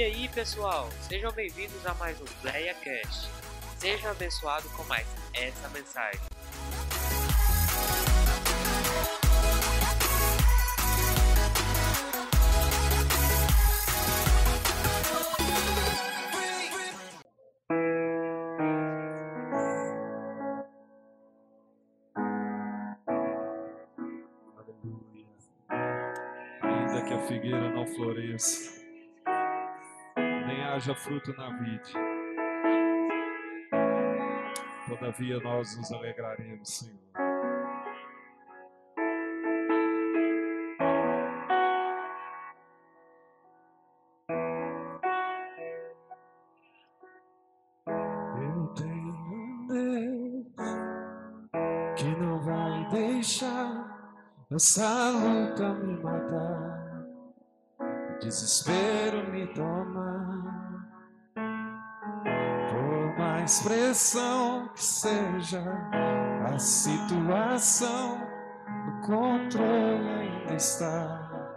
E 0.00 0.02
aí, 0.02 0.28
pessoal, 0.30 0.88
sejam 1.06 1.30
bem-vindos 1.30 1.84
a 1.84 1.92
mais 1.92 2.18
um 2.22 2.24
PlayaCast. 2.40 3.28
Seja 3.76 4.12
abençoado 4.12 4.66
com 4.70 4.82
mais 4.84 5.06
essa 5.34 5.68
mensagem. 5.68 6.29
Haja 30.90 30.94
fruto 30.94 31.32
na 31.36 31.50
vide, 31.58 31.92
todavia 34.88 35.38
nós 35.40 35.76
nos 35.76 35.92
alegraremos, 35.92 36.68
Senhor. 36.68 36.98
Eu 48.36 48.66
tenho 48.74 49.14
um 49.14 49.66
Deus 49.68 50.46
que 51.96 52.16
não 52.16 52.42
vai 52.42 52.88
deixar 52.90 54.18
essa 54.50 55.10
luta 55.10 55.74
me 55.74 56.02
matar, 56.02 57.04
desespero 58.20 59.30
me 59.30 59.46
tomar. 59.54 60.49
Por 63.40 63.44
mais 63.44 63.62
pressão 63.62 64.68
que 64.74 64.84
seja 64.84 65.64
a 66.44 66.58
situação, 66.58 68.18
o 68.86 69.06
controle 69.06 70.08
ainda 70.10 70.54
está 70.54 71.56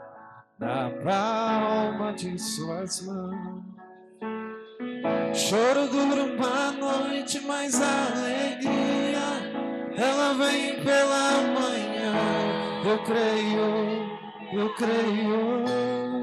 na 0.57 0.89
palma 1.03 2.13
de 2.13 2.39
suas 2.39 3.05
mãos. 3.05 3.65
Choro 5.33 5.89
dura 5.89 6.23
uma 6.23 6.71
noite, 6.71 7.41
mas 7.41 7.81
a 7.81 8.07
alegria 8.13 9.19
ela 9.97 10.33
vem 10.35 10.81
pela 10.85 11.41
manhã. 11.53 12.13
Eu 12.85 13.03
creio, 13.03 14.09
eu 14.53 14.73
creio. 14.75 16.22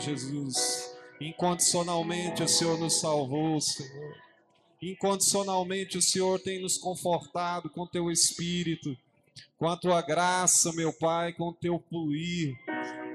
Jesus, 0.00 0.94
incondicionalmente 1.20 2.42
o 2.42 2.48
Senhor 2.48 2.78
nos 2.78 3.00
salvou, 3.00 3.60
Senhor. 3.60 4.16
Incondicionalmente 4.82 5.98
o 5.98 6.02
Senhor 6.02 6.40
tem 6.40 6.60
nos 6.60 6.78
confortado 6.78 7.68
com 7.68 7.86
teu 7.86 8.10
espírito, 8.10 8.96
com 9.58 9.68
a 9.68 9.76
tua 9.76 10.00
graça, 10.00 10.72
meu 10.72 10.92
Pai, 10.92 11.34
com 11.34 11.52
teu 11.52 11.82
fluir. 11.90 12.56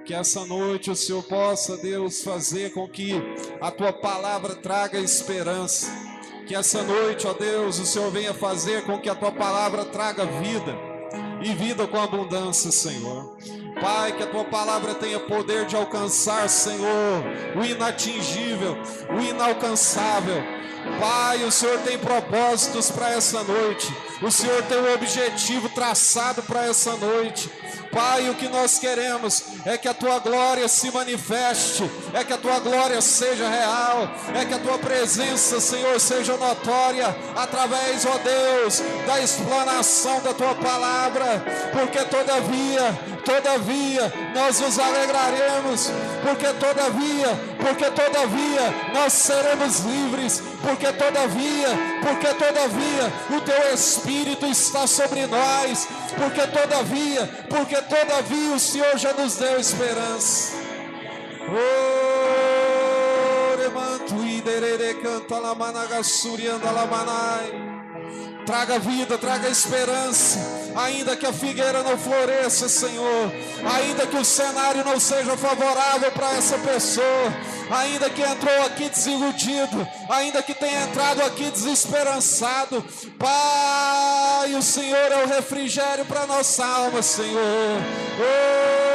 Que 0.05 0.13
essa 0.13 0.45
noite 0.45 0.91
o 0.91 0.95
Senhor 0.95 1.23
possa, 1.23 1.75
Deus, 1.77 2.23
fazer 2.23 2.71
com 2.73 2.87
que 2.87 3.13
a 3.59 3.71
tua 3.71 3.91
palavra 3.91 4.55
traga 4.55 4.99
esperança. 4.99 6.04
Que 6.45 6.53
essa 6.53 6.83
noite, 6.83 7.25
ó 7.25 7.33
Deus, 7.33 7.79
o 7.79 7.85
Senhor 7.85 8.11
venha 8.11 8.33
fazer 8.33 8.83
com 8.83 8.99
que 8.99 9.09
a 9.09 9.15
tua 9.15 9.31
palavra 9.31 9.83
traga 9.85 10.25
vida 10.25 10.77
e 11.41 11.53
vida 11.53 11.87
com 11.87 11.99
abundância, 11.99 12.71
Senhor. 12.71 13.35
Pai, 13.81 14.11
que 14.13 14.23
a 14.23 14.27
tua 14.27 14.45
palavra 14.45 14.93
tenha 14.93 15.19
poder 15.19 15.65
de 15.65 15.75
alcançar, 15.75 16.47
Senhor, 16.47 17.23
o 17.55 17.65
inatingível, 17.65 18.77
o 19.09 19.21
inalcançável. 19.21 20.41
Pai, 20.99 21.43
o 21.43 21.51
Senhor 21.51 21.79
tem 21.79 21.97
propósitos 21.97 22.91
para 22.91 23.09
essa 23.09 23.43
noite. 23.43 23.91
O 24.21 24.29
Senhor 24.29 24.61
tem 24.63 24.77
um 24.77 24.93
objetivo 24.93 25.67
traçado 25.69 26.43
para 26.43 26.65
essa 26.65 26.95
noite. 26.95 27.49
Pai, 27.95 28.29
o 28.29 28.35
que 28.35 28.49
nós 28.49 28.77
queremos 28.77 29.41
é 29.65 29.77
que 29.77 29.87
a 29.87 29.93
tua 29.93 30.19
glória 30.19 30.67
se 30.67 30.91
manifeste, 30.91 31.89
é 32.13 32.25
que 32.25 32.33
a 32.33 32.37
tua 32.37 32.59
glória 32.59 32.99
seja 32.99 33.47
real, 33.47 34.09
é 34.37 34.43
que 34.43 34.53
a 34.53 34.59
tua 34.59 34.77
presença, 34.77 35.61
Senhor, 35.61 35.97
seja 35.97 36.35
notória 36.35 37.15
através, 37.37 38.05
ó 38.05 38.17
Deus, 38.17 38.83
da 39.07 39.21
explanação 39.21 40.21
da 40.21 40.33
tua 40.33 40.53
palavra, 40.55 41.41
porque 41.71 41.99
todavia, 41.99 42.99
todavia, 43.23 44.13
nós 44.33 44.59
nos 44.59 44.77
alegraremos, 44.77 45.89
porque 46.21 46.47
todavia, 46.47 47.54
porque 47.65 47.89
todavia 47.89 48.61
nós 48.93 49.11
seremos 49.11 49.79
livres, 49.79 50.43
porque 50.61 50.85
todavia, 50.93 51.69
porque 52.03 52.27
todavia 52.35 53.13
o 53.35 53.41
teu 53.41 53.73
Espírito 53.73 54.45
está 54.45 54.85
sobre 54.85 55.25
nós, 55.25 55.87
porque 56.15 56.45
todavia, 56.45 57.25
porque 57.49 57.75
todavia 57.81 58.53
o 58.53 58.59
Senhor 58.59 58.95
já 58.97 59.13
nos 59.13 59.37
deu 59.37 59.59
esperança. 59.59 60.53
Oh. 61.49 62.25
Traga 68.45 68.77
vida, 68.77 69.17
traga 69.17 69.49
esperança, 69.49 70.37
ainda 70.75 71.15
que 71.15 71.25
a 71.25 71.33
figueira 71.33 71.81
não 71.81 71.97
floresça, 71.97 72.69
Senhor, 72.69 73.31
ainda 73.75 74.05
que 74.05 74.15
o 74.15 74.23
cenário 74.23 74.85
não 74.85 74.99
seja 74.99 75.35
favorável 75.35 76.11
para 76.11 76.31
essa 76.37 76.55
pessoa, 76.59 77.33
ainda 77.69 78.09
que 78.09 78.21
entrou 78.21 78.65
aqui 78.65 78.89
desiludido, 78.89 79.87
ainda 80.09 80.41
que 80.43 80.53
tenha 80.53 80.83
entrado 80.83 81.21
aqui 81.23 81.49
desesperançado, 81.49 82.83
Pai, 83.17 84.53
o 84.55 84.61
Senhor 84.61 85.11
é 85.11 85.23
o 85.23 85.27
refrigério 85.27 86.05
para 86.05 86.25
nossa 86.25 86.65
alma, 86.65 87.01
Senhor. 87.01 87.81
Oh, 88.19 88.94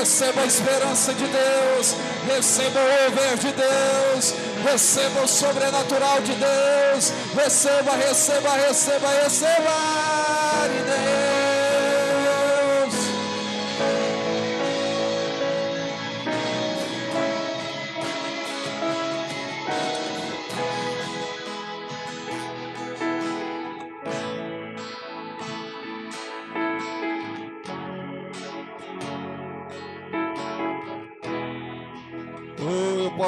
receba 0.00 0.40
a 0.40 0.46
esperança 0.46 1.12
de 1.12 1.26
Deus, 1.26 1.94
receba 2.26 2.80
o 2.80 3.06
over 3.06 3.36
de 3.36 3.52
Deus, 3.52 4.34
receba 4.64 5.20
o 5.22 5.28
sobrenatural 5.28 6.22
de 6.22 6.32
Deus, 6.32 7.12
receba, 7.36 7.92
receba, 7.96 8.50
receba, 8.66 9.08
receba 9.22 10.39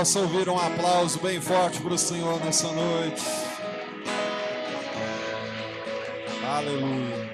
Posso 0.02 0.18
ouvir 0.18 0.48
um 0.48 0.58
aplauso 0.58 1.20
bem 1.20 1.40
forte 1.40 1.80
para 1.80 1.94
o 1.94 1.96
Senhor 1.96 2.44
nessa 2.44 2.66
noite. 2.72 3.22
Aleluia. 6.44 7.32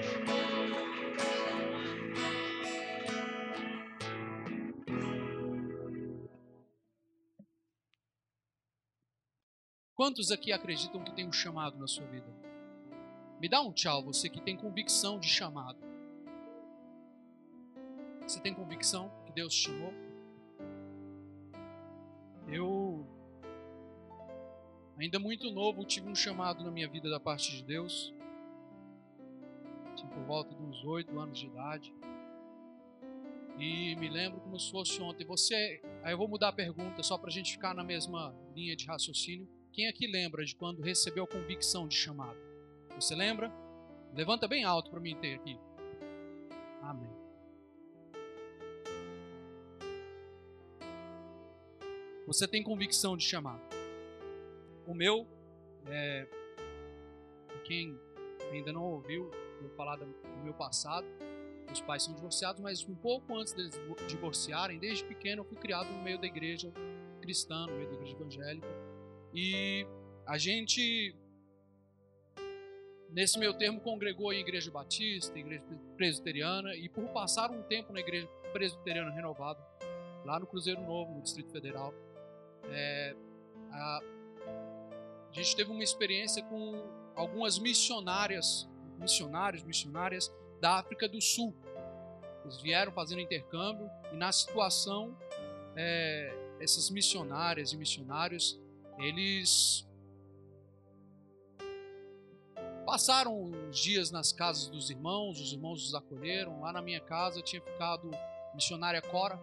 Quantos 9.95 10.29
aqui 10.29 10.53
acreditam 10.53 11.03
que 11.03 11.11
tem 11.11 11.27
um 11.27 11.33
chamado 11.33 11.75
na 11.75 11.87
sua 11.87 12.05
vida? 12.05 12.31
Me 13.41 13.49
dá 13.49 13.63
um 13.63 13.73
tchau, 13.73 14.03
você 14.03 14.29
que 14.29 14.39
tem 14.39 14.55
convicção 14.55 15.19
de 15.19 15.27
chamado. 15.27 15.79
Você 18.21 18.39
tem 18.39 18.53
convicção 18.53 19.11
que 19.25 19.31
Deus 19.31 19.55
te 19.55 19.63
chamou? 19.63 20.08
Eu, 22.51 23.05
ainda 24.97 25.19
muito 25.19 25.51
novo, 25.51 25.85
tive 25.85 26.09
um 26.09 26.15
chamado 26.15 26.63
na 26.63 26.71
minha 26.71 26.87
vida 26.87 27.09
da 27.09 27.19
parte 27.19 27.51
de 27.55 27.63
Deus. 27.63 28.13
Tinha 29.95 30.09
por 30.09 30.23
volta 30.23 30.55
de 30.55 30.61
uns 30.61 30.83
oito 30.83 31.17
anos 31.19 31.37
de 31.37 31.47
idade. 31.47 31.93
E 33.59 33.95
me 33.97 34.07
lembro 34.07 34.39
como 34.39 34.57
se 34.57 34.71
fosse 34.71 35.01
ontem. 35.01 35.25
Você, 35.25 35.81
aí 36.01 36.13
eu 36.13 36.17
vou 36.17 36.27
mudar 36.27 36.49
a 36.49 36.53
pergunta 36.53 37.03
só 37.03 37.17
para 37.17 37.27
a 37.27 37.31
gente 37.31 37.51
ficar 37.51 37.75
na 37.75 37.83
mesma 37.83 38.33
linha 38.55 38.75
de 38.75 38.85
raciocínio. 38.85 39.47
Quem 39.71 39.87
aqui 39.87 40.07
lembra 40.07 40.43
de 40.43 40.55
quando 40.55 40.81
recebeu 40.81 41.25
a 41.25 41.27
convicção 41.27 41.87
de 41.87 41.95
chamado? 41.95 42.37
Você 42.95 43.13
lembra? 43.13 43.51
Levanta 44.13 44.47
bem 44.47 44.63
alto 44.63 44.89
para 44.89 44.99
mim 44.99 45.15
ter 45.17 45.35
aqui. 45.35 45.59
Amém. 46.81 47.18
Você 52.29 52.47
tem 52.47 52.61
convicção 52.61 53.17
de 53.17 53.23
chamado? 53.23 53.59
O 54.85 54.93
meu, 54.93 55.27
é, 55.87 56.27
quem 57.63 57.99
ainda 58.51 58.71
não 58.71 58.83
ouviu 58.83 59.31
eu 59.59 59.69
falar 59.71 59.95
do 59.95 60.05
meu 60.43 60.53
passado, 60.53 61.07
meus 61.65 61.81
pais 61.81 62.03
são 62.03 62.13
divorciados, 62.13 62.61
mas 62.61 62.87
um 62.87 62.93
pouco 62.93 63.35
antes 63.35 63.51
deles 63.53 63.73
divorciarem, 64.07 64.77
desde 64.77 65.03
pequeno 65.05 65.41
eu 65.41 65.45
fui 65.45 65.57
criado 65.57 65.89
no 65.89 66.03
meio 66.03 66.19
da 66.19 66.27
igreja 66.27 66.71
cristã, 67.19 67.65
no 67.65 67.73
meio 67.73 67.87
da 67.87 67.95
igreja 67.95 68.15
evangélica. 68.15 68.67
E 69.33 69.87
a 70.23 70.37
gente, 70.37 71.15
nesse 73.09 73.39
meio 73.39 73.55
termo, 73.55 73.81
congregou 73.81 74.31
em 74.31 74.39
igreja 74.39 74.69
batista, 74.69 75.35
igreja 75.39 75.63
presbiteriana, 75.97 76.75
e 76.75 76.87
por 76.89 77.07
passar 77.09 77.49
um 77.49 77.63
tempo 77.63 77.91
na 77.91 77.99
igreja 78.01 78.27
presbiteriana 78.53 79.09
renovada, 79.09 79.59
lá 80.23 80.39
no 80.39 80.45
Cruzeiro 80.45 80.81
Novo, 80.81 81.15
no 81.15 81.23
Distrito 81.23 81.51
Federal, 81.51 81.91
é, 82.65 83.15
a, 83.71 83.99
a 85.29 85.33
gente 85.33 85.55
teve 85.55 85.71
uma 85.71 85.83
experiência 85.83 86.43
com 86.43 86.81
algumas 87.15 87.59
missionárias, 87.59 88.67
missionários, 88.97 89.63
missionárias 89.63 90.31
da 90.59 90.79
África 90.79 91.07
do 91.07 91.21
Sul. 91.21 91.55
Eles 92.43 92.61
vieram 92.61 92.91
fazendo 92.91 93.21
intercâmbio 93.21 93.89
e 94.11 94.15
na 94.15 94.31
situação 94.31 95.17
é, 95.75 96.33
essas 96.59 96.89
missionárias 96.89 97.71
e 97.71 97.77
missionários 97.77 98.59
eles 98.97 99.87
passaram 102.85 103.39
uns 103.39 103.79
dias 103.79 104.09
nas 104.09 104.33
casas 104.33 104.67
dos 104.67 104.89
irmãos, 104.89 105.39
os 105.39 105.53
irmãos 105.53 105.85
os 105.85 105.93
acolheram. 105.93 106.61
Lá 106.61 106.73
na 106.73 106.81
minha 106.81 106.99
casa 106.99 107.41
tinha 107.41 107.61
ficado 107.61 108.09
missionária 108.53 109.01
Cora 109.01 109.39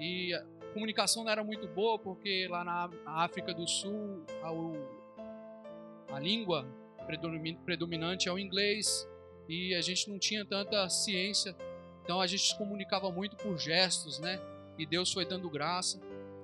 e 0.00 0.32
comunicação 0.72 1.24
não 1.24 1.30
era 1.30 1.42
muito 1.42 1.66
boa 1.68 1.98
porque 1.98 2.46
lá 2.48 2.64
na 2.64 2.90
África 3.06 3.52
do 3.54 3.66
Sul 3.66 4.22
a, 4.42 6.14
a 6.16 6.20
língua 6.20 6.66
predominante 7.64 8.28
é 8.28 8.32
o 8.32 8.38
inglês 8.38 9.08
e 9.48 9.74
a 9.74 9.80
gente 9.80 10.10
não 10.10 10.18
tinha 10.18 10.44
tanta 10.44 10.88
ciência, 10.90 11.56
então 12.04 12.20
a 12.20 12.26
gente 12.26 12.42
se 12.48 12.58
comunicava 12.58 13.10
muito 13.10 13.36
por 13.36 13.58
gestos, 13.58 14.18
né? 14.18 14.38
E 14.76 14.84
Deus 14.84 15.12
foi 15.12 15.24
dando 15.24 15.48
graça. 15.48 15.98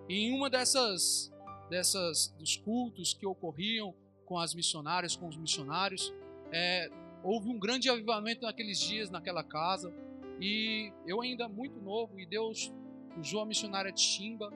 E 0.09 0.27
em 0.27 0.33
uma 0.35 0.49
dessas, 0.49 1.31
dessas 1.69 2.35
dos 2.39 2.57
cultos 2.57 3.13
que 3.13 3.27
ocorriam 3.27 3.95
com 4.25 4.39
as 4.39 4.55
missionárias, 4.55 5.15
com 5.15 5.29
os 5.29 5.37
missionários, 5.37 6.13
é, 6.51 6.91
houve 7.23 7.49
um 7.49 7.59
grande 7.59 7.91
avivamento 7.91 8.43
naqueles 8.43 8.79
dias, 8.81 9.11
naquela 9.11 9.45
casa. 9.45 9.93
E 10.41 10.91
eu 11.07 11.21
ainda 11.21 11.49
muito 11.49 11.79
novo, 11.81 12.19
e 12.19 12.27
Deus 12.27 12.73
usou 13.19 13.43
a 13.43 13.47
missionária 13.47 13.93
Timba 13.93 14.53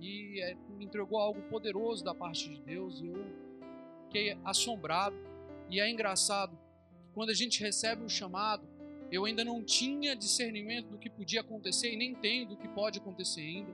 e 0.00 0.40
é, 0.40 0.56
me 0.76 0.84
entregou 0.84 1.18
algo 1.18 1.42
poderoso 1.42 2.04
da 2.04 2.14
parte 2.14 2.48
de 2.48 2.60
Deus. 2.60 3.02
Eu 3.02 3.24
fiquei 4.04 4.36
assombrado. 4.44 5.16
E 5.70 5.80
é 5.80 5.90
engraçado, 5.90 6.58
quando 7.12 7.30
a 7.30 7.34
gente 7.34 7.62
recebe 7.62 8.02
um 8.02 8.08
chamado, 8.08 8.66
eu 9.10 9.24
ainda 9.24 9.44
não 9.44 9.62
tinha 9.62 10.14
discernimento 10.14 10.88
do 10.88 10.98
que 10.98 11.10
podia 11.10 11.40
acontecer 11.40 11.92
e 11.92 11.96
nem 11.96 12.14
tenho 12.14 12.46
do 12.46 12.56
que 12.56 12.68
pode 12.68 12.98
acontecer 12.98 13.40
ainda. 13.40 13.72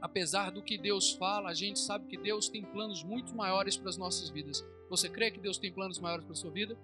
Apesar 0.00 0.50
do 0.50 0.62
que 0.62 0.78
Deus 0.78 1.12
fala, 1.12 1.50
a 1.50 1.54
gente 1.54 1.78
sabe 1.78 2.06
que 2.06 2.16
Deus 2.16 2.48
tem 2.48 2.62
planos 2.62 3.04
muito 3.04 3.34
maiores 3.34 3.76
para 3.76 3.90
as 3.90 3.98
nossas 3.98 4.30
vidas. 4.30 4.64
Você 4.88 5.08
crê 5.08 5.30
que 5.30 5.38
Deus 5.38 5.58
tem 5.58 5.70
planos 5.70 5.98
maiores 5.98 6.24
para 6.24 6.32
a 6.32 6.36
sua 6.36 6.50
vida? 6.50 6.76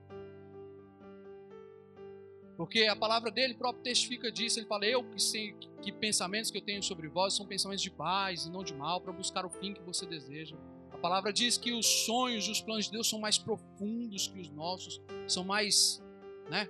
Porque 2.57 2.85
a 2.85 2.97
palavra 2.97 3.31
dele 3.31 3.55
próprio 3.55 3.83
testifica 3.83 4.33
disso. 4.33 4.59
Ele 4.59 4.67
fala: 4.67 4.87
Eu 4.87 5.05
que 5.05 5.21
sei 5.21 5.55
que 5.83 5.93
pensamentos 5.93 6.51
que 6.51 6.59
eu 6.59 6.63
tenho 6.63 6.83
sobre 6.83 7.09
vós 7.09 7.35
são 7.35 7.47
pensamentos 7.47 7.83
de 7.83 7.91
paz 7.91 8.47
e 8.47 8.51
não 8.51 8.65
de 8.65 8.75
mal, 8.75 9.01
para 9.01 9.13
buscar 9.13 9.45
o 9.45 9.51
fim 9.51 9.75
que 9.75 9.83
você 9.83 10.07
deseja. 10.07 10.57
A 10.91 10.99
palavra 10.99 11.31
diz 11.33 11.59
que 11.59 11.73
os 11.73 11.87
sonhos 12.07 12.47
e 12.47 12.51
os 12.51 12.61
planos 12.61 12.87
de 12.87 12.93
Deus 12.93 13.09
são 13.09 13.19
mais 13.19 13.37
profundos 13.37 14.29
que 14.29 14.41
os 14.41 14.49
nossos, 14.49 15.01
são 15.29 15.45
mais, 15.45 16.03
né? 16.49 16.69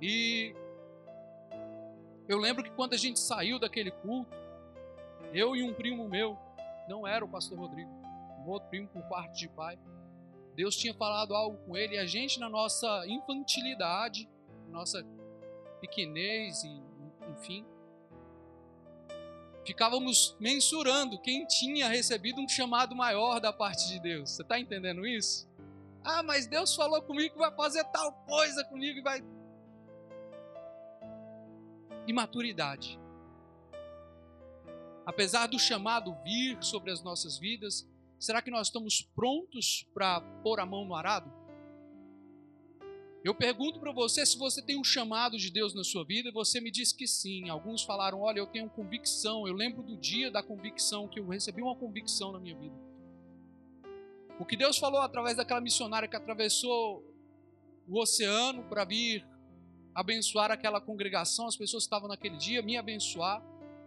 E 0.00 0.54
eu 2.26 2.38
lembro 2.38 2.64
que 2.64 2.70
quando 2.70 2.94
a 2.94 2.96
gente 2.96 3.20
saiu 3.20 3.58
daquele 3.58 3.90
culto, 3.90 4.34
eu 5.34 5.54
e 5.54 5.62
um 5.62 5.74
primo 5.74 6.08
meu, 6.08 6.38
não 6.88 7.06
era 7.06 7.22
o 7.22 7.28
pastor 7.28 7.58
Rodrigo, 7.58 7.90
um 8.38 8.48
outro 8.48 8.68
primo 8.70 8.88
por 8.88 9.02
parte 9.02 9.38
de 9.38 9.48
pai, 9.48 9.78
Deus 10.54 10.76
tinha 10.76 10.94
falado 10.94 11.34
algo 11.34 11.56
com 11.64 11.76
ele 11.76 11.94
e 11.94 11.98
a 11.98 12.06
gente, 12.06 12.38
na 12.38 12.48
nossa 12.48 13.04
infantilidade, 13.06 14.28
nossa 14.68 15.04
pequenez, 15.80 16.62
enfim, 17.30 17.64
ficávamos 19.64 20.36
mensurando 20.38 21.18
quem 21.20 21.46
tinha 21.46 21.88
recebido 21.88 22.40
um 22.40 22.48
chamado 22.48 22.94
maior 22.94 23.40
da 23.40 23.52
parte 23.52 23.88
de 23.88 23.98
Deus. 24.00 24.30
Você 24.30 24.42
está 24.42 24.58
entendendo 24.58 25.06
isso? 25.06 25.48
Ah, 26.04 26.22
mas 26.22 26.46
Deus 26.46 26.74
falou 26.74 27.00
comigo 27.02 27.34
que 27.34 27.38
vai 27.38 27.54
fazer 27.54 27.84
tal 27.84 28.12
coisa 28.26 28.64
comigo 28.64 28.98
e 28.98 29.02
vai. 29.02 29.24
Imaturidade. 32.06 32.98
Apesar 35.06 35.46
do 35.46 35.58
chamado 35.58 36.16
vir 36.24 36.62
sobre 36.62 36.90
as 36.90 37.02
nossas 37.02 37.38
vidas, 37.38 37.88
será 38.22 38.40
que 38.40 38.50
nós 38.50 38.68
estamos 38.68 39.02
prontos 39.14 39.84
para 39.92 40.20
pôr 40.42 40.60
a 40.60 40.66
mão 40.66 40.84
no 40.84 40.94
arado? 40.94 41.30
Eu 43.24 43.34
pergunto 43.34 43.80
para 43.80 43.92
você 43.92 44.24
se 44.24 44.38
você 44.38 44.62
tem 44.62 44.78
um 44.78 44.84
chamado 44.84 45.36
de 45.36 45.50
Deus 45.50 45.74
na 45.74 45.84
sua 45.84 46.04
vida, 46.04 46.28
e 46.28 46.32
você 46.32 46.60
me 46.60 46.70
diz 46.70 46.92
que 46.92 47.06
sim. 47.06 47.48
Alguns 47.48 47.82
falaram: 47.82 48.20
Olha, 48.20 48.38
eu 48.38 48.46
tenho 48.46 48.68
convicção. 48.70 49.46
Eu 49.46 49.54
lembro 49.54 49.82
do 49.82 49.96
dia 49.96 50.30
da 50.30 50.42
convicção, 50.42 51.08
que 51.08 51.20
eu 51.20 51.28
recebi 51.28 51.62
uma 51.62 51.76
convicção 51.76 52.32
na 52.32 52.40
minha 52.40 52.56
vida. 52.56 52.74
O 54.38 54.44
que 54.44 54.56
Deus 54.56 54.78
falou 54.78 55.00
através 55.00 55.36
daquela 55.36 55.60
missionária 55.60 56.08
que 56.08 56.16
atravessou 56.16 57.04
o 57.88 58.00
oceano 58.00 58.64
para 58.64 58.84
vir 58.84 59.24
abençoar 59.94 60.50
aquela 60.50 60.80
congregação, 60.80 61.46
as 61.46 61.56
pessoas 61.56 61.84
que 61.84 61.86
estavam 61.86 62.08
naquele 62.08 62.36
dia, 62.36 62.62
me 62.62 62.76
abençoar 62.76 63.42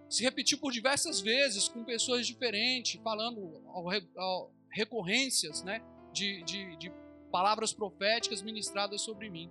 se 0.10 0.24
repetiu 0.24 0.58
por 0.58 0.72
diversas 0.72 1.20
vezes 1.20 1.68
com 1.68 1.84
pessoas 1.84 2.28
diferentes, 2.28 3.02
falando 3.02 3.62
ao, 3.68 3.88
ao, 4.18 4.52
recorrências 4.70 5.64
né, 5.64 5.82
de, 6.14 6.44
de, 6.44 6.76
de 6.78 6.92
palavras 7.32 7.74
proféticas 7.74 8.42
ministradas 8.42 9.02
sobre 9.02 9.30
mim. 9.30 9.50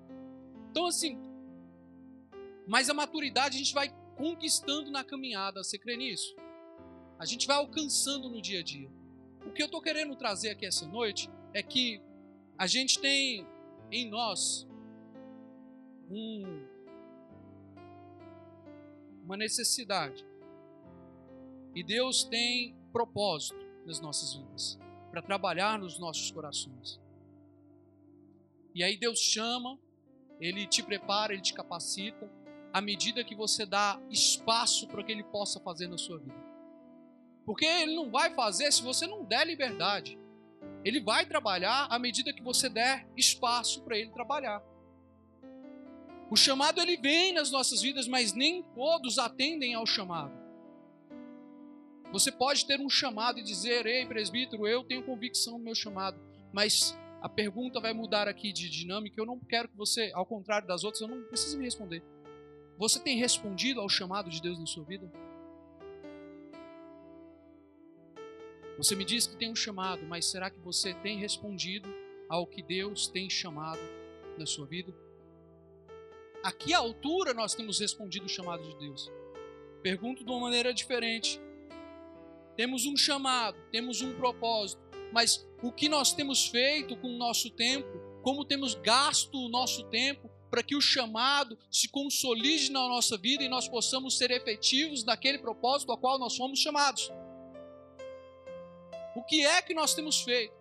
Então, 0.70 0.87
assim, 0.87 1.18
mas 2.66 2.88
a 2.88 2.94
maturidade 2.94 3.56
a 3.56 3.58
gente 3.58 3.75
vai 3.75 3.92
conquistando 4.16 4.90
na 4.90 5.02
caminhada, 5.04 5.62
você 5.62 5.78
crê 5.78 5.96
nisso? 5.96 6.34
A 7.18 7.26
gente 7.26 7.46
vai 7.46 7.56
alcançando 7.56 8.28
no 8.28 8.40
dia 8.40 8.61
a 8.61 8.62
dia. 8.62 8.90
O 9.46 9.52
que 9.52 9.62
eu 9.62 9.66
estou 9.66 9.82
querendo 9.82 10.16
trazer 10.16 10.50
aqui 10.50 10.64
essa 10.66 10.87
noite 10.87 11.28
é 11.52 11.62
que 11.62 12.00
a 12.56 12.66
gente 12.66 12.99
tem 13.00 13.46
em 13.90 14.08
nós 14.08 14.66
um, 16.11 16.66
uma 19.23 19.37
necessidade 19.37 20.25
e 21.75 21.83
Deus 21.83 22.25
tem 22.25 22.76
propósito 22.93 23.59
nas 23.85 24.00
nossas 24.00 24.35
vidas, 24.35 24.78
para 25.11 25.21
trabalhar 25.21 25.78
nos 25.78 25.99
nossos 25.99 26.31
corações. 26.31 27.00
E 28.75 28.83
aí 28.83 28.97
Deus 28.97 29.19
chama, 29.19 29.78
Ele 30.40 30.66
te 30.66 30.83
prepara, 30.83 31.33
Ele 31.33 31.43
te 31.43 31.54
capacita, 31.54 32.31
à 32.73 32.81
medida 32.81 33.25
que 33.25 33.35
você 33.35 33.64
dá 33.64 34.00
espaço 34.11 34.87
para 34.88 35.02
que 35.02 35.12
Ele 35.12 35.25
possa 35.25 35.61
fazer 35.61 35.87
na 35.88 35.99
sua 35.99 36.19
vida. 36.19 36.45
Porque 37.45 37.64
Ele 37.64 37.95
não 37.95 38.11
vai 38.11 38.35
fazer 38.35 38.73
se 38.73 38.83
você 38.83 39.07
não 39.07 39.25
der 39.25 39.47
liberdade. 39.47 40.19
Ele 40.85 41.00
vai 41.00 41.26
trabalhar 41.26 41.87
à 41.90 41.99
medida 41.99 42.33
que 42.33 42.43
você 42.43 42.69
der 42.69 43.07
espaço 43.16 43.83
para 43.83 43.97
Ele 43.97 44.11
trabalhar. 44.11 44.62
O 46.31 46.37
chamado 46.37 46.81
ele 46.81 46.97
vem 46.97 47.33
nas 47.33 47.50
nossas 47.50 47.81
vidas, 47.81 48.09
mas 48.09 48.33
nem 48.33 48.62
todos 48.75 49.19
atendem 49.19 49.75
ao 49.75 49.87
chamado. 49.87 50.44
Você 52.14 52.30
pode 52.30 52.64
ter 52.64 52.80
um 52.80 52.88
chamado 52.88 53.40
e 53.40 53.42
dizer: 53.42 53.85
Ei, 53.87 54.06
presbítero, 54.06 54.68
eu 54.68 54.85
tenho 54.85 55.02
convicção 55.02 55.59
no 55.59 55.64
meu 55.64 55.75
chamado. 55.75 56.16
Mas 56.52 56.97
a 57.21 57.28
pergunta 57.28 57.80
vai 57.80 57.92
mudar 57.92 58.28
aqui 58.28 58.52
de 58.52 58.71
dinâmica. 58.71 59.21
Eu 59.21 59.26
não 59.26 59.40
quero 59.40 59.68
que 59.68 59.76
você, 59.76 60.12
ao 60.14 60.25
contrário 60.25 60.68
das 60.68 60.85
outras, 60.85 61.00
eu 61.00 61.09
não 61.09 61.25
preciso 61.25 61.59
me 61.59 61.64
responder. 61.64 62.04
Você 62.78 63.00
tem 63.00 63.18
respondido 63.18 63.80
ao 63.80 63.88
chamado 63.88 64.30
de 64.30 64.40
Deus 64.40 64.61
na 64.61 64.64
sua 64.66 64.85
vida? 64.85 65.11
Você 68.78 68.94
me 68.94 69.04
diz 69.04 69.26
que 69.26 69.37
tem 69.37 69.50
um 69.50 69.56
chamado, 69.56 70.06
mas 70.06 70.26
será 70.26 70.49
que 70.50 70.61
você 70.61 70.94
tem 70.94 71.18
respondido 71.18 71.92
ao 72.28 72.47
que 72.47 72.62
Deus 72.62 73.09
tem 73.09 73.28
chamado 73.28 73.83
na 74.38 74.47
sua 74.47 74.66
vida? 74.66 74.94
A 76.44 76.52
que 76.52 76.73
altura 76.73 77.35
nós 77.35 77.56
temos 77.56 77.80
respondido 77.80 78.26
o 78.26 78.28
chamado 78.28 78.62
de 78.62 78.76
Deus? 78.78 79.11
Pergunto 79.83 80.25
de 80.25 80.30
uma 80.30 80.38
maneira 80.38 80.73
diferente 80.73 81.42
temos 82.56 82.87
um 82.87 82.96
chamado, 82.96 83.56
temos 83.70 84.00
um 84.00 84.14
propósito, 84.14 84.82
mas 85.12 85.46
o 85.62 85.73
que 85.73 85.88
nós 85.88 86.12
temos 86.12 86.46
feito 86.46 86.96
com 86.96 87.08
o 87.08 87.18
nosso 87.18 87.50
tempo, 87.50 87.88
como 88.23 88.44
temos 88.44 88.75
gasto 88.75 89.34
o 89.34 89.49
nosso 89.49 89.84
tempo 89.84 90.30
para 90.50 90.62
que 90.62 90.76
o 90.76 90.80
chamado 90.80 91.58
se 91.70 91.88
consolide 91.88 92.70
na 92.70 92.88
nossa 92.88 93.16
vida 93.16 93.42
e 93.42 93.49
nós 93.49 93.66
possamos 93.66 94.16
ser 94.16 94.30
efetivos 94.30 95.04
naquele 95.04 95.38
propósito 95.38 95.90
ao 95.90 95.99
qual 95.99 96.18
nós 96.18 96.37
fomos 96.37 96.61
chamados. 96.61 97.11
O 99.16 99.23
que 99.23 99.44
é 99.44 99.61
que 99.62 99.75
nós 99.75 99.94
temos 99.94 100.23
feito? 100.23 100.54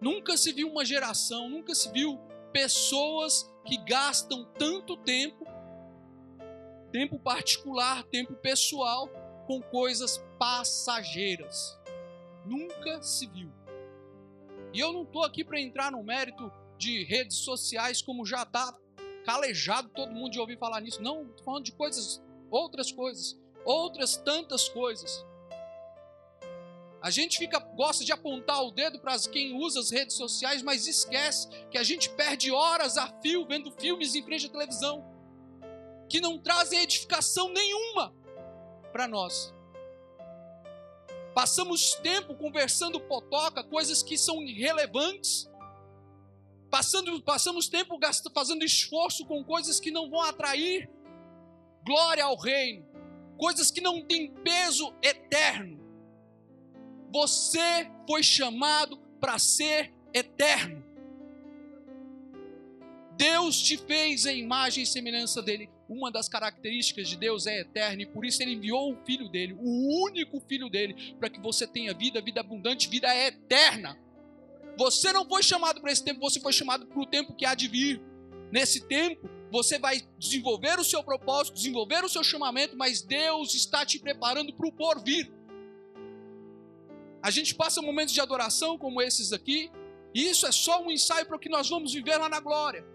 Nunca 0.00 0.36
se 0.36 0.52
viu 0.52 0.68
uma 0.68 0.84
geração, 0.84 1.48
nunca 1.48 1.74
se 1.74 1.90
viu 1.90 2.18
pessoas 2.52 3.50
que 3.66 3.76
gastam 3.76 4.44
tanto 4.58 4.96
tempo, 4.96 5.44
tempo 6.90 7.18
particular, 7.18 8.02
tempo 8.04 8.34
pessoal, 8.34 9.08
com 9.50 9.60
coisas 9.60 10.24
passageiras. 10.38 11.76
Nunca 12.46 13.02
se 13.02 13.26
viu. 13.26 13.50
E 14.72 14.78
eu 14.78 14.92
não 14.92 15.02
estou 15.02 15.24
aqui 15.24 15.42
para 15.42 15.60
entrar 15.60 15.90
no 15.90 16.04
mérito 16.04 16.52
de 16.78 17.02
redes 17.02 17.38
sociais, 17.38 18.00
como 18.00 18.24
já 18.24 18.44
está 18.44 18.72
calejado 19.24 19.88
todo 19.88 20.12
mundo 20.12 20.30
de 20.30 20.38
ouvir 20.38 20.56
falar 20.56 20.80
nisso. 20.80 21.02
Não, 21.02 21.22
estou 21.22 21.44
falando 21.44 21.64
de 21.64 21.72
coisas, 21.72 22.22
outras 22.48 22.92
coisas, 22.92 23.36
outras 23.64 24.16
tantas 24.18 24.68
coisas. 24.68 25.26
A 27.02 27.10
gente 27.10 27.36
fica 27.36 27.58
gosta 27.58 28.04
de 28.04 28.12
apontar 28.12 28.62
o 28.62 28.70
dedo 28.70 29.00
para 29.00 29.18
quem 29.18 29.56
usa 29.56 29.80
as 29.80 29.90
redes 29.90 30.14
sociais, 30.14 30.62
mas 30.62 30.86
esquece 30.86 31.48
que 31.72 31.76
a 31.76 31.82
gente 31.82 32.08
perde 32.10 32.52
horas 32.52 32.96
a 32.96 33.08
fio 33.20 33.44
vendo 33.48 33.72
filmes 33.72 34.14
em 34.14 34.22
frente 34.22 34.46
à 34.46 34.48
televisão 34.48 35.04
que 36.08 36.20
não 36.20 36.38
trazem 36.38 36.82
edificação 36.82 37.48
nenhuma 37.48 38.19
para 38.90 39.08
nós. 39.08 39.54
Passamos 41.34 41.94
tempo 41.94 42.34
conversando 42.34 43.00
potoca, 43.00 43.62
coisas 43.62 44.02
que 44.02 44.18
são 44.18 44.42
irrelevantes. 44.42 45.48
Passando, 46.70 47.20
passamos 47.22 47.68
tempo 47.68 47.98
gastando, 47.98 48.32
fazendo 48.32 48.64
esforço 48.64 49.24
com 49.26 49.42
coisas 49.44 49.80
que 49.80 49.90
não 49.90 50.10
vão 50.10 50.20
atrair 50.20 50.88
glória 51.84 52.24
ao 52.24 52.36
reino, 52.36 52.86
coisas 53.36 53.70
que 53.70 53.80
não 53.80 54.02
têm 54.04 54.32
peso 54.32 54.94
eterno. 55.02 55.80
Você 57.12 57.90
foi 58.06 58.22
chamado 58.22 58.98
para 59.20 59.38
ser 59.38 59.92
eterno. 60.14 60.84
Deus 63.16 63.60
te 63.60 63.76
fez 63.76 64.26
a 64.26 64.32
imagem 64.32 64.84
e 64.84 64.86
semelhança 64.86 65.42
dele. 65.42 65.68
Uma 65.90 66.08
das 66.08 66.28
características 66.28 67.08
de 67.08 67.16
Deus 67.16 67.48
é 67.48 67.62
eterna 67.62 68.02
e 68.02 68.06
por 68.06 68.24
isso 68.24 68.40
ele 68.40 68.52
enviou 68.52 68.92
o 68.92 69.04
filho 69.04 69.28
dele, 69.28 69.56
o 69.58 70.04
único 70.04 70.38
filho 70.38 70.70
dele, 70.70 71.16
para 71.18 71.28
que 71.28 71.40
você 71.40 71.66
tenha 71.66 71.92
vida, 71.92 72.22
vida 72.22 72.38
abundante, 72.38 72.88
vida 72.88 73.12
eterna. 73.12 73.98
Você 74.78 75.12
não 75.12 75.28
foi 75.28 75.42
chamado 75.42 75.80
para 75.80 75.90
esse 75.90 76.04
tempo, 76.04 76.20
você 76.20 76.38
foi 76.38 76.52
chamado 76.52 76.86
para 76.86 77.00
o 77.00 77.04
tempo 77.04 77.34
que 77.34 77.44
há 77.44 77.56
de 77.56 77.66
vir. 77.66 78.00
Nesse 78.52 78.86
tempo, 78.86 79.28
você 79.50 79.80
vai 79.80 80.00
desenvolver 80.16 80.78
o 80.78 80.84
seu 80.84 81.02
propósito, 81.02 81.56
desenvolver 81.56 82.04
o 82.04 82.08
seu 82.08 82.22
chamamento, 82.22 82.76
mas 82.76 83.02
Deus 83.02 83.52
está 83.52 83.84
te 83.84 83.98
preparando 83.98 84.54
para 84.54 84.68
o 84.68 84.72
porvir. 84.72 85.28
A 87.20 87.32
gente 87.32 87.52
passa 87.52 87.82
momentos 87.82 88.14
de 88.14 88.20
adoração 88.20 88.78
como 88.78 89.02
esses 89.02 89.32
aqui, 89.32 89.72
e 90.14 90.30
isso 90.30 90.46
é 90.46 90.52
só 90.52 90.80
um 90.84 90.88
ensaio 90.88 91.26
para 91.26 91.36
o 91.36 91.40
que 91.40 91.48
nós 91.48 91.68
vamos 91.68 91.92
viver 91.92 92.16
lá 92.16 92.28
na 92.28 92.38
glória. 92.38 92.86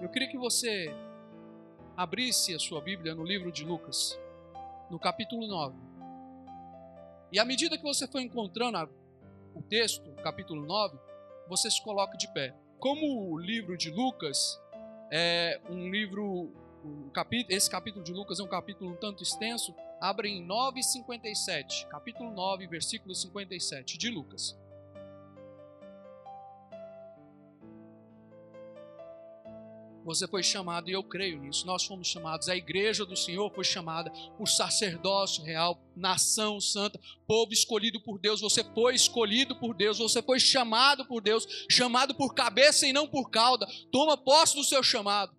Eu 0.00 0.08
queria 0.08 0.28
que 0.28 0.38
você 0.38 0.94
abrisse 1.96 2.54
a 2.54 2.58
sua 2.60 2.80
Bíblia 2.80 3.16
no 3.16 3.24
livro 3.24 3.50
de 3.50 3.64
Lucas, 3.64 4.16
no 4.88 4.96
capítulo 4.96 5.44
9. 5.48 5.76
E 7.32 7.38
à 7.40 7.44
medida 7.44 7.76
que 7.76 7.82
você 7.82 8.06
for 8.06 8.20
encontrando 8.20 8.78
a, 8.78 8.88
o 9.56 9.60
texto, 9.62 10.08
capítulo 10.22 10.64
9, 10.64 10.96
você 11.48 11.68
se 11.68 11.82
coloca 11.82 12.16
de 12.16 12.32
pé. 12.32 12.54
Como 12.78 13.32
o 13.32 13.36
livro 13.36 13.76
de 13.76 13.90
Lucas 13.90 14.60
é 15.10 15.60
um 15.68 15.90
livro, 15.90 16.52
um 16.84 17.10
capítulo, 17.10 17.56
esse 17.56 17.68
capítulo 17.68 18.04
de 18.04 18.12
Lucas 18.12 18.38
é 18.38 18.42
um 18.44 18.48
capítulo 18.48 18.92
um 18.92 18.96
tanto 18.96 19.24
extenso, 19.24 19.74
abre 20.00 20.28
em 20.28 20.46
9,57, 20.46 21.88
capítulo 21.88 22.30
9, 22.30 22.68
versículo 22.68 23.12
57 23.16 23.98
de 23.98 24.10
Lucas. 24.10 24.56
Você 30.08 30.26
foi 30.26 30.42
chamado, 30.42 30.88
e 30.88 30.94
eu 30.94 31.04
creio 31.04 31.38
nisso, 31.38 31.66
nós 31.66 31.84
fomos 31.84 32.08
chamados, 32.08 32.48
a 32.48 32.56
igreja 32.56 33.04
do 33.04 33.14
Senhor 33.14 33.52
foi 33.54 33.62
chamada 33.62 34.10
por 34.38 34.48
sacerdócio 34.48 35.44
real, 35.44 35.78
nação 35.94 36.58
santa, 36.62 36.98
povo 37.26 37.52
escolhido 37.52 38.00
por 38.00 38.18
Deus. 38.18 38.40
Você 38.40 38.64
foi 38.64 38.94
escolhido 38.94 39.54
por 39.56 39.74
Deus, 39.74 39.98
você 39.98 40.22
foi 40.22 40.40
chamado 40.40 41.04
por 41.04 41.20
Deus, 41.20 41.46
chamado 41.70 42.14
por 42.14 42.32
cabeça 42.32 42.86
e 42.86 42.92
não 42.92 43.06
por 43.06 43.28
cauda. 43.28 43.68
Toma 43.92 44.16
posse 44.16 44.56
do 44.56 44.64
seu 44.64 44.82
chamado. 44.82 45.36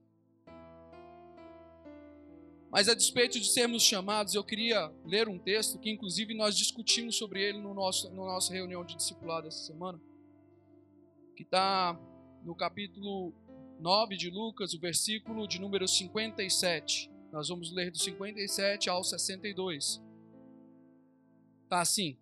Mas 2.70 2.88
a 2.88 2.94
despeito 2.94 3.40
de 3.40 3.48
sermos 3.48 3.82
chamados, 3.82 4.36
eu 4.36 4.44
queria 4.44 4.94
ler 5.04 5.28
um 5.28 5.40
texto 5.40 5.80
que, 5.80 5.90
inclusive, 5.90 6.36
nós 6.36 6.56
discutimos 6.56 7.16
sobre 7.16 7.42
ele 7.42 7.58
no 7.58 7.74
nosso, 7.74 8.08
no 8.12 8.24
nossa 8.24 8.54
reunião 8.54 8.86
de 8.86 8.96
discipulado 8.96 9.48
essa 9.48 9.66
semana, 9.66 10.00
que 11.36 11.42
está 11.42 12.00
no 12.44 12.54
capítulo 12.54 13.34
9 13.80 14.18
de 14.18 14.30
Lucas, 14.30 14.74
o 14.74 14.80
versículo 14.80 15.48
de 15.48 15.60
número 15.60 15.88
57. 15.88 17.10
Nós 17.32 17.48
vamos 17.48 17.72
ler 17.72 17.90
do 17.90 17.98
57 17.98 18.90
ao 18.90 19.02
62. 19.04 20.04
Tá 21.70 21.80
assim. 21.80 22.18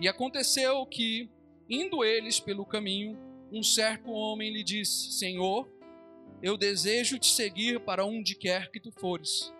E 0.00 0.08
aconteceu 0.08 0.86
que, 0.86 1.28
indo 1.68 2.02
eles 2.02 2.40
pelo 2.40 2.64
caminho, 2.64 3.18
um 3.52 3.62
certo 3.62 4.10
homem 4.10 4.50
lhe 4.50 4.64
disse: 4.64 5.12
Senhor, 5.12 5.68
eu 6.42 6.56
desejo 6.56 7.18
te 7.18 7.26
seguir 7.26 7.80
para 7.80 8.06
onde 8.06 8.34
quer 8.34 8.70
que 8.70 8.80
tu 8.80 8.90
fores. 8.92 9.52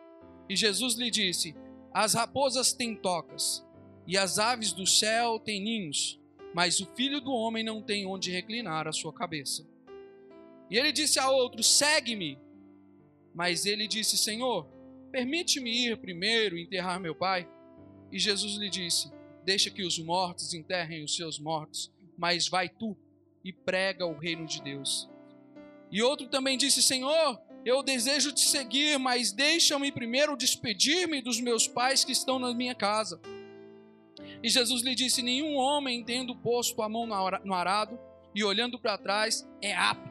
E 0.48 0.56
Jesus 0.56 0.94
lhe 0.94 1.10
disse: 1.10 1.54
As 1.92 2.14
raposas 2.14 2.72
têm 2.72 2.96
tocas, 2.96 3.66
e 4.06 4.16
as 4.16 4.38
aves 4.38 4.72
do 4.72 4.86
céu 4.86 5.38
têm 5.38 5.62
ninhos, 5.62 6.18
mas 6.54 6.80
o 6.80 6.86
filho 6.94 7.20
do 7.20 7.32
homem 7.32 7.62
não 7.62 7.82
tem 7.82 8.06
onde 8.06 8.30
reclinar 8.30 8.88
a 8.88 8.92
sua 8.92 9.12
cabeça. 9.12 9.68
E 10.70 10.78
ele 10.78 10.92
disse 10.92 11.18
a 11.18 11.28
outro: 11.28 11.62
Segue-me. 11.62 12.38
Mas 13.34 13.66
ele 13.66 13.88
disse: 13.88 14.16
Senhor, 14.16 14.66
permite-me 15.10 15.86
ir 15.86 15.96
primeiro 15.98 16.56
enterrar 16.56 17.00
meu 17.00 17.14
pai. 17.14 17.48
E 18.12 18.18
Jesus 18.18 18.54
lhe 18.54 18.70
disse: 18.70 19.10
Deixa 19.44 19.70
que 19.70 19.82
os 19.82 19.98
mortos 19.98 20.54
enterrem 20.54 21.02
os 21.02 21.16
seus 21.16 21.38
mortos, 21.38 21.92
mas 22.16 22.48
vai 22.48 22.68
tu 22.68 22.96
e 23.44 23.52
prega 23.52 24.06
o 24.06 24.16
reino 24.16 24.46
de 24.46 24.62
Deus. 24.62 25.08
E 25.90 26.02
outro 26.02 26.28
também 26.28 26.56
disse: 26.56 26.80
Senhor, 26.82 27.40
eu 27.64 27.82
desejo 27.82 28.32
te 28.32 28.42
seguir, 28.42 28.98
mas 28.98 29.32
deixa-me 29.32 29.90
primeiro 29.90 30.36
despedir-me 30.36 31.20
dos 31.20 31.40
meus 31.40 31.66
pais 31.66 32.04
que 32.04 32.12
estão 32.12 32.38
na 32.38 32.54
minha 32.54 32.74
casa. 32.74 33.20
E 34.42 34.48
Jesus 34.48 34.82
lhe 34.82 34.94
disse: 34.94 35.22
Nenhum 35.22 35.56
homem, 35.56 36.04
tendo 36.04 36.36
posto 36.36 36.80
a 36.82 36.88
mão 36.88 37.06
no 37.44 37.54
arado 37.54 37.98
e 38.34 38.44
olhando 38.44 38.78
para 38.78 38.96
trás, 38.96 39.48
é 39.60 39.74
apto 39.74 40.09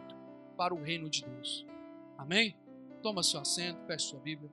para 0.60 0.74
o 0.74 0.84
reino 0.84 1.10
de 1.10 1.24
Deus. 1.24 1.66
Amém? 2.18 2.54
Toma 3.02 3.24
seu 3.24 3.40
assento, 3.40 3.82
feche 3.88 4.08
sua 4.08 4.20
Bíblia. 4.20 4.52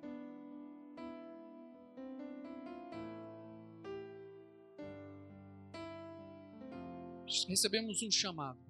Recebemos 7.49 8.05
um 8.05 8.11
chamado. 8.11 8.61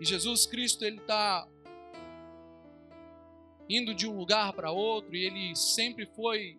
E 0.00 0.04
Jesus 0.04 0.44
Cristo, 0.44 0.84
ele 0.84 0.96
está 0.96 1.46
indo 3.68 3.94
de 3.94 4.08
um 4.08 4.18
lugar 4.18 4.54
para 4.54 4.72
outro 4.72 5.14
e 5.14 5.24
ele 5.24 5.54
sempre 5.54 6.04
foi 6.04 6.58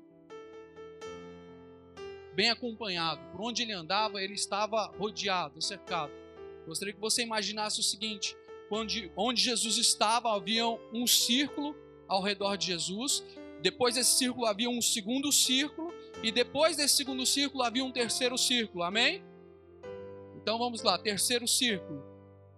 bem 2.33 2.49
acompanhado. 2.49 3.19
Por 3.33 3.41
onde 3.41 3.63
ele 3.63 3.73
andava, 3.73 4.23
ele 4.23 4.35
estava 4.35 4.85
rodeado, 4.97 5.61
cercado. 5.61 6.13
Gostaria 6.65 6.93
que 6.93 6.99
você 7.01 7.23
imaginasse 7.23 7.81
o 7.81 7.83
seguinte: 7.83 8.33
onde, 8.69 9.11
onde 9.15 9.41
Jesus 9.41 9.77
estava, 9.77 10.35
havia 10.35 10.67
um 10.93 11.05
círculo 11.07 11.75
ao 12.07 12.21
redor 12.21 12.55
de 12.55 12.67
Jesus. 12.67 13.23
Depois 13.61 13.95
desse 13.95 14.17
círculo 14.17 14.45
havia 14.45 14.69
um 14.69 14.81
segundo 14.81 15.31
círculo. 15.31 15.93
E 16.23 16.31
depois 16.31 16.75
desse 16.75 16.95
segundo 16.95 17.25
círculo 17.25 17.63
havia 17.63 17.83
um 17.83 17.91
terceiro 17.91 18.37
círculo. 18.37 18.83
Amém? 18.83 19.23
Então 20.35 20.57
vamos 20.57 20.81
lá, 20.81 20.97
terceiro 20.97 21.47
círculo. 21.47 22.03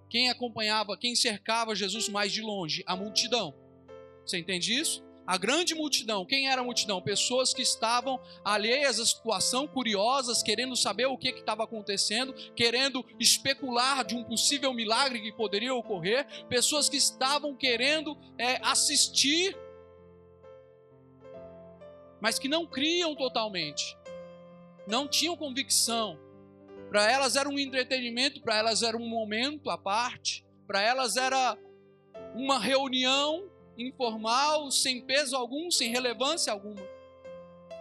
Quem 0.09 0.29
acompanhava, 0.29 0.97
quem 0.97 1.15
cercava 1.15 1.75
Jesus 1.75 2.09
mais 2.09 2.31
de 2.31 2.41
longe? 2.41 2.83
A 2.85 2.95
multidão. 2.95 3.53
Você 4.25 4.37
entende 4.37 4.73
isso? 4.73 5.03
A 5.29 5.37
grande 5.37 5.75
multidão, 5.75 6.25
quem 6.25 6.49
era 6.49 6.61
a 6.61 6.63
multidão? 6.63 6.99
Pessoas 6.99 7.53
que 7.53 7.61
estavam 7.61 8.19
alheias 8.43 8.99
à 8.99 9.05
situação, 9.05 9.67
curiosas, 9.67 10.41
querendo 10.41 10.75
saber 10.75 11.05
o 11.05 11.19
que 11.19 11.29
estava 11.29 11.63
acontecendo, 11.65 12.33
querendo 12.55 13.05
especular 13.19 14.03
de 14.03 14.15
um 14.15 14.23
possível 14.23 14.73
milagre 14.73 15.21
que 15.21 15.31
poderia 15.31 15.71
ocorrer, 15.75 16.25
pessoas 16.47 16.89
que 16.89 16.97
estavam 16.97 17.55
querendo 17.55 18.17
é, 18.39 18.59
assistir, 18.63 19.55
mas 22.19 22.39
que 22.39 22.47
não 22.47 22.65
criam 22.65 23.15
totalmente, 23.15 23.95
não 24.87 25.07
tinham 25.07 25.37
convicção. 25.37 26.17
Para 26.89 27.07
elas 27.07 27.35
era 27.35 27.47
um 27.47 27.59
entretenimento, 27.59 28.41
para 28.41 28.57
elas 28.57 28.81
era 28.81 28.97
um 28.97 29.07
momento 29.07 29.69
à 29.69 29.77
parte, 29.77 30.43
para 30.65 30.81
elas 30.81 31.17
era 31.17 31.55
uma 32.33 32.57
reunião 32.57 33.47
informal, 33.81 34.69
sem 34.71 35.01
peso 35.01 35.35
algum, 35.35 35.71
sem 35.71 35.89
relevância 35.91 36.51
alguma. 36.51 36.85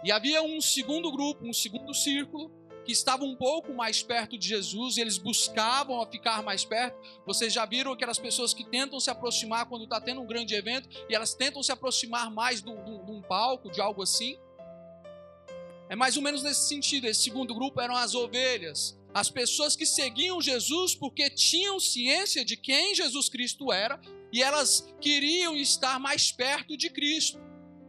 E 0.03 0.11
havia 0.11 0.41
um 0.41 0.61
segundo 0.61 1.11
grupo, 1.11 1.45
um 1.45 1.53
segundo 1.53 1.93
círculo, 1.93 2.51
que 2.85 2.93
estava 2.93 3.23
um 3.23 3.35
pouco 3.35 3.73
mais 3.73 4.01
perto 4.01 4.37
de 4.37 4.47
Jesus, 4.47 4.97
eles 4.97 5.17
buscavam 5.17 6.03
ficar 6.09 6.41
mais 6.41 6.65
perto. 6.65 6.97
Vocês 7.25 7.53
já 7.53 7.65
viram 7.65 7.91
aquelas 7.91 8.17
pessoas 8.17 8.53
que 8.53 8.63
tentam 8.63 8.99
se 8.99 9.09
aproximar 9.09 9.67
quando 9.67 9.83
está 9.83 10.01
tendo 10.01 10.21
um 10.21 10.25
grande 10.25 10.55
evento, 10.55 10.89
e 11.07 11.13
elas 11.13 11.33
tentam 11.33 11.61
se 11.61 11.71
aproximar 11.71 12.31
mais 12.31 12.61
de 12.61 12.69
um 12.69 13.21
palco, 13.21 13.69
de 13.69 13.81
algo 13.81 14.01
assim? 14.01 14.39
É 15.89 15.95
mais 15.95 16.17
ou 16.17 16.23
menos 16.23 16.41
nesse 16.41 16.67
sentido. 16.67 17.05
Esse 17.05 17.21
segundo 17.21 17.53
grupo 17.53 17.81
eram 17.81 17.95
as 17.95 18.15
ovelhas, 18.15 18.97
as 19.13 19.29
pessoas 19.29 19.75
que 19.75 19.85
seguiam 19.85 20.41
Jesus 20.41 20.95
porque 20.95 21.29
tinham 21.29 21.79
ciência 21.79 22.45
de 22.45 22.55
quem 22.55 22.95
Jesus 22.95 23.27
Cristo 23.27 23.71
era 23.71 23.99
e 24.31 24.43
elas 24.43 24.87
queriam 25.01 25.55
estar 25.55 25.99
mais 25.99 26.31
perto 26.31 26.77
de 26.77 26.89
Cristo, 26.89 27.39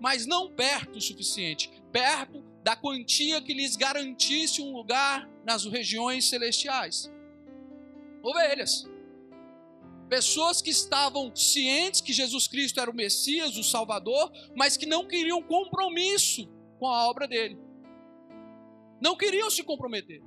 mas 0.01 0.27
não 0.27 0.51
perto 0.51 0.97
o 0.97 1.01
suficiente 1.01 1.71
perto 1.91 2.43
da 2.63 2.77
quantia 2.77 3.41
que 3.41 3.55
lhes 3.55 3.77
garantisse 3.77 4.63
um 4.63 4.73
lugar 4.73 5.29
nas 5.45 5.65
regiões 5.65 6.29
celestiais. 6.29 7.11
Ovelhas. 8.23 8.89
Pessoas 10.09 10.61
que 10.61 10.71
estavam 10.71 11.35
cientes 11.35 12.01
que 12.01 12.13
Jesus 12.13 12.49
Cristo 12.49 12.81
era 12.81 12.91
o 12.91 12.95
Messias, 12.95 13.57
o 13.57 13.63
Salvador, 13.63 14.31
mas 14.57 14.77
que 14.77 14.85
não 14.85 15.07
queriam 15.07 15.43
compromisso 15.43 16.49
com 16.79 16.87
a 16.87 17.09
obra 17.09 17.29
dele. 17.29 17.59
Não 19.01 19.17
queriam 19.17 19.49
se 19.51 19.63
comprometer. 19.63 20.21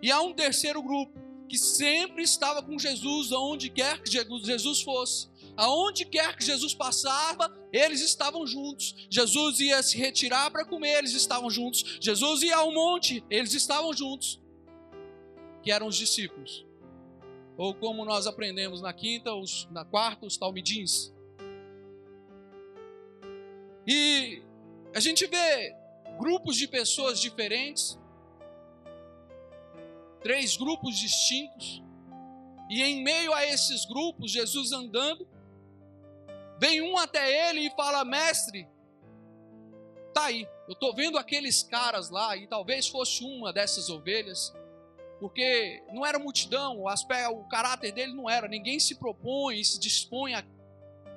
E 0.00 0.10
há 0.10 0.20
um 0.20 0.32
terceiro 0.32 0.80
grupo 0.82 1.18
que 1.48 1.58
sempre 1.58 2.22
estava 2.22 2.62
com 2.62 2.78
Jesus 2.78 3.32
aonde 3.32 3.70
quer 3.70 4.02
que 4.02 4.10
Jesus 4.10 4.82
fosse. 4.82 5.28
Aonde 5.56 6.04
quer 6.04 6.36
que 6.36 6.44
Jesus 6.44 6.72
passava, 6.72 7.52
eles 7.72 8.00
estavam 8.00 8.46
juntos. 8.46 8.94
Jesus 9.10 9.58
ia 9.58 9.82
se 9.82 9.98
retirar 9.98 10.50
para 10.50 10.64
comer, 10.64 10.98
eles 10.98 11.12
estavam 11.12 11.50
juntos. 11.50 11.98
Jesus 12.00 12.42
ia 12.42 12.56
ao 12.56 12.72
monte, 12.72 13.24
eles 13.28 13.52
estavam 13.54 13.92
juntos. 13.92 14.40
Que 15.62 15.72
eram 15.72 15.88
os 15.88 15.96
discípulos. 15.96 16.64
Ou 17.56 17.74
como 17.74 18.04
nós 18.04 18.28
aprendemos 18.28 18.80
na 18.80 18.92
quinta, 18.92 19.34
os, 19.34 19.66
na 19.72 19.84
quarta, 19.84 20.26
os 20.26 20.36
talmidins. 20.36 21.12
E 23.84 24.42
a 24.94 25.00
gente 25.00 25.26
vê 25.26 25.74
grupos 26.18 26.56
de 26.56 26.68
pessoas 26.68 27.20
diferentes, 27.20 27.98
três 30.28 30.58
grupos 30.58 30.98
distintos, 30.98 31.82
e 32.68 32.82
em 32.82 33.02
meio 33.02 33.32
a 33.32 33.46
esses 33.46 33.86
grupos, 33.86 34.30
Jesus 34.30 34.72
andando, 34.72 35.26
vem 36.60 36.82
um 36.82 36.98
até 36.98 37.48
ele 37.48 37.60
e 37.60 37.70
fala: 37.70 38.04
Mestre, 38.04 38.68
tá 40.12 40.26
aí, 40.26 40.46
eu 40.68 40.74
estou 40.74 40.94
vendo 40.94 41.16
aqueles 41.16 41.62
caras 41.62 42.10
lá, 42.10 42.36
e 42.36 42.46
talvez 42.46 42.88
fosse 42.88 43.24
uma 43.24 43.54
dessas 43.54 43.88
ovelhas, 43.88 44.54
porque 45.18 45.82
não 45.94 46.04
era 46.04 46.18
multidão, 46.18 46.78
o, 46.78 46.88
aspecto, 46.88 47.32
o 47.32 47.48
caráter 47.48 47.90
dele 47.90 48.12
não 48.12 48.28
era, 48.28 48.46
ninguém 48.46 48.78
se 48.78 48.96
propõe 48.96 49.58
e 49.58 49.64
se 49.64 49.80
dispõe 49.80 50.34
a, 50.34 50.44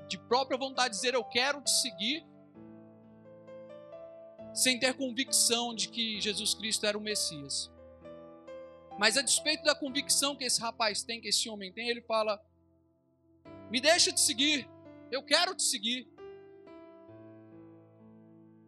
de 0.08 0.18
própria 0.20 0.58
vontade 0.58 0.94
de 0.94 1.02
dizer: 1.02 1.16
Eu 1.16 1.26
quero 1.26 1.60
te 1.60 1.72
seguir, 1.72 2.26
sem 4.54 4.80
ter 4.80 4.94
convicção 4.94 5.76
de 5.76 5.90
que 5.90 6.22
Jesus 6.22 6.54
Cristo 6.54 6.86
era 6.86 6.98
o 6.98 7.02
Messias. 7.02 7.70
Mas 8.98 9.18
a 9.18 9.22
despeito 9.22 9.64
da 9.64 9.76
convicção 9.76 10.36
que 10.36 10.44
esse 10.44 10.62
rapaz 10.62 11.04
tem, 11.04 11.22
que 11.22 11.30
esse 11.30 11.50
homem 11.50 11.72
tem, 11.72 11.90
ele 11.90 12.02
fala: 12.02 12.44
Me 13.70 13.80
deixa 13.80 14.12
te 14.12 14.20
seguir, 14.20 14.70
eu 15.12 15.24
quero 15.24 15.56
te 15.56 15.64
seguir. 15.64 16.08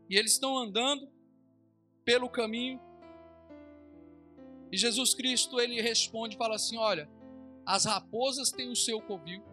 E 0.10 0.18
eles 0.18 0.34
estão 0.34 0.58
andando 0.58 1.12
pelo 2.04 2.30
caminho. 2.30 2.80
E 4.72 4.78
Jesus 4.78 5.14
Cristo, 5.14 5.60
ele 5.60 5.82
responde, 5.82 6.38
fala 6.38 6.56
assim: 6.56 6.78
Olha, 6.78 7.10
as 7.66 7.86
raposas 7.86 8.52
têm 8.52 8.70
o 8.70 8.76
seu 8.76 9.02
covil, 9.02 9.44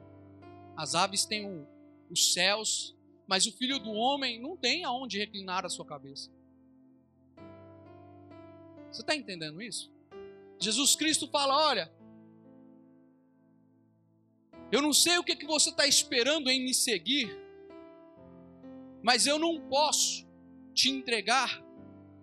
as 0.77 0.95
aves 0.95 1.25
têm 1.25 1.47
o, 1.47 1.67
os 2.11 2.33
céus, 2.33 2.97
mas 3.27 3.47
o 3.47 3.57
filho 3.57 3.79
do 3.79 3.93
homem 3.93 4.41
não 4.41 4.57
tem 4.57 4.85
aonde 4.85 5.19
reclinar 5.19 5.65
a 5.65 5.69
sua 5.69 5.85
cabeça. 5.85 6.31
Você 8.91 9.03
está 9.03 9.15
entendendo 9.15 9.63
isso? 9.63 9.93
Jesus 10.61 10.95
Cristo 10.95 11.27
fala: 11.29 11.57
olha, 11.57 11.91
eu 14.71 14.83
não 14.83 14.93
sei 14.93 15.19
o 15.19 15.25
que, 15.25 15.35
que 15.35 15.47
você 15.47 15.71
está 15.71 15.87
esperando 15.87 16.51
em 16.51 16.63
me 16.63 16.75
seguir, 16.75 17.35
mas 19.03 19.27
eu 19.27 19.39
não 19.39 19.61
posso 19.69 20.29
te 20.75 20.91
entregar 20.91 21.63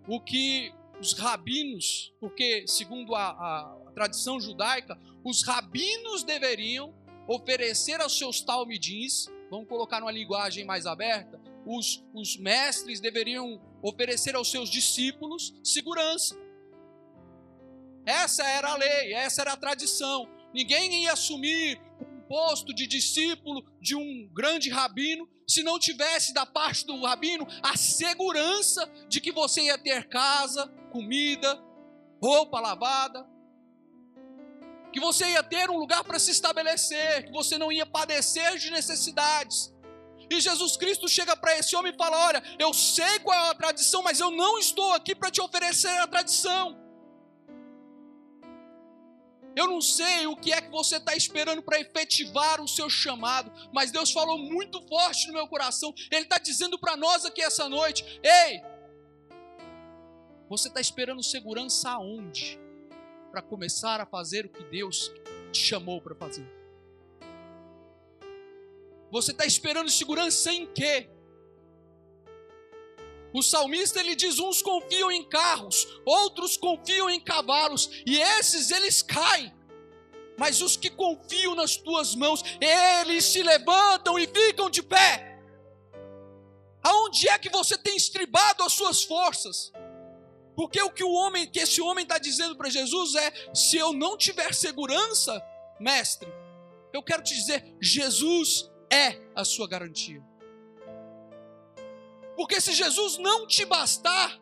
o 0.07 0.21
que 0.21 0.71
os 0.99 1.13
rabinos, 1.13 2.13
porque 2.19 2.65
segundo 2.67 3.15
a, 3.15 3.29
a, 3.29 3.77
a 3.87 3.91
tradição 3.91 4.39
judaica, 4.39 4.97
os 5.23 5.43
rabinos 5.43 6.23
deveriam 6.23 6.95
oferecer 7.27 7.99
aos 7.99 8.17
seus 8.17 8.39
talmidins, 8.39 9.27
vamos 9.49 9.67
colocar 9.67 9.99
numa 9.99 10.11
linguagem 10.11 10.63
mais 10.63 10.85
aberta, 10.85 11.41
os, 11.65 12.03
os 12.13 12.37
mestres 12.37 13.01
deveriam 13.01 13.61
oferecer 13.81 14.35
aos 14.35 14.49
seus 14.49 14.69
discípulos 14.69 15.53
segurança. 15.63 16.46
Essa 18.07 18.41
era 18.45 18.71
a 18.71 18.77
lei, 18.77 19.13
essa 19.13 19.41
era 19.41 19.51
a 19.51 19.57
tradição. 19.57 20.29
Ninguém 20.53 21.03
ia 21.03 21.11
assumir 21.11 21.77
um 21.99 22.21
posto 22.21 22.73
de 22.73 22.87
discípulo 22.87 23.61
de 23.81 23.95
um 23.97 24.29
grande 24.33 24.69
rabino 24.69 25.27
se 25.45 25.61
não 25.61 25.77
tivesse 25.77 26.33
da 26.33 26.45
parte 26.45 26.85
do 26.85 27.03
rabino 27.03 27.45
a 27.61 27.75
segurança 27.75 28.89
de 29.09 29.19
que 29.19 29.29
você 29.33 29.63
ia 29.63 29.77
ter 29.77 30.07
casa, 30.07 30.67
comida, 30.89 31.61
roupa 32.21 32.61
lavada, 32.61 33.27
que 34.93 35.01
você 35.01 35.25
ia 35.25 35.43
ter 35.43 35.69
um 35.69 35.77
lugar 35.77 36.01
para 36.05 36.17
se 36.17 36.31
estabelecer, 36.31 37.25
que 37.25 37.31
você 37.33 37.57
não 37.57 37.73
ia 37.73 37.85
padecer 37.85 38.57
de 38.57 38.71
necessidades. 38.71 39.73
E 40.29 40.39
Jesus 40.39 40.77
Cristo 40.77 41.09
chega 41.09 41.35
para 41.35 41.57
esse 41.57 41.75
homem 41.75 41.93
e 41.93 41.97
fala: 41.97 42.25
Olha, 42.25 42.43
eu 42.57 42.73
sei 42.73 43.19
qual 43.19 43.37
é 43.37 43.49
a 43.49 43.53
tradição, 43.53 44.01
mas 44.01 44.21
eu 44.21 44.31
não 44.31 44.57
estou 44.57 44.93
aqui 44.93 45.13
para 45.13 45.29
te 45.29 45.41
oferecer 45.41 45.99
a 45.99 46.07
tradição. 46.07 46.86
Eu 49.57 49.65
não 49.65 49.81
sei 49.81 50.27
o 50.27 50.35
que 50.35 50.53
é 50.53 50.61
que 50.61 50.69
você 50.69 50.97
está 50.97 51.15
esperando 51.15 51.63
para 51.63 51.79
efetivar 51.79 52.61
o 52.61 52.67
seu 52.67 52.87
chamado, 52.87 53.51
mas 53.73 53.89
Deus 53.89 54.11
falou 54.11 54.37
muito 54.37 54.79
forte 54.87 55.25
no 55.25 55.33
meu 55.33 55.47
coração. 55.47 55.91
Ele 56.11 56.25
está 56.25 56.37
dizendo 56.37 56.77
para 56.77 56.95
nós 56.95 57.25
aqui 57.25 57.41
essa 57.41 57.67
noite: 57.67 58.21
Ei, 58.21 58.61
você 60.47 60.67
está 60.67 60.79
esperando 60.79 61.23
segurança 61.23 61.89
aonde? 61.89 62.59
Para 63.31 63.41
começar 63.41 63.99
a 63.99 64.05
fazer 64.05 64.45
o 64.45 64.49
que 64.49 64.63
Deus 64.65 65.11
te 65.51 65.59
chamou 65.59 65.99
para 65.99 66.13
fazer. 66.13 66.47
Você 69.09 69.31
está 69.31 69.43
esperando 69.43 69.89
segurança 69.89 70.53
em 70.53 70.67
quê? 70.67 71.09
O 73.37 73.43
salmista 73.43 73.99
ele 73.99 74.15
diz: 74.15 74.39
uns 74.39 74.63
confiam 74.63 75.11
em 75.11 75.23
carros, 75.23 75.87
outros 76.03 76.57
confiam 76.57 77.07
em 77.07 77.19
cavalos, 77.19 77.87
e 78.03 78.19
esses 78.19 78.71
eles 78.71 79.03
caem. 79.03 79.53
Mas 80.35 80.59
os 80.59 80.75
que 80.75 80.89
confiam 80.89 81.53
nas 81.53 81.75
tuas 81.75 82.15
mãos, 82.15 82.43
eles 82.59 83.25
se 83.25 83.43
levantam 83.43 84.17
e 84.17 84.25
ficam 84.25 84.71
de 84.71 84.81
pé. 84.81 85.39
Aonde 86.83 87.29
é 87.29 87.37
que 87.37 87.49
você 87.49 87.77
tem 87.77 87.95
estribado 87.95 88.63
as 88.63 88.73
suas 88.73 89.03
forças? 89.03 89.71
Porque 90.55 90.81
o 90.81 90.89
que 90.89 91.03
o 91.03 91.11
homem, 91.11 91.45
que 91.45 91.59
esse 91.59 91.79
homem 91.79 92.01
está 92.01 92.17
dizendo 92.17 92.55
para 92.55 92.71
Jesus 92.71 93.13
é: 93.13 93.31
se 93.53 93.77
eu 93.77 93.93
não 93.93 94.17
tiver 94.17 94.51
segurança, 94.55 95.39
mestre, 95.79 96.27
eu 96.91 97.03
quero 97.03 97.21
te 97.21 97.35
dizer, 97.35 97.77
Jesus 97.79 98.67
é 98.91 99.15
a 99.35 99.45
sua 99.45 99.67
garantia. 99.67 100.26
Porque 102.37 102.61
se 102.61 102.71
Jesus 102.71 103.17
não 103.17 103.47
te 103.47 103.65
bastar, 103.65 104.39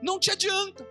não 0.00 0.18
te 0.18 0.30
adianta. 0.30 0.88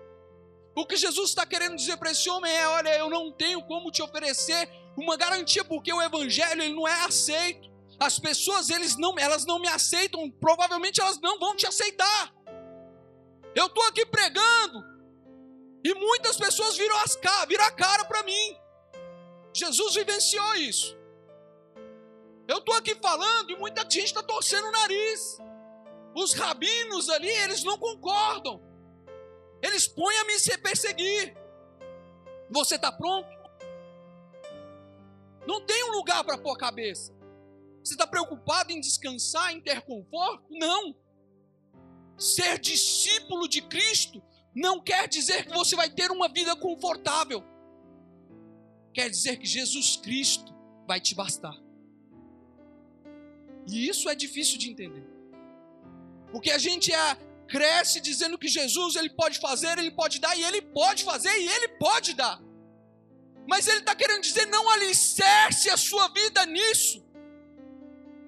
O 0.75 0.85
que 0.85 0.97
Jesus 0.97 1.29
está 1.29 1.45
querendo 1.45 1.77
dizer 1.77 1.95
para 1.95 2.11
esse 2.11 2.29
homem 2.29 2.53
é: 2.53 2.67
olha, 2.67 2.97
eu 2.97 3.09
não 3.09 3.31
tenho 3.31 3.63
como 3.63 3.89
te 3.89 4.03
oferecer 4.03 4.69
uma 4.97 5.15
garantia, 5.15 5.63
porque 5.63 5.91
o 5.93 6.01
evangelho 6.01 6.61
ele 6.61 6.75
não 6.75 6.85
é 6.85 7.05
aceito. 7.05 7.71
As 7.97 8.19
pessoas 8.19 8.69
eles 8.69 8.97
não, 8.97 9.17
elas 9.17 9.45
não 9.45 9.59
me 9.59 9.67
aceitam, 9.69 10.29
provavelmente 10.29 11.01
elas 11.01 11.19
não 11.21 11.39
vão 11.39 11.55
te 11.55 11.65
aceitar. 11.65 12.35
Eu 13.55 13.67
estou 13.67 13.83
aqui 13.85 14.05
pregando 14.05 14.83
e 15.83 15.93
muitas 15.95 16.35
pessoas 16.35 16.75
viram, 16.75 16.97
as, 16.97 17.17
viram 17.47 17.63
a 17.63 17.71
cara 17.71 18.03
para 18.05 18.23
mim. 18.23 18.57
Jesus 19.53 19.95
vivenciou 19.95 20.55
isso. 20.55 20.95
Eu 22.47 22.57
estou 22.57 22.75
aqui 22.75 22.93
falando 22.95 23.51
e 23.51 23.55
muita 23.55 23.81
gente 23.83 24.05
está 24.05 24.21
torcendo 24.21 24.67
o 24.67 24.71
nariz. 24.71 25.39
Os 26.17 26.33
rabinos 26.33 27.09
ali, 27.11 27.29
eles 27.29 27.63
não 27.63 27.77
concordam. 27.77 28.59
Eles 29.61 29.87
põem 29.87 30.17
a 30.17 30.23
me 30.23 30.39
se 30.39 30.57
perseguir. 30.57 31.37
Você 32.49 32.73
está 32.73 32.91
pronto? 32.91 33.29
Não 35.45 35.63
tem 35.63 35.83
um 35.83 35.91
lugar 35.91 36.23
para 36.23 36.35
pôr 36.35 36.53
a 36.53 36.57
cabeça. 36.57 37.15
Você 37.83 37.93
está 37.93 38.07
preocupado 38.07 38.71
em 38.71 38.81
descansar, 38.81 39.53
em 39.53 39.61
ter 39.61 39.81
conforto? 39.81 40.43
Não. 40.49 40.95
Ser 42.17 42.57
discípulo 42.57 43.47
de 43.47 43.61
Cristo 43.61 44.19
não 44.55 44.81
quer 44.81 45.07
dizer 45.07 45.45
que 45.45 45.53
você 45.53 45.75
vai 45.75 45.87
ter 45.87 46.09
uma 46.09 46.27
vida 46.27 46.55
confortável. 46.55 47.43
Quer 48.91 49.07
dizer 49.07 49.37
que 49.37 49.45
Jesus 49.45 49.97
Cristo 49.97 50.51
vai 50.87 50.99
te 50.99 51.13
bastar. 51.13 51.55
E 53.67 53.87
isso 53.87 54.09
é 54.09 54.15
difícil 54.15 54.57
de 54.57 54.71
entender. 54.71 55.16
Porque 56.31 56.51
a 56.51 56.57
gente 56.57 56.93
é, 56.93 57.15
cresce 57.47 58.01
dizendo 58.01 58.37
que 58.37 58.47
Jesus 58.47 58.95
ele 58.95 59.09
pode 59.09 59.39
fazer, 59.39 59.77
ele 59.77 59.91
pode 59.91 60.19
dar, 60.19 60.37
e 60.37 60.43
ele 60.43 60.61
pode 60.61 61.03
fazer, 61.03 61.35
e 61.37 61.47
ele 61.47 61.69
pode 61.69 62.13
dar. 62.13 62.41
Mas 63.47 63.67
ele 63.67 63.79
está 63.79 63.95
querendo 63.95 64.21
dizer: 64.21 64.45
não 64.47 64.69
alicerce 64.69 65.69
a 65.69 65.77
sua 65.77 66.07
vida 66.09 66.45
nisso. 66.45 67.05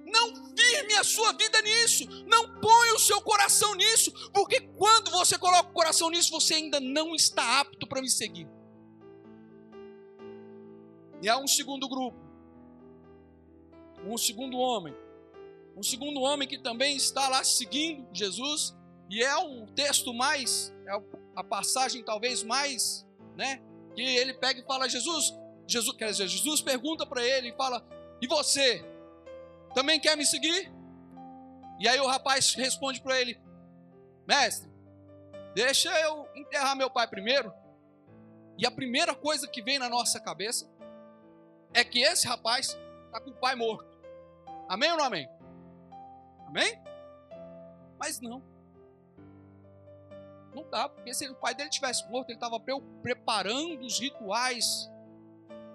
Não 0.06 0.34
firme 0.58 0.94
a 0.96 1.04
sua 1.04 1.34
vida 1.34 1.62
nisso. 1.62 2.04
Não 2.26 2.60
ponha 2.60 2.96
o 2.96 3.00
seu 3.00 3.22
coração 3.22 3.76
nisso. 3.76 4.12
Porque 4.32 4.62
quando 4.62 5.12
você 5.12 5.38
coloca 5.38 5.70
o 5.70 5.74
coração 5.74 6.10
nisso, 6.10 6.32
você 6.32 6.56
ainda 6.56 6.80
não 6.80 7.14
está 7.14 7.60
apto 7.60 7.86
para 7.86 8.02
me 8.02 8.10
seguir. 8.10 8.48
E 11.22 11.30
há 11.30 11.38
um 11.38 11.48
segundo 11.48 11.88
grupo. 11.88 12.18
Um 14.06 14.18
segundo 14.18 14.58
homem 14.58 14.96
um 15.80 15.84
segundo 15.84 16.20
homem 16.20 16.46
que 16.46 16.58
também 16.58 16.98
está 16.98 17.30
lá 17.30 17.42
seguindo 17.42 18.06
Jesus, 18.12 18.76
e 19.10 19.24
é 19.24 19.38
um 19.38 19.66
texto 19.66 20.14
mais, 20.14 20.74
é 20.86 20.92
a 21.38 21.44
passagem 21.44 22.04
talvez 22.04 22.44
mais, 22.44 23.08
né? 23.38 23.62
Que 23.96 24.02
ele 24.02 24.34
pega 24.34 24.60
e 24.60 24.66
fala: 24.66 24.90
Jesus, 24.90 25.34
Jesus, 25.66 25.96
quer 25.96 26.12
dizer, 26.12 26.28
Jesus 26.28 26.62
pergunta 26.62 27.06
para 27.06 27.24
ele 27.24 27.50
e 27.50 27.56
fala: 27.56 27.82
E 28.22 28.28
você? 28.28 28.86
Também 29.74 30.02
quer 30.02 30.18
me 30.18 30.26
seguir? 30.26 30.70
E 31.80 31.88
aí 31.88 32.00
o 32.02 32.08
rapaz 32.08 32.54
responde 32.56 33.02
para 33.02 33.20
ele: 33.20 33.40
Mestre, 34.28 34.70
deixa 35.56 35.90
eu 36.02 36.28
enterrar 36.36 36.76
meu 36.76 36.90
pai 36.90 37.08
primeiro. 37.08 37.54
E 38.58 38.68
a 38.68 38.72
primeira 38.72 39.16
coisa 39.16 39.48
que 39.48 39.62
vem 39.62 39.80
na 39.80 39.88
nossa 39.88 40.20
cabeça 40.20 40.70
é 41.74 41.86
que 41.86 42.02
esse 42.02 42.28
rapaz 42.28 42.78
está 43.06 43.22
com 43.22 43.30
o 43.30 43.40
pai 43.40 43.56
morto. 43.56 43.88
Amém 44.68 44.92
ou 44.92 44.98
não 44.98 45.06
amém? 45.06 45.39
Amém? 46.50 46.82
Mas 48.00 48.20
não. 48.20 48.42
Não 50.54 50.68
dá, 50.68 50.90
porque 50.90 51.14
se 51.14 51.30
o 51.30 51.36
pai 51.36 51.54
dele 51.54 51.70
tivesse 51.70 52.10
morto, 52.10 52.30
ele 52.30 52.38
estava 52.38 52.60
preparando 53.04 53.86
os 53.86 54.00
rituais 54.00 54.90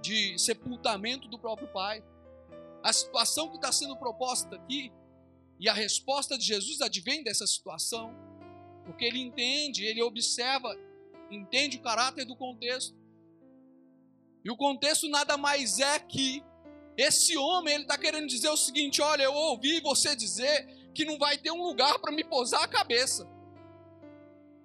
de 0.02 0.36
sepultamento 0.36 1.28
do 1.28 1.38
próprio 1.38 1.68
pai. 1.68 2.02
A 2.82 2.92
situação 2.92 3.48
que 3.50 3.56
está 3.56 3.70
sendo 3.70 3.96
proposta 3.96 4.56
aqui 4.56 4.92
e 5.60 5.68
a 5.68 5.72
resposta 5.72 6.36
de 6.36 6.44
Jesus 6.44 6.80
advém 6.80 7.22
dessa 7.22 7.46
situação, 7.46 8.12
porque 8.84 9.04
ele 9.04 9.20
entende, 9.20 9.84
ele 9.84 10.02
observa, 10.02 10.76
entende 11.30 11.76
o 11.76 11.82
caráter 11.82 12.24
do 12.24 12.34
contexto. 12.34 12.96
E 14.44 14.50
o 14.50 14.56
contexto 14.56 15.08
nada 15.08 15.36
mais 15.36 15.78
é 15.78 16.00
que 16.00 16.44
esse 16.96 17.36
homem 17.36 17.74
ele 17.74 17.82
está 17.82 17.98
querendo 17.98 18.26
dizer 18.26 18.48
o 18.48 18.56
seguinte: 18.56 19.02
olha, 19.02 19.24
eu 19.24 19.34
ouvi 19.34 19.80
você 19.80 20.14
dizer 20.14 20.66
que 20.94 21.04
não 21.04 21.18
vai 21.18 21.36
ter 21.36 21.50
um 21.50 21.62
lugar 21.62 21.98
para 21.98 22.12
me 22.12 22.24
pousar 22.24 22.62
a 22.62 22.68
cabeça. 22.68 23.28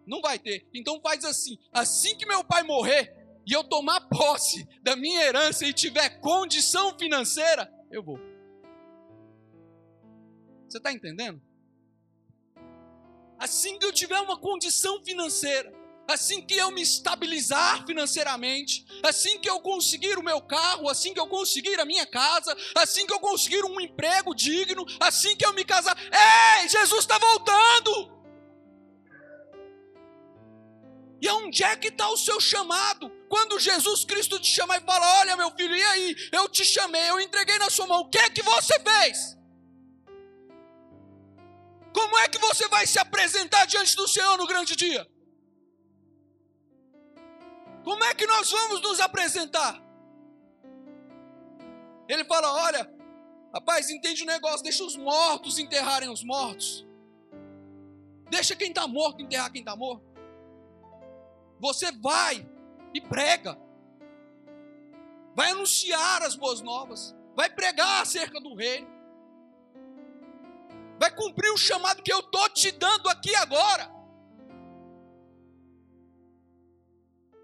Não 0.06 0.22
vai 0.22 0.38
ter. 0.38 0.68
Então 0.74 1.02
faz 1.02 1.26
assim: 1.26 1.58
assim 1.72 2.16
que 2.16 2.26
meu 2.26 2.44
pai 2.44 2.64
morrer 2.64 3.16
e 3.46 3.54
eu 3.54 3.64
tomar 3.64 4.02
posse 4.10 4.68
da 4.82 4.96
minha 4.96 5.22
herança 5.22 5.66
e 5.66 5.74
tiver 5.74 6.20
condição 6.20 6.98
financeira, 6.98 7.72
eu 7.92 8.04
vou. 8.04 8.20
Você 10.68 10.78
está 10.78 10.92
entendendo? 10.92 11.42
Assim 13.40 13.80
que 13.80 13.86
eu 13.86 13.92
tiver 13.92 14.20
uma 14.20 14.38
condição 14.38 15.04
financeira, 15.04 15.74
assim 16.10 16.42
que 16.42 16.56
eu 16.56 16.72
me 16.72 16.82
estabilizar 16.82 17.86
financeiramente, 17.86 18.84
assim 19.04 19.38
que 19.38 19.50
eu 19.50 19.60
conseguir 19.62 20.18
o 20.18 20.24
meu 20.24 20.42
carro, 20.42 20.90
assim 20.90 21.14
que 21.14 21.20
eu 21.20 21.28
conseguir 21.28 21.80
a 21.80 21.86
minha 21.86 22.06
casa, 22.06 22.56
assim 22.76 23.06
que 23.06 23.14
eu 23.14 23.20
conseguir 23.20 23.64
um 23.64 23.80
emprego 23.80 24.34
digno, 24.34 24.86
assim 25.00 25.36
que 25.36 25.46
eu 25.46 25.54
me 25.54 25.64
casar. 25.64 25.96
Ei, 26.00 26.68
Jesus 26.68 27.02
está 27.02 27.18
voltando! 27.20 28.20
E 31.22 31.30
onde 31.30 31.64
é 31.64 31.76
que 31.76 31.90
está 31.90 32.10
o 32.10 32.18
seu 32.18 32.40
chamado? 32.40 33.12
Quando 33.30 33.60
Jesus 33.60 34.04
Cristo 34.04 34.40
te 34.40 34.48
chama 34.48 34.78
e 34.78 34.82
fala: 34.82 35.20
Olha, 35.20 35.38
meu 35.38 35.52
filho, 35.52 35.76
e 35.76 35.84
aí? 35.84 36.16
Eu 36.32 36.50
te 36.50 36.66
chamei, 36.66 37.10
eu 37.10 37.20
entreguei 37.20 37.60
na 37.60 37.70
sua 37.70 37.86
mão, 37.86 38.02
o 38.02 38.10
que 38.10 38.18
é 38.18 38.30
que 38.30 38.42
você 38.42 38.80
fez? 38.80 39.38
Como 41.94 42.18
é 42.20 42.30
que 42.30 42.40
você 42.40 42.68
vai 42.70 42.88
se 42.88 42.98
apresentar 42.98 43.66
diante 43.66 43.96
do 43.96 44.08
Senhor 44.08 44.38
no 44.38 44.48
grande 44.48 44.76
dia? 44.76 45.06
Como 47.90 48.04
é 48.04 48.14
que 48.14 48.28
nós 48.28 48.52
vamos 48.52 48.82
nos 48.82 49.00
apresentar? 49.00 49.82
Ele 52.08 52.24
fala: 52.24 52.54
Olha, 52.66 52.88
rapaz, 53.52 53.90
entende 53.90 54.22
o 54.22 54.28
negócio, 54.28 54.62
deixa 54.62 54.84
os 54.84 54.96
mortos 54.96 55.58
enterrarem 55.58 56.08
os 56.08 56.24
mortos. 56.24 56.86
Deixa 58.30 58.56
quem 58.56 58.68
está 58.68 58.88
morto 58.88 59.24
enterrar 59.24 59.52
quem 59.52 59.62
está 59.62 59.76
morto. 59.76 60.06
Você 61.60 61.92
vai 61.94 62.48
e 62.94 63.02
prega. 63.02 63.60
Vai 65.36 65.50
anunciar 65.50 66.22
as 66.22 66.36
boas 66.36 66.62
novas. 66.62 67.16
Vai 67.36 67.50
pregar 67.50 68.04
acerca 68.04 68.40
do 68.40 68.54
reino. 68.54 68.88
Vai 71.00 71.10
cumprir 71.10 71.52
o 71.52 71.58
chamado 71.58 72.04
que 72.04 72.14
eu 72.14 72.20
estou 72.20 72.48
te 72.50 72.72
dando 72.72 73.10
aqui 73.10 73.34
agora. 73.34 73.99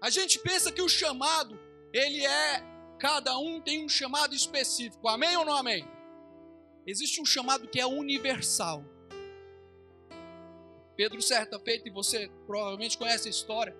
A 0.06 0.10
gente 0.10 0.38
pensa 0.38 0.70
que 0.70 0.80
o 0.80 0.88
chamado, 0.88 1.58
ele 1.92 2.24
é, 2.24 2.62
cada 2.96 3.36
um 3.38 3.60
tem 3.60 3.84
um 3.84 3.88
chamado 3.88 4.36
específico. 4.36 5.08
Amém 5.08 5.36
ou 5.36 5.44
não 5.44 5.56
amém? 5.56 5.84
Existe 6.86 7.20
um 7.20 7.24
chamado 7.24 7.66
que 7.66 7.80
é 7.80 7.84
universal. 7.84 8.84
Pedro, 10.94 11.20
certa 11.20 11.58
feita, 11.58 11.88
e 11.88 11.90
você 11.90 12.30
provavelmente 12.46 12.96
conhece 12.96 13.26
a 13.26 13.30
história, 13.32 13.76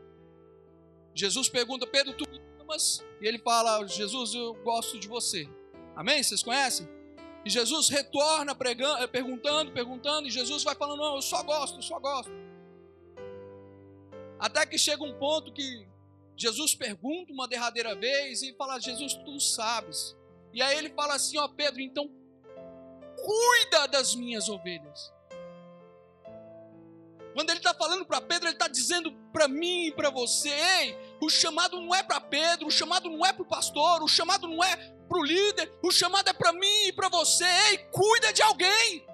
Jesus 1.14 1.48
pergunta, 1.48 1.86
Pedro, 1.86 2.12
tu 2.12 2.28
me 2.28 2.40
amas? 2.60 3.04
E 3.20 3.26
ele 3.28 3.38
fala, 3.38 3.86
Jesus, 3.86 4.34
eu 4.34 4.52
gosto 4.64 4.98
de 4.98 5.06
você. 5.06 5.48
Amém? 5.94 6.24
Vocês 6.24 6.42
conhecem? 6.42 6.88
E 7.44 7.50
Jesus 7.50 7.88
retorna 7.88 8.52
pregando, 8.52 9.00
eh, 9.00 9.06
perguntando, 9.06 9.70
perguntando, 9.70 10.26
e 10.26 10.30
Jesus 10.32 10.64
vai 10.64 10.74
falando, 10.74 10.98
não, 10.98 11.14
eu 11.14 11.22
só 11.22 11.44
gosto, 11.44 11.78
eu 11.78 11.82
só 11.82 12.00
gosto. 12.00 12.32
Até 14.40 14.66
que 14.66 14.76
chega 14.76 15.04
um 15.04 15.16
ponto 15.16 15.52
que 15.52 15.86
Jesus 16.36 16.74
pergunta 16.74 17.32
uma 17.32 17.48
derradeira 17.48 17.94
vez 17.94 18.42
e 18.42 18.54
fala, 18.54 18.78
Jesus, 18.78 19.14
tu 19.14 19.40
sabes. 19.40 20.16
E 20.52 20.60
aí 20.60 20.76
ele 20.76 20.90
fala 20.90 21.14
assim, 21.14 21.38
ó 21.38 21.48
Pedro, 21.48 21.80
então 21.80 22.10
cuida 23.16 23.88
das 23.88 24.14
minhas 24.14 24.48
ovelhas. 24.48 25.12
Quando 27.36 27.50
ele 27.50 27.58
está 27.58 27.74
falando 27.74 28.06
para 28.06 28.20
Pedro, 28.20 28.48
ele 28.48 28.54
está 28.54 28.66
dizendo 28.66 29.12
para 29.30 29.46
mim 29.46 29.88
e 29.88 29.92
para 29.92 30.08
você: 30.08 30.48
ei, 30.48 30.96
o 31.20 31.28
chamado 31.28 31.78
não 31.78 31.94
é 31.94 32.02
para 32.02 32.18
Pedro, 32.18 32.66
o 32.66 32.70
chamado 32.70 33.10
não 33.10 33.26
é 33.26 33.32
para 33.32 33.42
o 33.42 33.46
pastor, 33.46 34.02
o 34.02 34.08
chamado 34.08 34.48
não 34.48 34.64
é 34.64 34.74
para 35.06 35.18
o 35.18 35.22
líder, 35.22 35.70
o 35.82 35.90
chamado 35.90 36.28
é 36.28 36.32
para 36.32 36.54
mim 36.54 36.86
e 36.86 36.92
para 36.94 37.10
você. 37.10 37.44
Ei, 37.70 37.78
cuida 37.90 38.32
de 38.32 38.40
alguém. 38.40 39.06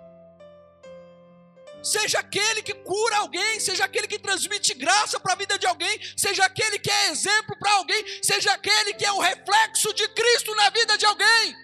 Seja 1.83 2.21
aquele 2.21 2.63
que 2.63 2.75
cura 2.75 3.17
alguém, 3.19 3.59
seja 3.59 3.85
aquele 3.85 4.07
que 4.07 4.19
transmite 4.19 4.73
graça 4.75 5.19
para 5.19 5.33
a 5.33 5.37
vida 5.37 5.59
de 5.59 5.67
alguém, 5.67 5.99
seja 6.17 6.45
aquele 6.45 6.79
que 6.79 6.91
é 6.91 7.11
exemplo 7.11 7.59
para 7.59 7.73
alguém, 7.73 8.05
seja 8.23 8.53
aquele 8.53 8.95
que 8.95 9.05
é 9.05 9.13
o 9.13 9.19
reflexo 9.19 9.93
de 9.93 10.09
Cristo 10.11 10.55
na 10.55 10.71
vida 10.71 10.97
de 10.97 11.07
alguém. 11.07 11.57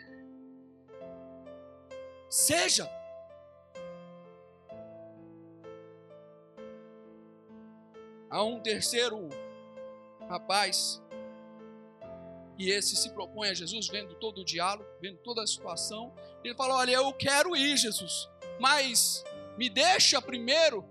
Seja. 2.28 2.90
Há 8.28 8.42
um 8.42 8.60
terceiro 8.60 9.28
rapaz, 10.28 11.00
e 12.58 12.70
esse 12.70 12.96
se 12.96 13.10
propõe 13.10 13.48
a 13.50 13.54
Jesus, 13.54 13.88
vendo 13.88 14.14
todo 14.16 14.40
o 14.40 14.44
diálogo, 14.44 14.88
vendo 15.00 15.18
toda 15.18 15.42
a 15.42 15.46
situação. 15.46 16.12
Ele 16.42 16.54
fala: 16.54 16.74
Olha, 16.74 16.90
eu 16.90 17.12
quero 17.12 17.56
ir, 17.56 17.76
Jesus, 17.76 18.28
mas 18.58 19.24
me 19.58 19.68
deixa 19.68 20.22
primeiro 20.22 20.84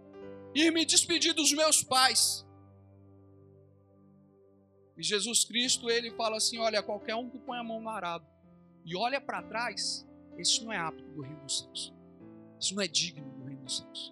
ir 0.53 0.73
me 0.73 0.85
despedir 0.85 1.33
dos 1.33 1.53
meus 1.53 1.81
pais. 1.81 2.45
E 4.97 5.01
Jesus 5.01 5.45
Cristo, 5.45 5.89
ele 5.89 6.11
fala 6.11 6.35
assim: 6.35 6.57
Olha, 6.59 6.83
qualquer 6.83 7.15
um 7.15 7.29
que 7.29 7.39
põe 7.39 7.57
a 7.57 7.63
mão 7.63 7.79
no 7.79 7.87
arado 7.87 8.27
e 8.83 8.95
olha 8.95 9.21
para 9.21 9.41
trás, 9.41 10.05
esse 10.37 10.63
não 10.63 10.73
é 10.73 10.77
apto 10.77 11.03
do 11.11 11.21
reino 11.21 11.39
dos 11.43 11.59
céus. 11.59 11.93
Isso 12.59 12.75
não 12.75 12.81
é 12.81 12.87
digno 12.87 13.29
do 13.37 13.45
reino 13.45 13.63
dos 13.63 13.77
céus. 13.77 14.11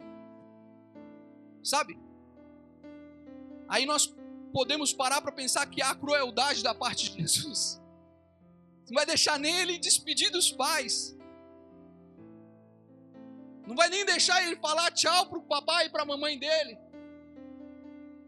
Sabe? 1.61 1.99
Aí 3.67 3.85
nós 3.85 4.15
podemos 4.53 4.93
parar 4.93 5.21
para 5.21 5.33
pensar 5.33 5.65
que 5.65 5.81
há 5.81 5.93
crueldade 5.93 6.63
da 6.63 6.73
parte 6.73 7.11
de 7.11 7.17
Jesus. 7.27 7.81
Não 8.87 8.95
vai 8.95 9.05
deixar 9.05 9.37
nem 9.37 9.53
ele 9.59 9.77
despedir 9.77 10.31
dos 10.31 10.49
pais. 10.49 11.17
Não 13.65 13.75
vai 13.75 13.89
nem 13.89 14.05
deixar 14.05 14.43
ele 14.43 14.55
falar 14.57 14.91
tchau 14.91 15.27
para 15.27 15.39
o 15.39 15.43
papai 15.43 15.87
e 15.87 15.89
para 15.89 16.03
a 16.03 16.05
mamãe 16.05 16.37
dele. 16.37 16.77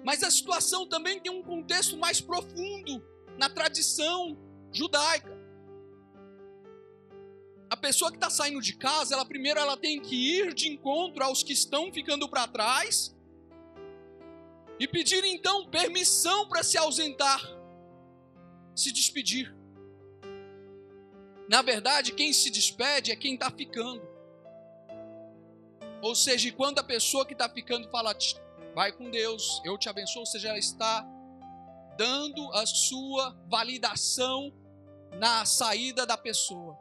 Mas 0.03 0.23
a 0.23 0.31
situação 0.31 0.87
também 0.87 1.19
tem 1.19 1.31
um 1.31 1.43
contexto 1.43 1.97
mais 1.97 2.19
profundo 2.19 3.03
na 3.37 3.49
tradição 3.49 4.37
judaica. 4.71 5.37
A 7.69 7.75
pessoa 7.75 8.09
que 8.09 8.17
está 8.17 8.29
saindo 8.29 8.61
de 8.61 8.73
casa, 8.75 9.13
ela 9.13 9.25
primeiro 9.25 9.59
ela 9.59 9.75
tem 9.75 9.99
que 9.99 10.15
ir 10.15 10.53
de 10.53 10.69
encontro 10.69 11.23
aos 11.23 11.43
que 11.43 11.51
estão 11.51 11.91
ficando 11.91 12.27
para 12.29 12.47
trás 12.47 13.15
e 14.79 14.87
pedir 14.87 15.23
então 15.25 15.69
permissão 15.69 16.47
para 16.47 16.63
se 16.63 16.77
ausentar, 16.77 17.41
se 18.75 18.91
despedir. 18.91 19.53
Na 21.49 21.61
verdade, 21.61 22.13
quem 22.13 22.31
se 22.31 22.49
despede 22.49 23.11
é 23.11 23.15
quem 23.15 23.33
está 23.33 23.51
ficando. 23.51 24.16
Ou 26.01 26.15
seja, 26.15 26.51
quando 26.51 26.79
a 26.79 26.83
pessoa 26.83 27.25
que 27.25 27.33
está 27.33 27.49
ficando 27.49 27.89
fala, 27.89 28.15
vai 28.75 28.91
com 28.91 29.09
Deus, 29.09 29.61
eu 29.65 29.77
te 29.77 29.89
abençoo, 29.89 30.19
ou 30.19 30.25
seja, 30.25 30.49
ela 30.49 30.57
está 30.57 31.05
dando 31.97 32.53
a 32.53 32.65
sua 32.65 33.35
validação 33.47 34.53
na 35.19 35.45
saída 35.45 36.05
da 36.05 36.15
pessoa. 36.15 36.77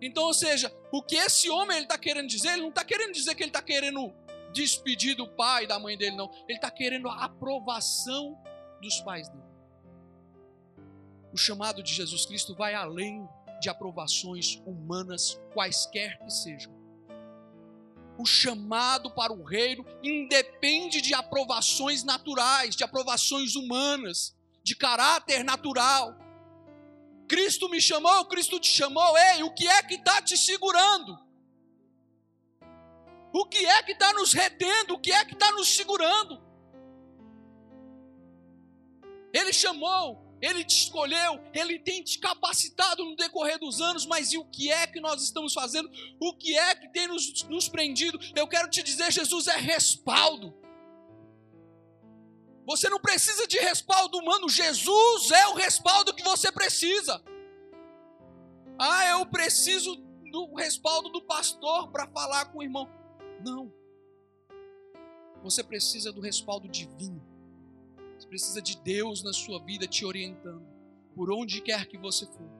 Então, 0.00 0.24
ou 0.24 0.34
seja, 0.34 0.72
o 0.92 1.02
que 1.02 1.16
esse 1.16 1.48
homem 1.50 1.82
está 1.82 1.98
querendo 1.98 2.28
dizer, 2.28 2.52
ele 2.52 2.62
não 2.62 2.68
está 2.68 2.84
querendo 2.84 3.12
dizer 3.12 3.34
que 3.34 3.42
ele 3.42 3.50
está 3.50 3.62
querendo 3.62 4.12
despedir 4.52 5.14
do 5.14 5.28
pai 5.28 5.64
e 5.64 5.66
da 5.66 5.78
mãe 5.78 5.96
dele, 5.96 6.16
não. 6.16 6.30
Ele 6.48 6.58
está 6.58 6.70
querendo 6.70 7.08
a 7.08 7.24
aprovação 7.24 8.36
dos 8.80 9.00
pais 9.00 9.28
dele. 9.28 9.42
O 11.32 11.36
chamado 11.36 11.82
de 11.82 11.92
Jesus 11.92 12.26
Cristo 12.26 12.54
vai 12.54 12.74
além 12.74 13.28
de 13.60 13.68
aprovações 13.68 14.62
humanas, 14.64 15.40
quaisquer 15.52 16.18
que 16.18 16.30
sejam. 16.30 16.77
O 18.18 18.26
chamado 18.26 19.10
para 19.12 19.32
o 19.32 19.44
reino 19.44 19.86
independe 20.02 21.00
de 21.00 21.14
aprovações 21.14 22.02
naturais, 22.02 22.74
de 22.74 22.82
aprovações 22.82 23.54
humanas, 23.54 24.36
de 24.62 24.74
caráter 24.74 25.44
natural. 25.44 26.16
Cristo 27.28 27.68
me 27.68 27.80
chamou, 27.80 28.24
Cristo 28.24 28.58
te 28.58 28.68
chamou, 28.68 29.16
ei, 29.16 29.42
o 29.44 29.54
que 29.54 29.68
é 29.68 29.82
que 29.82 29.94
está 29.94 30.20
te 30.20 30.36
segurando? 30.36 31.18
O 33.32 33.46
que 33.46 33.64
é 33.64 33.82
que 33.82 33.92
está 33.92 34.12
nos 34.12 34.32
retendo? 34.32 34.94
O 34.94 34.98
que 34.98 35.12
é 35.12 35.24
que 35.24 35.34
está 35.34 35.52
nos 35.52 35.68
segurando? 35.76 36.42
Ele 39.32 39.52
chamou, 39.52 40.27
ele 40.40 40.64
te 40.64 40.84
escolheu, 40.84 41.40
ele 41.52 41.78
tem 41.78 42.02
te 42.02 42.18
capacitado 42.18 43.04
no 43.04 43.16
decorrer 43.16 43.58
dos 43.58 43.80
anos, 43.80 44.06
mas 44.06 44.32
e 44.32 44.38
o 44.38 44.44
que 44.44 44.70
é 44.70 44.86
que 44.86 45.00
nós 45.00 45.22
estamos 45.22 45.52
fazendo? 45.52 45.90
O 46.20 46.32
que 46.34 46.56
é 46.56 46.74
que 46.74 46.88
tem 46.88 47.08
nos, 47.08 47.42
nos 47.44 47.68
prendido? 47.68 48.18
Eu 48.36 48.46
quero 48.46 48.68
te 48.70 48.82
dizer: 48.82 49.10
Jesus 49.12 49.48
é 49.48 49.56
respaldo. 49.56 50.54
Você 52.66 52.88
não 52.88 53.00
precisa 53.00 53.46
de 53.46 53.58
respaldo 53.58 54.18
humano, 54.18 54.48
Jesus 54.48 55.30
é 55.30 55.48
o 55.48 55.54
respaldo 55.54 56.14
que 56.14 56.22
você 56.22 56.52
precisa. 56.52 57.22
Ah, 58.78 59.06
eu 59.06 59.26
preciso 59.26 59.96
do 60.30 60.54
respaldo 60.54 61.08
do 61.08 61.22
pastor 61.22 61.90
para 61.90 62.06
falar 62.08 62.46
com 62.46 62.58
o 62.58 62.62
irmão. 62.62 62.88
Não. 63.44 63.72
Você 65.42 65.64
precisa 65.64 66.12
do 66.12 66.20
respaldo 66.20 66.68
divino. 66.68 67.27
Precisa 68.28 68.60
de 68.60 68.76
Deus 68.76 69.22
na 69.22 69.32
sua 69.32 69.62
vida 69.62 69.86
te 69.86 70.04
orientando, 70.04 70.66
por 71.14 71.32
onde 71.32 71.60
quer 71.60 71.86
que 71.86 71.96
você 71.96 72.26
for. 72.26 72.50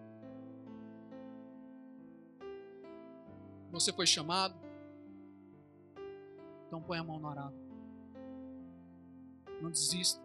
Você 3.71 3.93
foi 3.93 4.07
chamado? 4.07 4.59
Então 6.67 6.83
põe 6.83 6.99
a 6.99 7.05
mão 7.05 7.19
no 7.19 7.29
arado. 7.29 7.55
Não 9.61 9.71
desista. 9.71 10.23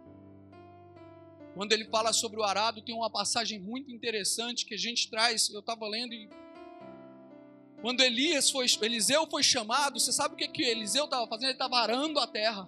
Quando 1.53 1.71
ele 1.71 1.85
fala 1.85 2.11
sobre 2.13 2.39
o 2.39 2.43
arado, 2.43 2.81
tem 2.81 2.95
uma 2.95 3.09
passagem 3.09 3.59
muito 3.59 3.91
interessante 3.91 4.65
que 4.65 4.73
a 4.73 4.77
gente 4.77 5.09
traz. 5.09 5.49
Eu 5.49 5.59
estava 5.59 5.87
lendo 5.87 6.13
e 6.13 6.29
quando 7.81 7.99
Elias 7.99 8.49
foi, 8.49 8.65
Eliseu 8.81 9.27
foi 9.29 9.43
chamado, 9.43 9.99
você 9.99 10.13
sabe 10.13 10.35
o 10.35 10.37
que, 10.37 10.47
que 10.47 10.63
Eliseu 10.63 11.03
estava 11.03 11.27
fazendo? 11.27 11.49
Ele 11.49 11.53
estava 11.53 11.75
arando 11.79 12.17
a 12.17 12.25
terra. 12.25 12.67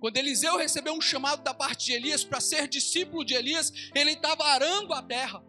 Quando 0.00 0.16
Eliseu 0.16 0.56
recebeu 0.56 0.94
um 0.94 1.00
chamado 1.00 1.42
da 1.42 1.52
parte 1.52 1.86
de 1.86 1.92
Elias 1.92 2.24
para 2.24 2.40
ser 2.40 2.66
discípulo 2.66 3.22
de 3.22 3.34
Elias, 3.34 3.70
ele 3.94 4.12
estava 4.12 4.44
arando 4.44 4.94
a 4.94 5.02
terra. 5.02 5.44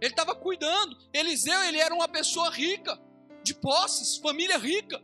Ele 0.00 0.10
estava 0.10 0.34
cuidando. 0.34 0.94
Eliseu, 1.14 1.62
ele 1.64 1.78
era 1.78 1.94
uma 1.94 2.06
pessoa 2.06 2.50
rica, 2.50 3.00
de 3.42 3.54
posses, 3.54 4.18
família 4.18 4.58
rica. 4.58 5.02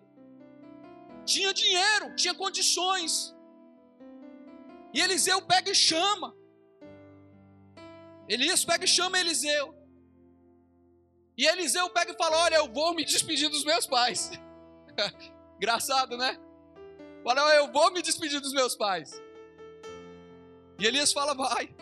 Tinha 1.25 1.55
dinheiro, 1.55 2.15
tinha 2.15 2.35
condições. 2.35 3.35
E 4.93 5.01
Eliseu 5.01 5.41
pega 5.41 5.71
e 5.71 5.75
chama. 5.75 6.37
Elias 8.29 8.63
pega 8.63 8.85
e 8.85 8.89
chama 8.89 9.19
Eliseu. 9.19 9.75
E 11.37 11.47
Eliseu 11.47 11.89
pega 11.91 12.13
e 12.13 12.17
fala: 12.17 12.37
Olha, 12.45 12.57
eu 12.57 12.71
vou 12.71 12.95
me 12.95 13.07
despedir 13.07 13.49
dos 13.49 13.65
meus 13.65 13.87
pais. 13.87 14.31
Engraçado, 15.57 16.19
né? 16.19 16.39
Fala, 17.23 17.55
eu 17.55 17.71
vou 17.71 17.93
me 17.93 18.03
despedir 18.03 18.41
dos 18.41 18.53
meus 18.53 18.75
pais. 18.75 19.21
E 20.79 20.87
Elias 20.87 21.13
fala, 21.13 21.35
vai. 21.35 21.75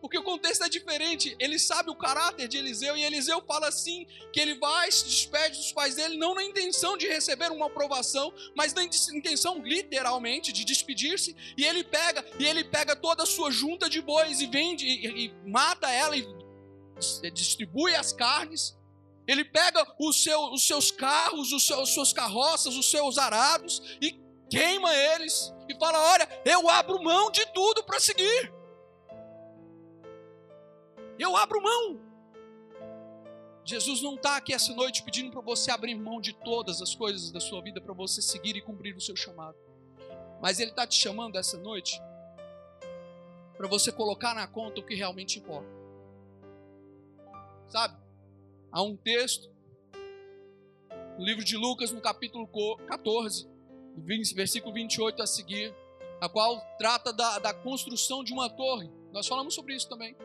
Porque 0.00 0.18
o 0.18 0.22
contexto 0.22 0.62
é 0.62 0.68
diferente. 0.68 1.34
Ele 1.38 1.58
sabe 1.58 1.90
o 1.90 1.94
caráter 1.94 2.46
de 2.48 2.56
Eliseu. 2.56 2.96
E 2.96 3.02
Eliseu 3.02 3.42
fala 3.46 3.68
assim: 3.68 4.06
que 4.32 4.38
ele 4.38 4.54
vai, 4.54 4.90
se 4.90 5.04
despede 5.04 5.58
dos 5.58 5.72
pais 5.72 5.96
dele, 5.96 6.16
não 6.16 6.34
na 6.34 6.44
intenção 6.44 6.96
de 6.96 7.08
receber 7.08 7.50
uma 7.50 7.66
aprovação, 7.66 8.32
mas 8.54 8.72
na 8.72 8.84
intenção, 8.84 9.62
literalmente, 9.62 10.52
de 10.52 10.64
despedir-se. 10.64 11.34
E 11.56 11.64
ele 11.64 11.82
pega, 11.82 12.24
e 12.38 12.46
ele 12.46 12.62
pega 12.62 12.94
toda 12.94 13.24
a 13.24 13.26
sua 13.26 13.50
junta 13.50 13.88
de 13.88 14.00
bois 14.00 14.40
e 14.40 14.46
vende, 14.46 14.86
e, 14.86 15.26
e 15.26 15.34
mata 15.44 15.90
ela 15.90 16.16
e 16.16 16.24
distribui 17.32 17.94
as 17.94 18.12
carnes. 18.12 18.76
Ele 19.26 19.44
pega 19.44 19.84
seu, 20.12 20.52
os 20.52 20.66
seus 20.66 20.90
carros, 20.92 21.52
os 21.52 21.66
seus, 21.66 21.88
suas 21.88 22.12
carroças, 22.12 22.76
os 22.76 22.88
seus 22.90 23.18
arados 23.18 23.82
e 24.00 24.25
queima 24.48 24.94
eles 24.94 25.54
e 25.68 25.74
fala: 25.78 25.98
Olha, 26.12 26.28
eu 26.44 26.68
abro 26.68 27.02
mão 27.02 27.30
de 27.30 27.44
tudo 27.52 27.82
para 27.84 28.00
seguir. 28.00 28.52
Eu 31.18 31.36
abro 31.36 31.62
mão. 31.62 32.00
Jesus 33.64 34.00
não 34.00 34.14
está 34.14 34.36
aqui 34.36 34.54
essa 34.54 34.72
noite 34.72 35.02
pedindo 35.02 35.32
para 35.32 35.40
você 35.40 35.72
abrir 35.72 35.96
mão 35.96 36.20
de 36.20 36.32
todas 36.32 36.80
as 36.80 36.94
coisas 36.94 37.32
da 37.32 37.40
sua 37.40 37.60
vida 37.60 37.80
para 37.80 37.92
você 37.92 38.22
seguir 38.22 38.54
e 38.56 38.60
cumprir 38.60 38.96
o 38.96 39.00
seu 39.00 39.16
chamado. 39.16 39.56
Mas 40.40 40.60
Ele 40.60 40.70
está 40.70 40.86
te 40.86 40.94
chamando 40.94 41.36
essa 41.36 41.58
noite 41.58 42.00
para 43.56 43.66
você 43.66 43.90
colocar 43.90 44.34
na 44.34 44.46
conta 44.46 44.80
o 44.80 44.84
que 44.84 44.94
realmente 44.94 45.38
importa. 45.38 45.68
Sabe? 47.68 47.96
Há 48.70 48.82
um 48.82 48.96
texto 48.96 49.50
no 51.18 51.24
livro 51.24 51.42
de 51.42 51.56
Lucas, 51.56 51.90
no 51.90 52.00
capítulo 52.00 52.46
14, 52.86 53.48
versículo 53.96 54.72
28 54.74 55.22
a 55.22 55.26
seguir, 55.26 55.74
a 56.20 56.28
qual 56.28 56.60
trata 56.78 57.12
da, 57.12 57.38
da 57.38 57.54
construção 57.54 58.22
de 58.22 58.32
uma 58.32 58.48
torre. 58.48 58.90
Nós 59.12 59.26
falamos 59.26 59.54
sobre 59.54 59.74
isso 59.74 59.88
também. 59.88 60.16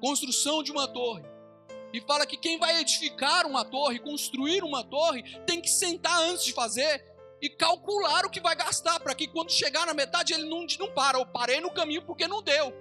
Construção 0.00 0.62
de 0.62 0.72
uma 0.72 0.88
torre. 0.88 1.24
E 1.92 2.00
fala 2.00 2.26
que 2.26 2.36
quem 2.36 2.58
vai 2.58 2.80
edificar 2.80 3.46
uma 3.46 3.64
torre, 3.64 3.98
construir 3.98 4.64
uma 4.64 4.82
torre, 4.82 5.22
tem 5.46 5.60
que 5.60 5.68
sentar 5.68 6.20
antes 6.22 6.44
de 6.44 6.52
fazer 6.52 7.04
e 7.40 7.50
calcular 7.50 8.24
o 8.24 8.30
que 8.30 8.40
vai 8.40 8.54
gastar, 8.54 9.00
para 9.00 9.14
que 9.14 9.26
quando 9.26 9.50
chegar 9.50 9.86
na 9.86 9.92
metade 9.92 10.32
ele 10.32 10.48
não, 10.48 10.64
não 10.78 10.92
para. 10.92 11.18
Eu 11.18 11.26
parei 11.26 11.60
no 11.60 11.70
caminho 11.70 12.02
porque 12.02 12.26
não 12.26 12.42
deu. 12.42 12.72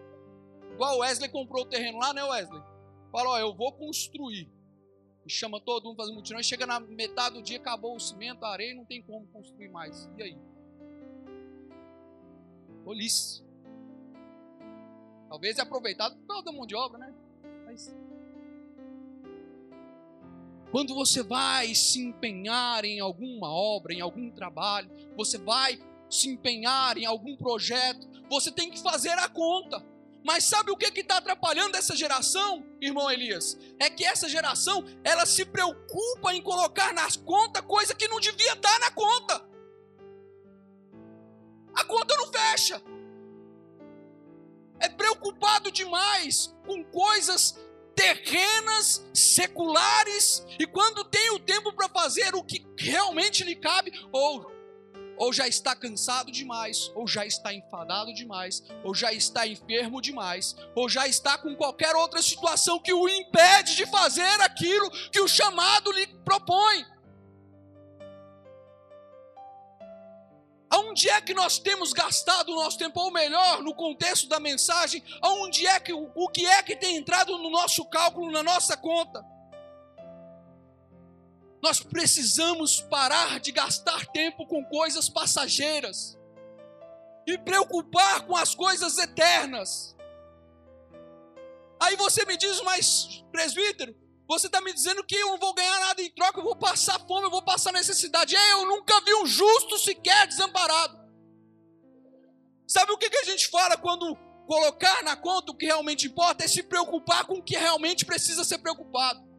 Igual 0.72 0.98
o 0.98 1.00
Wesley 1.00 1.30
comprou 1.30 1.64
o 1.64 1.68
terreno 1.68 2.00
lá, 2.00 2.14
né, 2.14 2.24
Wesley? 2.24 2.62
Fala, 3.12 3.32
ó, 3.32 3.40
eu 3.40 3.54
vou 3.54 3.74
construir. 3.74 4.50
Chama 5.32 5.62
todo 5.62 5.86
mundo 5.86 5.96
fazer 5.96 6.12
mutirão. 6.12 6.42
E 6.42 6.44
chega 6.44 6.68
na 6.68 6.78
metade 6.78 7.36
do 7.36 7.42
dia, 7.42 7.58
acabou 7.58 7.96
o 7.96 8.00
cimento, 8.00 8.44
a 8.44 8.52
areia, 8.52 8.76
não 8.76 8.84
tem 8.84 9.02
como 9.02 9.26
construir 9.28 9.70
mais. 9.70 10.10
E 10.18 10.24
aí? 10.24 10.38
Tolice. 12.84 13.42
Talvez 15.30 15.58
é 15.58 15.62
aproveitado 15.62 16.18
por 16.18 16.26
toda 16.26 16.52
mão 16.52 16.66
de 16.66 16.76
obra, 16.76 16.98
né? 16.98 17.14
Mas. 17.66 17.96
Quando 20.70 20.94
você 20.94 21.24
vai 21.24 21.74
se 21.76 22.02
empenhar 22.02 22.84
em 22.84 23.00
alguma 23.00 23.50
obra, 23.50 23.94
em 23.94 24.02
algum 24.02 24.30
trabalho, 24.30 24.92
você 25.16 25.38
vai 25.38 25.80
se 26.10 26.30
empenhar 26.30 26.98
em 26.98 27.06
algum 27.06 27.38
projeto, 27.38 28.06
você 28.30 28.52
tem 28.52 28.70
que 28.70 28.82
fazer 28.82 29.12
a 29.12 29.30
conta. 29.30 29.82
Mas 30.24 30.44
sabe 30.44 30.72
o 30.72 30.78
que 30.78 31.00
está 31.00 31.18
atrapalhando 31.18 31.76
essa 31.76 31.96
geração, 31.96 32.66
irmão 32.80 33.10
Elias? 33.10 33.58
É 33.80 33.90
que 33.90 34.06
essa 34.06 34.30
geração, 34.30 34.86
ela 35.04 35.26
se 35.26 35.46
preocupa 35.46 36.34
em 36.34 36.42
colocar 36.42 36.94
nas 36.94 37.16
contas 37.16 37.64
coisa 37.66 37.96
que 37.96 38.08
não 38.08 38.20
devia 38.20 38.54
estar 38.54 38.80
na 38.80 38.92
conta. 38.92 39.44
A 41.74 41.84
conta 41.84 42.16
não 42.18 42.32
fecha. 42.32 42.82
É 44.80 44.90
preocupado 44.90 45.72
demais 45.72 46.54
com 46.66 46.84
coisas 46.84 47.58
terrenas, 47.96 49.06
seculares, 49.14 50.46
e 50.60 50.66
quando 50.66 51.04
tem 51.06 51.32
o 51.32 51.40
tempo 51.40 51.74
para 51.74 51.90
fazer 51.90 52.34
o 52.36 52.44
que 52.44 52.66
realmente 52.78 53.44
lhe 53.44 53.56
cabe, 53.56 53.92
ou 54.12 54.52
ou 55.22 55.32
já 55.32 55.48
está 55.48 55.76
cansado 55.76 56.32
demais, 56.32 56.92
ou 56.96 57.08
já 57.08 57.24
está 57.24 57.54
enfadado 57.54 58.12
demais, 58.12 58.64
ou 58.84 58.96
já 58.96 59.14
está 59.14 59.46
enfermo 59.46 60.02
demais, 60.02 60.56
ou 60.74 60.90
já 60.90 61.08
está 61.08 61.38
com 61.38 61.56
qualquer 61.56 61.96
outra 61.96 62.24
situação 62.24 62.80
que 62.80 62.92
o 62.92 63.08
impede 63.08 63.76
de 63.76 63.86
fazer 63.86 64.42
aquilo 64.42 64.90
que 65.12 65.22
o 65.22 65.28
chamado 65.28 65.92
lhe 65.92 66.08
propõe. 66.26 66.88
Aonde 70.72 71.08
é 71.08 71.22
que 71.22 71.36
nós 71.36 71.60
temos 71.60 71.94
gastado 71.94 72.52
o 72.52 72.56
nosso 72.56 72.80
tempo, 72.80 73.00
ou 73.00 73.12
melhor, 73.12 73.62
no 73.62 73.76
contexto 73.76 74.28
da 74.28 74.40
mensagem, 74.40 75.04
aonde 75.22 75.68
é 75.68 75.80
que 75.80 75.94
o 75.94 76.30
que 76.30 76.48
é 76.48 76.64
que 76.64 76.76
tem 76.76 76.96
entrado 76.96 77.38
no 77.38 77.52
nosso 77.52 77.86
cálculo, 77.86 78.32
na 78.32 78.42
nossa 78.42 78.76
conta? 78.76 79.24
Nós 81.62 81.80
precisamos 81.80 82.82
parar 82.82 83.40
de 83.40 83.52
gastar 83.52 84.06
tempo 84.08 84.48
com 84.48 84.66
coisas 84.66 85.08
passageiras 85.08 86.18
e 87.28 87.38
preocupar 87.38 88.26
com 88.26 88.36
as 88.36 88.56
coisas 88.56 88.98
eternas. 88.98 89.96
Aí 91.80 91.96
você 91.96 92.26
me 92.26 92.36
diz, 92.36 92.62
mas 92.62 93.24
presbítero, 93.32 93.96
você 94.28 94.48
está 94.48 94.62
me 94.62 94.74
dizendo 94.74 95.04
que 95.04 95.16
eu 95.16 95.28
não 95.28 95.38
vou 95.38 95.54
ganhar 95.54 95.80
nada 95.80 96.02
em 96.02 96.10
troca, 96.10 96.40
eu 96.40 96.44
vou 96.44 96.56
passar 96.56 97.00
fome, 97.08 97.26
eu 97.26 97.32
vou 97.32 97.44
passar 97.44 97.72
necessidade. 97.74 98.36
É, 98.36 98.52
eu 98.54 98.66
nunca 98.66 99.00
vi 99.02 99.14
um 99.16 99.26
justo 99.26 99.78
sequer 99.78 100.28
desamparado. 100.28 101.00
Sabe 102.68 102.92
o 102.92 102.98
que, 102.98 103.10
que 103.10 103.18
a 103.18 103.26
gente 103.26 103.50
fala 103.50 103.78
quando 103.78 104.18
colocar 104.48 105.04
na 105.04 105.16
conta 105.16 105.52
o 105.52 105.56
que 105.56 105.66
realmente 105.66 106.08
importa 106.08 106.44
é 106.44 106.48
se 106.48 106.64
preocupar 106.64 107.26
com 107.26 107.36
o 107.36 107.44
que 107.44 107.58
realmente 107.58 108.06
precisa 108.06 108.44
ser 108.44 108.60
preocupado. 108.60 109.31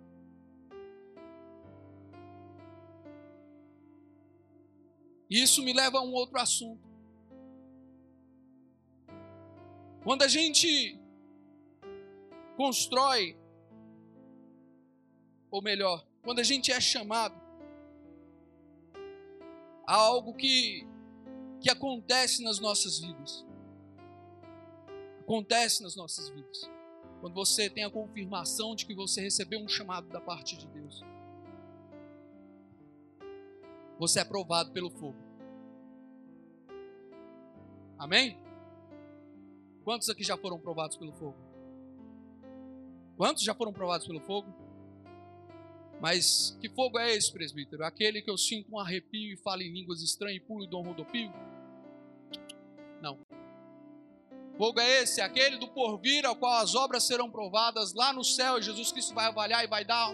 Isso 5.33 5.63
me 5.63 5.73
leva 5.73 5.97
a 5.97 6.03
um 6.03 6.13
outro 6.13 6.39
assunto. 6.39 6.87
Quando 10.05 10.25
a 10.25 10.29
gente 10.29 11.01
constrói, 12.55 13.35
ou 15.51 15.63
melhor, 15.63 16.07
quando 16.23 16.41
a 16.41 16.43
gente 16.43 16.71
é 16.71 16.79
chamado 16.79 17.41
a 19.87 19.95
algo 19.95 20.35
que, 20.35 20.87
que 21.63 21.71
acontece 21.71 22.43
nas 22.43 22.59
nossas 22.59 22.99
vidas. 22.99 23.47
Acontece 25.21 25.83
nas 25.83 25.97
nossas 25.97 26.29
vidas. 26.29 26.71
Quando 27.23 27.33
você 27.33 27.71
tem 27.71 27.85
a 27.85 27.91
confirmação 27.91 28.75
de 28.75 28.85
que 28.85 28.95
você 28.95 29.23
recebeu 29.23 29.61
um 29.61 29.69
chamado 29.69 30.11
da 30.11 30.21
parte 30.21 30.59
de 30.59 30.67
Deus. 30.67 31.03
Você 34.03 34.19
é 34.19 34.25
provado 34.25 34.73
pelo 34.73 34.91
fogo. 34.91 35.17
Amém? 37.97 38.37
Quantos 39.85 40.11
aqui 40.11 40.25
já 40.25 40.37
foram 40.37 40.59
provados 40.59 40.97
pelo 40.97 41.13
fogo? 41.13 41.37
Quantos 43.17 43.45
já 43.45 43.55
foram 43.55 43.73
provados 43.73 44.05
pelo 44.05 44.19
fogo? 44.19 44.53
Mas 46.01 46.59
que 46.61 46.69
fogo 46.69 46.99
é 46.99 47.15
esse, 47.15 47.33
presbítero? 47.33 47.85
Aquele 47.85 48.21
que 48.21 48.29
eu 48.29 48.37
sinto 48.37 48.75
um 48.75 48.81
arrepio 48.81 49.35
e 49.35 49.37
falo 49.37 49.63
em 49.63 49.73
línguas 49.73 50.03
estranhas 50.03 50.43
e 50.43 50.47
pulo 50.47 50.65
e 50.65 50.69
dou 50.69 50.83
um 50.83 50.89
rodopio? 50.89 51.33
Não. 53.01 53.21
Fogo 54.59 54.81
é 54.81 55.03
esse? 55.03 55.21
Aquele 55.21 55.59
do 55.59 55.69
porvir 55.69 56.27
ao 56.27 56.35
qual 56.35 56.55
as 56.61 56.75
obras 56.75 57.05
serão 57.05 57.31
provadas 57.31 57.95
lá 57.95 58.13
no 58.13 58.25
céu 58.25 58.61
Jesus 58.61 58.91
Cristo 58.91 59.15
vai 59.15 59.27
avaliar 59.27 59.63
e 59.63 59.69
vai 59.69 59.85
dar? 59.85 60.13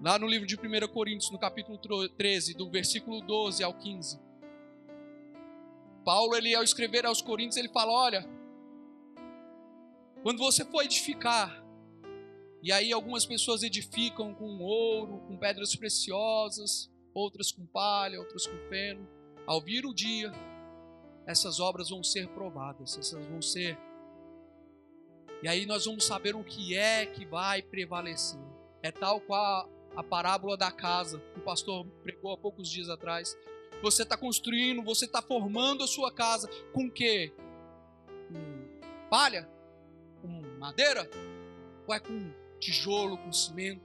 Lá 0.00 0.18
no 0.18 0.26
livro 0.26 0.46
de 0.46 0.56
1 0.56 0.88
Coríntios, 0.88 1.30
no 1.30 1.38
capítulo 1.38 1.78
13, 1.78 2.54
do 2.54 2.70
versículo 2.70 3.22
12 3.22 3.62
ao 3.64 3.72
15. 3.72 4.20
Paulo, 6.04 6.36
ele 6.36 6.54
ao 6.54 6.62
escrever 6.62 7.06
aos 7.06 7.22
Coríntios, 7.22 7.56
ele 7.56 7.70
fala: 7.70 7.92
Olha, 7.92 8.28
quando 10.22 10.38
você 10.38 10.64
for 10.64 10.82
edificar, 10.82 11.64
e 12.62 12.70
aí 12.70 12.92
algumas 12.92 13.24
pessoas 13.24 13.62
edificam 13.62 14.34
com 14.34 14.58
ouro, 14.58 15.18
com 15.26 15.36
pedras 15.36 15.74
preciosas, 15.74 16.90
outras 17.14 17.50
com 17.50 17.64
palha, 17.64 18.20
outras 18.20 18.46
com 18.46 18.58
feno. 18.68 19.08
Ao 19.46 19.60
vir 19.60 19.86
o 19.86 19.94
dia, 19.94 20.30
essas 21.26 21.58
obras 21.58 21.88
vão 21.88 22.04
ser 22.04 22.28
provadas, 22.28 22.98
essas 22.98 23.24
vão 23.26 23.40
ser. 23.40 23.78
E 25.42 25.48
aí 25.48 25.64
nós 25.64 25.86
vamos 25.86 26.04
saber 26.04 26.36
o 26.36 26.44
que 26.44 26.76
é 26.76 27.06
que 27.06 27.24
vai 27.24 27.62
prevalecer. 27.62 28.40
É 28.82 28.90
tal 28.90 29.20
qual 29.20 29.75
a 29.96 30.02
parábola 30.02 30.56
da 30.56 30.70
casa 30.70 31.18
que 31.32 31.40
o 31.40 31.42
pastor 31.42 31.86
pregou 32.02 32.32
há 32.32 32.36
poucos 32.36 32.68
dias 32.68 32.88
atrás. 32.88 33.36
Você 33.82 34.02
está 34.02 34.16
construindo, 34.16 34.82
você 34.82 35.06
está 35.06 35.22
formando 35.22 35.82
a 35.82 35.86
sua 35.86 36.12
casa 36.12 36.48
com 36.72 36.90
que? 36.90 37.32
Com 38.28 39.08
palha? 39.08 39.48
Com 40.20 40.28
madeira? 40.58 41.08
Ou 41.86 41.94
é 41.94 42.00
com 42.00 42.32
tijolo, 42.58 43.16
com 43.18 43.32
cimento, 43.32 43.82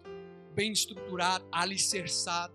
bem 0.53 0.72
estruturado, 0.72 1.45
alicerçado. 1.51 2.53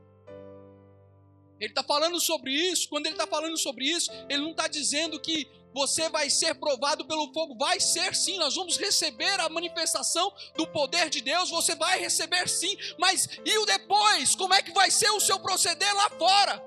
Ele 1.58 1.70
está 1.70 1.82
falando 1.82 2.20
sobre 2.20 2.52
isso. 2.52 2.88
Quando 2.88 3.06
ele 3.06 3.14
está 3.14 3.26
falando 3.26 3.56
sobre 3.56 3.86
isso, 3.86 4.10
ele 4.28 4.42
não 4.42 4.50
está 4.50 4.68
dizendo 4.68 5.18
que 5.20 5.48
você 5.76 6.08
vai 6.08 6.30
ser 6.30 6.54
provado 6.54 7.04
pelo 7.04 7.30
fogo. 7.34 7.54
Vai 7.54 7.78
ser 7.78 8.14
sim, 8.16 8.38
nós 8.38 8.54
vamos 8.54 8.78
receber 8.78 9.38
a 9.40 9.48
manifestação 9.50 10.32
do 10.56 10.66
poder 10.66 11.10
de 11.10 11.20
Deus. 11.20 11.50
Você 11.50 11.74
vai 11.74 12.00
receber 12.00 12.48
sim, 12.48 12.74
mas 12.98 13.28
e 13.44 13.58
o 13.58 13.66
depois? 13.66 14.34
Como 14.34 14.54
é 14.54 14.62
que 14.62 14.72
vai 14.72 14.90
ser 14.90 15.10
o 15.10 15.20
seu 15.20 15.38
proceder 15.38 15.94
lá 15.94 16.08
fora? 16.08 16.64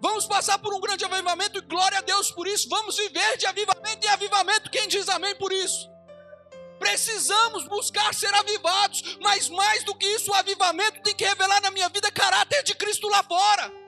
Vamos 0.00 0.26
passar 0.26 0.58
por 0.58 0.74
um 0.74 0.80
grande 0.80 1.04
avivamento 1.04 1.58
e 1.58 1.60
glória 1.62 1.98
a 1.98 2.02
Deus 2.02 2.32
por 2.32 2.48
isso. 2.48 2.68
Vamos 2.68 2.96
viver 2.96 3.36
de 3.36 3.46
avivamento 3.46 4.04
e 4.04 4.08
avivamento. 4.08 4.68
Quem 4.68 4.88
diz 4.88 5.08
amém 5.08 5.36
por 5.36 5.52
isso? 5.52 5.88
Precisamos 6.80 7.68
buscar 7.68 8.12
ser 8.14 8.34
avivados, 8.34 9.16
mas 9.22 9.48
mais 9.48 9.84
do 9.84 9.94
que 9.94 10.06
isso, 10.06 10.32
o 10.32 10.34
avivamento 10.34 11.00
tem 11.02 11.14
que 11.14 11.24
revelar 11.24 11.60
na 11.62 11.70
minha 11.70 11.88
vida 11.88 12.10
caráter 12.10 12.64
de 12.64 12.74
Cristo 12.74 13.08
lá 13.08 13.22
fora. 13.22 13.85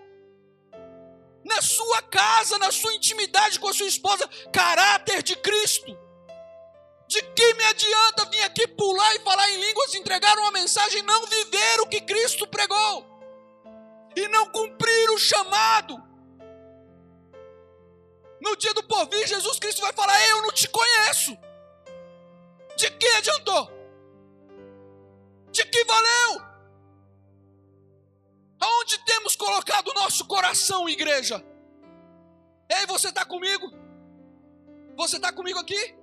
Na 1.48 1.62
sua 1.62 2.02
casa, 2.02 2.58
na 2.58 2.70
sua 2.70 2.92
intimidade 2.94 3.58
com 3.58 3.68
a 3.68 3.72
sua 3.72 3.86
esposa, 3.86 4.28
caráter 4.52 5.22
de 5.22 5.34
Cristo. 5.36 5.96
De 7.08 7.22
que 7.22 7.54
me 7.54 7.64
adianta 7.64 8.26
vir 8.26 8.42
aqui 8.42 8.68
pular 8.68 9.16
e 9.16 9.20
falar 9.20 9.48
em 9.50 9.60
línguas, 9.60 9.94
entregar 9.94 10.36
uma 10.36 10.50
mensagem, 10.50 11.00
não 11.02 11.26
viver 11.26 11.80
o 11.80 11.88
que 11.88 12.02
Cristo 12.02 12.46
pregou 12.46 13.06
e 14.14 14.28
não 14.28 14.50
cumprir 14.50 15.10
o 15.10 15.18
chamado? 15.18 15.96
No 18.40 18.54
dia 18.56 18.74
do 18.74 18.82
porvir, 18.82 19.26
Jesus 19.26 19.58
Cristo 19.58 19.80
vai 19.80 19.92
falar: 19.94 20.28
Eu 20.28 20.42
não 20.42 20.52
te 20.52 20.68
conheço. 20.68 21.36
De 22.76 22.90
que 22.90 23.06
adiantou? 23.06 23.70
De 25.50 25.64
que 25.64 25.84
valeu? 25.84 26.47
Aonde 28.60 28.98
temos 29.04 29.36
colocado 29.36 29.88
o 29.88 29.94
nosso 29.94 30.24
coração, 30.26 30.88
igreja? 30.88 31.44
Ei, 32.70 32.86
você 32.86 33.08
está 33.08 33.24
comigo? 33.24 33.70
Você 34.96 35.16
está 35.16 35.32
comigo 35.32 35.58
aqui? 35.58 35.94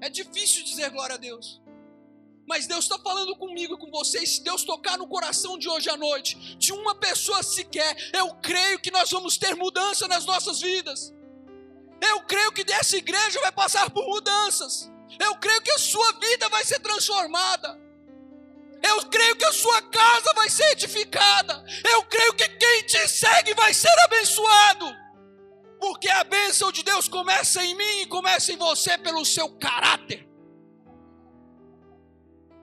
É 0.00 0.08
difícil 0.08 0.64
dizer 0.64 0.90
glória 0.90 1.14
a 1.14 1.18
Deus. 1.18 1.62
Mas 2.46 2.66
Deus 2.66 2.84
está 2.84 2.98
falando 2.98 3.36
comigo 3.36 3.74
e 3.74 3.78
com 3.78 3.90
vocês. 3.90 4.34
Se 4.36 4.42
Deus 4.42 4.64
tocar 4.64 4.98
no 4.98 5.06
coração 5.06 5.56
de 5.56 5.68
hoje 5.68 5.88
à 5.88 5.96
noite, 5.96 6.56
de 6.56 6.72
uma 6.72 6.94
pessoa 6.94 7.42
sequer, 7.42 7.96
eu 8.12 8.34
creio 8.42 8.80
que 8.80 8.90
nós 8.90 9.10
vamos 9.10 9.36
ter 9.38 9.54
mudança 9.54 10.08
nas 10.08 10.26
nossas 10.26 10.60
vidas. 10.60 11.14
Eu 12.00 12.22
creio 12.22 12.50
que 12.50 12.64
dessa 12.64 12.96
igreja 12.96 13.40
vai 13.40 13.52
passar 13.52 13.88
por 13.90 14.04
mudanças. 14.08 14.90
Eu 15.20 15.36
creio 15.36 15.62
que 15.62 15.70
a 15.70 15.78
sua 15.78 16.12
vida 16.14 16.48
vai 16.48 16.64
ser 16.64 16.80
transformada. 16.80 17.80
Eu 18.82 19.06
creio 19.06 19.36
que 19.36 19.44
a 19.44 19.52
sua 19.52 19.80
casa 19.82 20.32
vai 20.34 20.50
ser 20.50 20.70
edificada. 20.72 21.64
Eu 21.84 22.02
creio 22.04 22.34
que 22.34 22.48
quem 22.48 22.82
te 22.84 23.06
segue 23.08 23.54
vai 23.54 23.72
ser 23.72 23.96
abençoado. 24.04 24.86
Porque 25.80 26.08
a 26.08 26.24
bênção 26.24 26.72
de 26.72 26.82
Deus 26.82 27.08
começa 27.08 27.64
em 27.64 27.74
mim 27.74 28.02
e 28.02 28.06
começa 28.06 28.52
em 28.52 28.56
você 28.56 28.98
pelo 28.98 29.24
seu 29.24 29.48
caráter. 29.58 30.28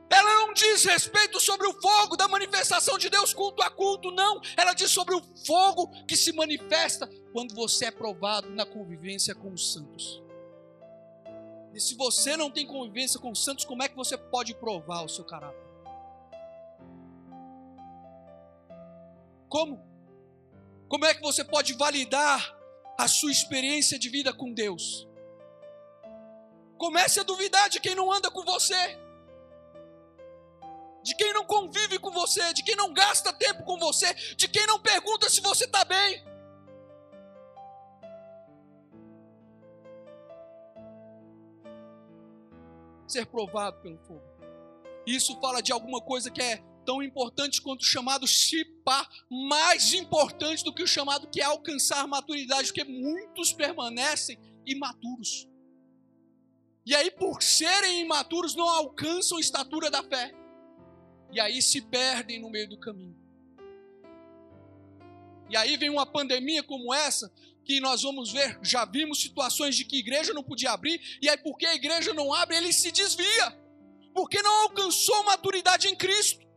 Ela 0.09 0.33
não 0.47 0.53
diz 0.53 0.83
respeito 0.83 1.39
sobre 1.39 1.67
o 1.67 1.81
fogo 1.81 2.17
da 2.17 2.27
manifestação 2.27 2.97
de 2.97 3.09
Deus 3.09 3.33
culto 3.33 3.61
a 3.61 3.69
culto, 3.69 4.09
não. 4.11 4.41
Ela 4.57 4.73
diz 4.73 4.89
sobre 4.89 5.13
o 5.15 5.21
fogo 5.45 5.87
que 6.05 6.17
se 6.17 6.33
manifesta 6.33 7.07
quando 7.31 7.53
você 7.53 7.85
é 7.85 7.91
provado 7.91 8.49
na 8.49 8.65
convivência 8.65 9.35
com 9.35 9.53
os 9.53 9.73
santos. 9.73 10.23
E 11.73 11.79
se 11.79 11.95
você 11.95 12.35
não 12.35 12.49
tem 12.49 12.65
convivência 12.65 13.19
com 13.19 13.31
os 13.31 13.43
santos, 13.43 13.65
como 13.65 13.83
é 13.83 13.87
que 13.87 13.95
você 13.95 14.17
pode 14.17 14.55
provar 14.55 15.03
o 15.03 15.09
seu 15.09 15.23
caráter? 15.23 15.68
Como? 19.49 19.83
Como 20.87 21.05
é 21.05 21.13
que 21.13 21.21
você 21.21 21.43
pode 21.43 21.73
validar 21.73 22.57
a 22.97 23.07
sua 23.07 23.31
experiência 23.31 23.97
de 23.97 24.09
vida 24.09 24.31
com 24.31 24.53
Deus? 24.53 25.07
Comece 26.77 27.19
a 27.19 27.23
duvidar 27.23 27.69
de 27.69 27.79
quem 27.79 27.95
não 27.95 28.11
anda 28.11 28.31
com 28.31 28.43
você, 28.43 28.97
de 31.03 31.15
quem 31.15 31.33
não 31.33 31.45
convive 31.45 31.99
com 31.99 32.11
você, 32.11 32.53
de 32.53 32.63
quem 32.63 32.75
não 32.75 32.93
gasta 32.93 33.33
tempo 33.33 33.63
com 33.63 33.77
você, 33.77 34.13
de 34.13 34.47
quem 34.47 34.65
não 34.65 34.79
pergunta 34.79 35.29
se 35.29 35.41
você 35.41 35.65
está 35.65 35.83
bem. 35.83 36.29
ser 43.07 43.25
provado 43.25 43.81
pelo 43.81 43.97
fogo. 44.05 44.21
Isso 45.05 45.39
fala 45.41 45.61
de 45.61 45.71
alguma 45.71 45.99
coisa 45.99 46.29
que 46.29 46.41
é 46.41 46.63
tão 46.89 47.03
importante 47.03 47.61
quanto 47.61 47.81
o 47.81 47.85
chamado 47.85 48.27
chipar, 48.27 49.07
mais 49.29 49.93
importante 49.93 50.63
do 50.63 50.73
que 50.73 50.81
o 50.81 50.87
chamado 50.87 51.29
que 51.29 51.39
é 51.39 51.43
alcançar 51.43 52.07
maturidade, 52.07 52.69
porque 52.69 52.83
muitos 52.83 53.53
permanecem 53.53 54.39
imaturos. 54.65 55.47
E 56.83 56.95
aí, 56.95 57.11
por 57.11 57.43
serem 57.43 58.01
imaturos, 58.01 58.55
não 58.55 58.67
alcançam 58.67 59.37
a 59.37 59.39
estatura 59.39 59.91
da 59.91 60.01
fé. 60.01 60.33
E 61.31 61.39
aí 61.39 61.61
se 61.61 61.79
perdem 61.79 62.41
no 62.41 62.49
meio 62.49 62.67
do 62.67 62.79
caminho. 62.79 63.15
E 65.47 65.55
aí 65.55 65.77
vem 65.77 65.91
uma 65.91 66.07
pandemia 66.07 66.63
como 66.63 66.91
essa, 66.91 67.31
que 67.63 67.79
nós 67.79 68.01
vamos 68.01 68.31
ver, 68.31 68.57
já 68.63 68.83
vimos 68.83 69.21
situações 69.21 69.75
de 69.75 69.85
que 69.85 69.97
a 69.97 69.99
igreja 69.99 70.33
não 70.33 70.41
podia 70.41 70.71
abrir, 70.71 71.19
e 71.21 71.29
aí 71.29 71.37
porque 71.37 71.67
a 71.67 71.75
igreja 71.75 72.15
não 72.15 72.33
abre, 72.33 72.57
ele 72.57 72.73
se 72.73 72.91
desvia, 72.91 73.55
porque 74.11 74.41
não 74.41 74.63
alcançou 74.63 75.23
maturidade 75.23 75.87
em 75.87 75.95
Cristo. 75.95 76.48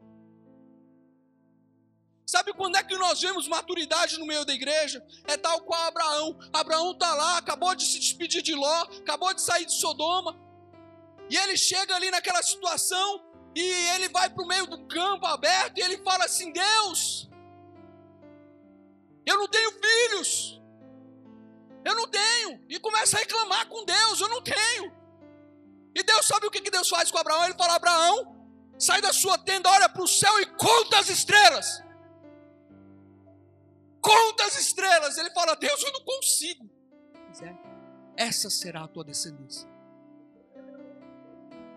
Sabe 2.32 2.54
quando 2.54 2.76
é 2.76 2.82
que 2.82 2.96
nós 2.96 3.20
vemos 3.20 3.46
maturidade 3.46 4.18
no 4.18 4.24
meio 4.24 4.42
da 4.42 4.54
igreja? 4.54 5.06
É 5.24 5.36
tal 5.36 5.60
qual 5.60 5.82
Abraão. 5.82 6.38
Abraão 6.50 6.92
está 6.92 7.12
lá, 7.12 7.36
acabou 7.36 7.74
de 7.74 7.84
se 7.84 7.98
despedir 7.98 8.40
de 8.40 8.54
Ló, 8.54 8.82
acabou 9.00 9.34
de 9.34 9.42
sair 9.42 9.66
de 9.66 9.74
Sodoma. 9.74 10.34
E 11.28 11.36
ele 11.36 11.58
chega 11.58 11.94
ali 11.94 12.10
naquela 12.10 12.42
situação 12.42 13.22
e 13.54 13.60
ele 13.94 14.08
vai 14.08 14.30
para 14.30 14.42
o 14.42 14.46
meio 14.46 14.66
do 14.66 14.78
campo 14.86 15.26
aberto 15.26 15.76
e 15.76 15.82
ele 15.82 15.98
fala 15.98 16.24
assim: 16.24 16.50
Deus, 16.50 17.28
eu 19.26 19.36
não 19.36 19.46
tenho 19.46 19.70
filhos. 19.70 20.58
Eu 21.84 21.94
não 21.94 22.08
tenho. 22.08 22.64
E 22.66 22.80
começa 22.80 23.18
a 23.18 23.20
reclamar 23.20 23.68
com 23.68 23.84
Deus: 23.84 24.22
Eu 24.22 24.30
não 24.30 24.40
tenho. 24.40 24.90
E 25.94 26.02
Deus 26.02 26.26
sabe 26.26 26.46
o 26.46 26.50
que 26.50 26.70
Deus 26.70 26.88
faz 26.88 27.10
com 27.10 27.18
Abraão? 27.18 27.44
Ele 27.44 27.58
fala: 27.58 27.74
Abraão, 27.74 28.34
sai 28.78 29.02
da 29.02 29.12
sua 29.12 29.36
tenda, 29.36 29.68
olha 29.68 29.86
para 29.90 30.02
o 30.02 30.08
céu 30.08 30.40
e 30.40 30.46
conta 30.46 30.98
as 30.98 31.10
estrelas. 31.10 31.91
Conta 34.02 34.44
as 34.44 34.58
estrelas. 34.58 35.16
Ele 35.16 35.30
fala: 35.30 35.54
Deus, 35.54 35.82
eu 35.82 35.92
não 35.92 36.04
consigo. 36.04 36.68
Essa 38.16 38.50
será 38.50 38.84
a 38.84 38.88
tua 38.88 39.04
descendência. 39.04 39.70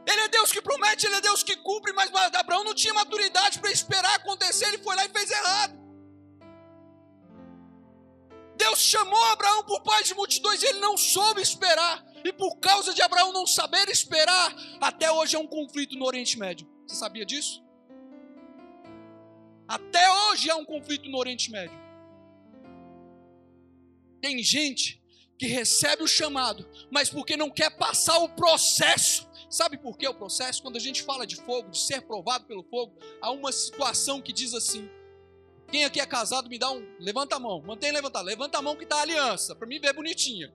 Ele 0.07 0.21
é 0.21 0.27
Deus 0.27 0.51
que 0.51 0.61
promete, 0.61 1.05
ele 1.05 1.15
é 1.15 1.21
Deus 1.21 1.41
que 1.41 1.55
cumpre, 1.57 1.91
mas 1.93 2.11
Abraão 2.35 2.63
não 2.63 2.75
tinha 2.75 2.93
maturidade 2.93 3.59
para 3.59 3.71
esperar 3.71 4.15
acontecer, 4.15 4.67
ele 4.67 4.77
foi 4.77 4.95
lá 4.95 5.05
e 5.05 5.09
fez 5.09 5.31
errado. 5.31 5.85
Deus 8.55 8.79
chamou 8.79 9.23
Abraão 9.25 9.63
por 9.63 9.81
pai 9.81 10.03
de 10.03 10.13
multidões 10.13 10.61
e 10.61 10.67
ele 10.67 10.79
não 10.79 10.95
soube 10.95 11.41
esperar. 11.41 12.05
E 12.23 12.31
por 12.31 12.57
causa 12.57 12.93
de 12.93 13.01
Abraão 13.01 13.33
não 13.33 13.45
saber 13.45 13.89
esperar, 13.89 14.55
até 14.79 15.11
hoje 15.11 15.35
é 15.35 15.39
um 15.39 15.47
conflito 15.47 15.95
no 15.95 16.05
Oriente 16.05 16.37
Médio. 16.39 16.67
Você 16.87 16.95
sabia 16.95 17.25
disso? 17.25 17.63
Até 19.67 20.09
hoje 20.11 20.49
é 20.49 20.55
um 20.55 20.65
conflito 20.65 21.09
no 21.09 21.17
Oriente 21.17 21.51
Médio. 21.51 21.84
Tem 24.21 24.41
gente 24.43 25.01
que 25.37 25.47
recebe 25.47 26.03
o 26.03 26.07
chamado, 26.07 26.67
mas 26.89 27.09
porque 27.09 27.35
não 27.35 27.49
quer 27.49 27.75
passar 27.77 28.17
o 28.19 28.29
processo. 28.29 29.27
Sabe 29.49 29.77
por 29.77 29.97
que 29.97 30.07
o 30.07 30.13
processo? 30.13 30.61
Quando 30.61 30.77
a 30.77 30.79
gente 30.79 31.03
fala 31.03 31.25
de 31.25 31.35
fogo, 31.35 31.69
de 31.69 31.79
ser 31.79 32.01
provado 32.01 32.45
pelo 32.45 32.63
fogo, 32.63 32.97
há 33.21 33.31
uma 33.31 33.51
situação 33.51 34.21
que 34.21 34.33
diz 34.33 34.53
assim: 34.53 34.89
quem 35.71 35.83
aqui 35.83 35.99
é 35.99 36.05
casado, 36.05 36.49
me 36.49 36.57
dá 36.57 36.71
um. 36.71 36.85
Levanta 36.99 37.35
a 37.35 37.39
mão. 37.39 37.61
Mantém 37.61 37.91
levantado. 37.91 38.25
Levanta 38.25 38.57
a 38.57 38.61
mão 38.61 38.75
que 38.75 38.83
está 38.83 38.97
a 38.97 39.01
aliança. 39.01 39.55
Para 39.55 39.67
mim 39.67 39.79
ver 39.79 39.93
bonitinha. 39.93 40.53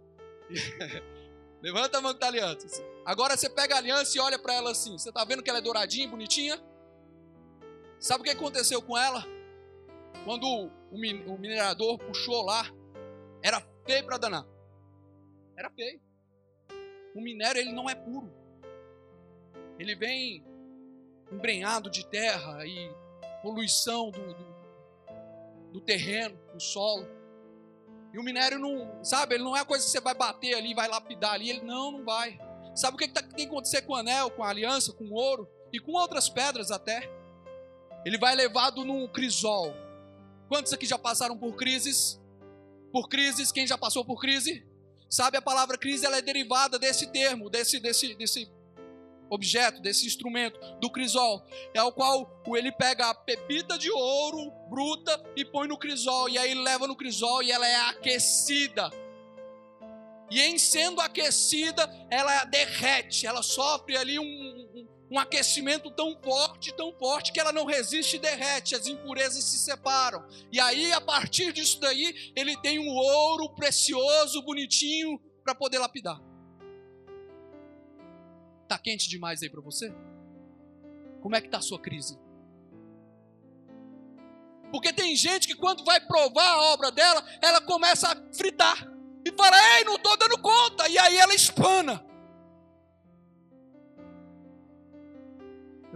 Levanta 1.63 1.99
a 1.99 2.01
mão 2.01 2.13
que 2.13 2.17
está 2.17 2.27
a 2.27 2.31
aliança. 2.31 2.83
Agora 3.05 3.37
você 3.37 3.49
pega 3.49 3.75
a 3.75 3.79
aliança 3.79 4.17
e 4.17 4.21
olha 4.21 4.39
para 4.39 4.55
ela 4.55 4.71
assim. 4.71 4.97
Você 4.97 5.09
está 5.11 5.25
vendo 5.25 5.43
que 5.43 5.51
ela 5.51 5.59
é 5.59 5.63
douradinha, 5.63 6.09
bonitinha? 6.09 6.63
Sabe 7.99 8.23
o 8.23 8.25
que 8.25 8.31
aconteceu 8.31 8.81
com 8.81 8.97
ela? 8.97 9.25
Quando 10.25 10.71
o 10.91 11.39
minerador 11.39 11.99
puxou 11.99 12.43
lá, 12.45 12.71
era 13.43 13.61
feio 13.87 14.05
para 14.05 14.19
danar. 14.19 14.47
Era 15.57 15.71
feio. 15.71 16.01
O 17.15 17.21
minério 17.21 17.61
ele 17.61 17.73
não 17.73 17.89
é 17.89 17.95
puro. 17.95 18.33
Ele 19.79 19.95
vem 19.95 20.45
embrenhado 21.33 21.91
de 21.91 22.07
terra 22.07 22.67
e 22.67 22.93
poluição 23.43 24.11
do, 24.11 24.35
do 24.35 24.51
do 25.73 25.81
terreno, 25.81 26.39
do 26.53 26.61
solo. 26.61 27.07
E 28.13 28.19
o 28.19 28.23
minério 28.23 28.59
não, 28.59 29.05
sabe, 29.05 29.37
ele 29.37 29.45
não 29.45 29.57
é 29.57 29.65
coisa 29.65 29.85
que 29.85 29.91
você 29.91 30.01
vai 30.01 30.15
bater 30.15 30.55
ali, 30.55 30.75
vai 30.75 30.89
lapidar 30.89 31.35
ali, 31.35 31.51
ele 31.51 31.63
não, 31.63 31.93
não 31.93 32.05
vai. 32.05 32.39
Sabe 32.75 32.97
o 32.97 32.99
que, 32.99 33.09
que 33.09 33.15
tem 33.15 33.29
que 33.37 33.47
acontecer 33.47 33.83
com 33.83 33.93
o 33.93 33.97
anel, 33.97 34.31
com 34.31 34.43
a 34.43 34.49
aliança, 34.49 34.93
com 34.93 35.05
o 35.05 35.15
ouro 35.15 35.49
e 35.73 35.79
com 35.79 35.93
outras 35.93 36.29
pedras 36.29 36.71
até? 36.71 37.09
Ele 38.05 38.19
vai 38.19 38.35
levado 38.35 38.85
num 38.85 39.07
crisol. 39.07 39.73
Quantos 40.49 40.73
aqui 40.73 40.87
já 40.87 40.99
passaram 40.99 41.39
por 41.39 41.55
crises? 41.55 42.20
Por 42.93 43.09
crises, 43.09 43.53
quem 43.53 43.67
já 43.67 43.79
passou 43.79 44.05
por 44.05 44.21
crise? 44.21 44.67
Sabe, 45.09 45.37
a 45.37 45.43
palavra 45.43 45.77
crise 45.77 46.07
ela 46.07 46.19
é 46.19 46.23
derivada 46.23 46.79
desse 46.79 47.09
termo, 47.09 47.51
desse, 47.51 47.81
desse, 47.81 48.15
desse 48.15 48.51
objeto, 49.31 49.81
desse 49.81 50.07
instrumento, 50.07 50.59
do 50.81 50.91
crisol, 50.91 51.47
é 51.73 51.83
o 51.83 51.93
qual 51.93 52.43
ele 52.57 52.73
pega 52.73 53.09
a 53.09 53.15
pepita 53.15 53.79
de 53.79 53.91
ouro 53.91 54.51
bruta 54.69 55.23
e 55.37 55.45
põe 55.45 55.69
no 55.69 55.79
crisol, 55.79 56.29
e 56.29 56.37
aí 56.37 56.53
leva 56.55 56.87
no 56.87 56.97
crisol 56.97 57.43
e 57.43 57.53
ela 57.53 57.67
é 57.67 57.77
aquecida. 57.89 58.91
E 60.31 60.41
em 60.41 60.59
sendo 60.59 61.01
aquecida, 61.01 61.89
ela 62.11 62.45
derrete, 62.45 63.27
ela 63.27 63.43
sofre 63.43 63.97
ali 63.97 64.19
um, 64.19 64.23
um, 64.25 64.89
um 65.11 65.19
aquecimento 65.19 65.91
tão 65.91 66.17
forte, 66.23 66.73
tão 66.75 66.93
forte, 66.93 67.33
que 67.33 67.41
ela 67.41 67.53
não 67.53 67.65
resiste 67.65 68.17
e 68.17 68.21
derrete, 68.21 68.77
as 68.77 68.87
impurezas 68.87 69.43
se 69.43 69.59
separam. 69.59 70.25
E 70.53 70.61
aí, 70.61 70.93
a 70.93 71.01
partir 71.01 71.53
disso 71.53 71.81
daí, 71.81 72.33
ele 72.37 72.57
tem 72.59 72.79
um 72.79 72.89
ouro 72.89 73.49
precioso, 73.51 74.41
bonitinho, 74.43 75.21
para 75.43 75.55
poder 75.55 75.79
lapidar. 75.79 76.21
Tá 78.69 78.79
quente 78.79 79.09
demais 79.09 79.43
aí 79.43 79.51
para 79.51 79.61
você? 79.61 79.93
Como 81.21 81.35
é 81.35 81.41
que 81.41 81.49
tá 81.49 81.59
a 81.59 81.63
sua 81.63 81.81
crise? 81.81 82.17
Porque 84.71 84.93
tem 84.93 85.17
gente 85.17 85.49
que 85.49 85.57
quando 85.57 85.85
vai 85.85 86.01
provar 86.01 86.49
a 86.49 86.73
obra 86.73 86.93
dela, 86.93 87.25
ela 87.43 87.61
começa 87.61 88.09
a 88.13 88.33
fritar. 88.33 88.89
E 89.25 89.33
fala, 89.33 89.57
ei, 89.77 89.85
não 89.85 89.97
estou 89.97 90.17
dando 90.17 90.41
conta. 90.41 90.89
E 90.89 90.97
aí 90.97 91.17
ela 91.17 91.35
espana. 91.35 92.05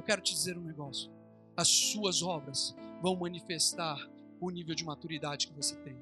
Quero 0.05 0.23
te 0.23 0.33
dizer 0.33 0.57
um 0.57 0.63
negócio. 0.63 1.11
As 1.57 1.69
suas 1.69 2.23
obras 2.23 2.75
vão 3.03 3.17
manifestar 3.17 3.97
o 4.41 4.51
nível 4.51 4.75
de 4.75 4.85
maturidade 4.85 5.47
que 5.47 5.55
você 5.55 5.77
tem. 5.77 5.97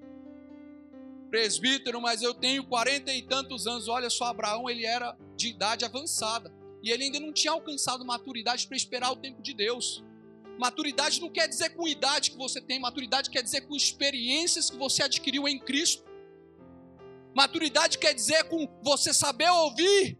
Presbítero, 1.30 2.00
mas 2.00 2.22
eu 2.22 2.34
tenho 2.34 2.64
quarenta 2.66 3.12
e 3.12 3.22
tantos 3.22 3.66
anos. 3.66 3.88
Olha 3.88 4.10
só, 4.10 4.26
Abraão, 4.26 4.68
ele 4.68 4.84
era 4.84 5.16
de 5.36 5.48
idade 5.48 5.84
avançada. 5.84 6.52
E 6.82 6.90
ele 6.90 7.04
ainda 7.04 7.20
não 7.20 7.32
tinha 7.32 7.52
alcançado 7.52 8.04
maturidade 8.04 8.66
para 8.66 8.76
esperar 8.76 9.12
o 9.12 9.16
tempo 9.16 9.40
de 9.40 9.54
Deus. 9.54 10.04
Maturidade 10.58 11.20
não 11.20 11.30
quer 11.30 11.48
dizer 11.48 11.70
com 11.70 11.86
idade 11.86 12.32
que 12.32 12.36
você 12.36 12.60
tem, 12.60 12.78
maturidade 12.78 13.30
quer 13.30 13.42
dizer 13.42 13.62
com 13.62 13.74
experiências 13.74 14.68
que 14.68 14.76
você 14.76 15.02
adquiriu 15.04 15.48
em 15.48 15.58
Cristo. 15.58 16.04
Maturidade 17.34 17.98
quer 17.98 18.12
dizer 18.12 18.44
com 18.44 18.68
você 18.82 19.14
saber 19.14 19.48
ouvir 19.48 20.18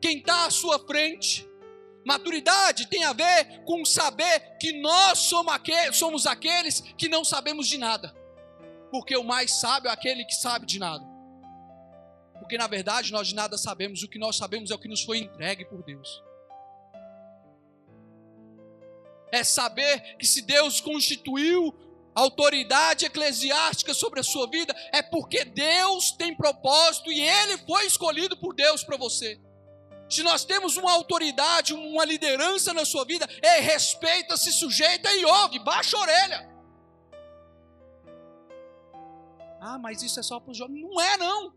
quem 0.00 0.18
está 0.18 0.46
à 0.46 0.50
sua 0.50 0.78
frente. 0.78 1.49
Maturidade 2.04 2.86
tem 2.86 3.04
a 3.04 3.12
ver 3.12 3.62
com 3.64 3.84
saber 3.84 4.56
que 4.58 4.72
nós 4.80 5.18
somos 5.18 6.26
aqueles 6.26 6.80
que 6.96 7.08
não 7.08 7.24
sabemos 7.24 7.68
de 7.68 7.78
nada. 7.78 8.14
Porque 8.90 9.16
o 9.16 9.24
mais 9.24 9.52
sábio 9.52 9.88
é 9.88 9.92
aquele 9.92 10.24
que 10.24 10.34
sabe 10.34 10.66
de 10.66 10.78
nada. 10.78 11.04
Porque 12.38 12.56
na 12.56 12.66
verdade 12.66 13.12
nós 13.12 13.28
de 13.28 13.34
nada 13.34 13.58
sabemos, 13.58 14.02
o 14.02 14.08
que 14.08 14.18
nós 14.18 14.36
sabemos 14.36 14.70
é 14.70 14.74
o 14.74 14.78
que 14.78 14.88
nos 14.88 15.02
foi 15.02 15.18
entregue 15.18 15.64
por 15.66 15.82
Deus. 15.84 16.22
É 19.30 19.44
saber 19.44 20.16
que 20.16 20.26
se 20.26 20.42
Deus 20.42 20.80
constituiu 20.80 21.72
autoridade 22.14 23.04
eclesiástica 23.04 23.94
sobre 23.94 24.20
a 24.20 24.24
sua 24.24 24.48
vida, 24.48 24.74
é 24.92 25.02
porque 25.02 25.44
Deus 25.44 26.10
tem 26.12 26.34
propósito 26.34 27.12
e 27.12 27.20
Ele 27.20 27.58
foi 27.58 27.86
escolhido 27.86 28.36
por 28.36 28.54
Deus 28.54 28.82
para 28.82 28.96
você. 28.96 29.40
Se 30.10 30.24
nós 30.24 30.44
temos 30.44 30.76
uma 30.76 30.90
autoridade, 30.90 31.72
uma 31.72 32.04
liderança 32.04 32.74
na 32.74 32.84
sua 32.84 33.04
vida, 33.04 33.28
é 33.40 33.60
respeita, 33.60 34.36
se 34.36 34.52
sujeita 34.52 35.12
e 35.14 35.24
ouve, 35.24 35.60
baixa 35.60 35.96
a 35.96 36.00
orelha. 36.00 36.50
Ah, 39.60 39.78
mas 39.78 40.02
isso 40.02 40.18
é 40.18 40.22
só 40.22 40.40
para 40.40 40.50
os 40.50 40.58
jovens. 40.58 40.82
Não 40.82 41.00
é, 41.00 41.16
não. 41.16 41.54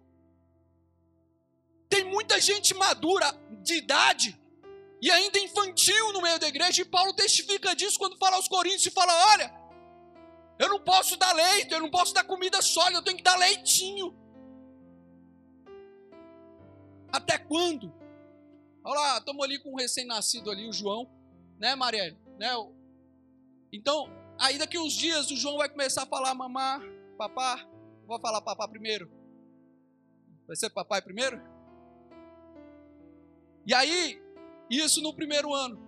Tem 1.90 2.04
muita 2.04 2.40
gente 2.40 2.76
madura 2.76 3.34
de 3.64 3.76
idade 3.76 4.40
e 5.02 5.10
ainda 5.10 5.40
infantil 5.40 6.14
no 6.14 6.22
meio 6.22 6.40
da 6.40 6.48
igreja, 6.48 6.82
e 6.82 6.86
Paulo 6.86 7.14
testifica 7.14 7.76
disso 7.76 7.98
quando 7.98 8.18
fala 8.18 8.36
aos 8.36 8.48
Coríntios 8.48 8.86
e 8.86 8.92
fala: 8.92 9.14
olha, 9.32 9.54
eu 10.60 10.70
não 10.70 10.80
posso 10.80 11.18
dar 11.18 11.34
leite, 11.34 11.74
eu 11.74 11.80
não 11.80 11.90
posso 11.90 12.14
dar 12.14 12.24
comida 12.24 12.62
sólida, 12.62 13.00
eu 13.00 13.04
tenho 13.04 13.18
que 13.18 13.24
dar 13.24 13.38
leitinho. 13.38 14.16
Até 17.12 17.38
quando? 17.38 18.03
Olha 18.84 19.00
lá, 19.00 19.18
estamos 19.18 19.44
ali 19.44 19.60
com 19.60 19.72
um 19.72 19.76
recém-nascido 19.76 20.52
ali, 20.52 20.68
o 20.68 20.74
João, 20.74 21.10
né, 21.58 21.74
Marielle? 21.74 22.18
Né? 22.38 22.50
Então, 23.72 24.10
aí 24.38 24.58
daqui 24.58 24.78
uns 24.78 24.94
dias 24.94 25.32
o 25.32 25.38
João 25.38 25.58
vai 25.58 25.70
começar 25.70 26.04
a 26.04 26.06
falar 26.06 26.36
mamá, 26.36 26.82
papá. 27.18 27.66
Vou 28.06 28.20
falar 28.20 28.42
papá 28.42 28.68
primeiro. 28.68 29.10
Vai 30.46 30.58
ser 30.58 30.70
papai 30.70 31.02
primeiro? 31.02 31.42
E 33.66 33.74
aí, 33.74 34.22
isso 34.70 35.02
no 35.02 35.14
primeiro 35.14 35.54
ano. 35.54 35.82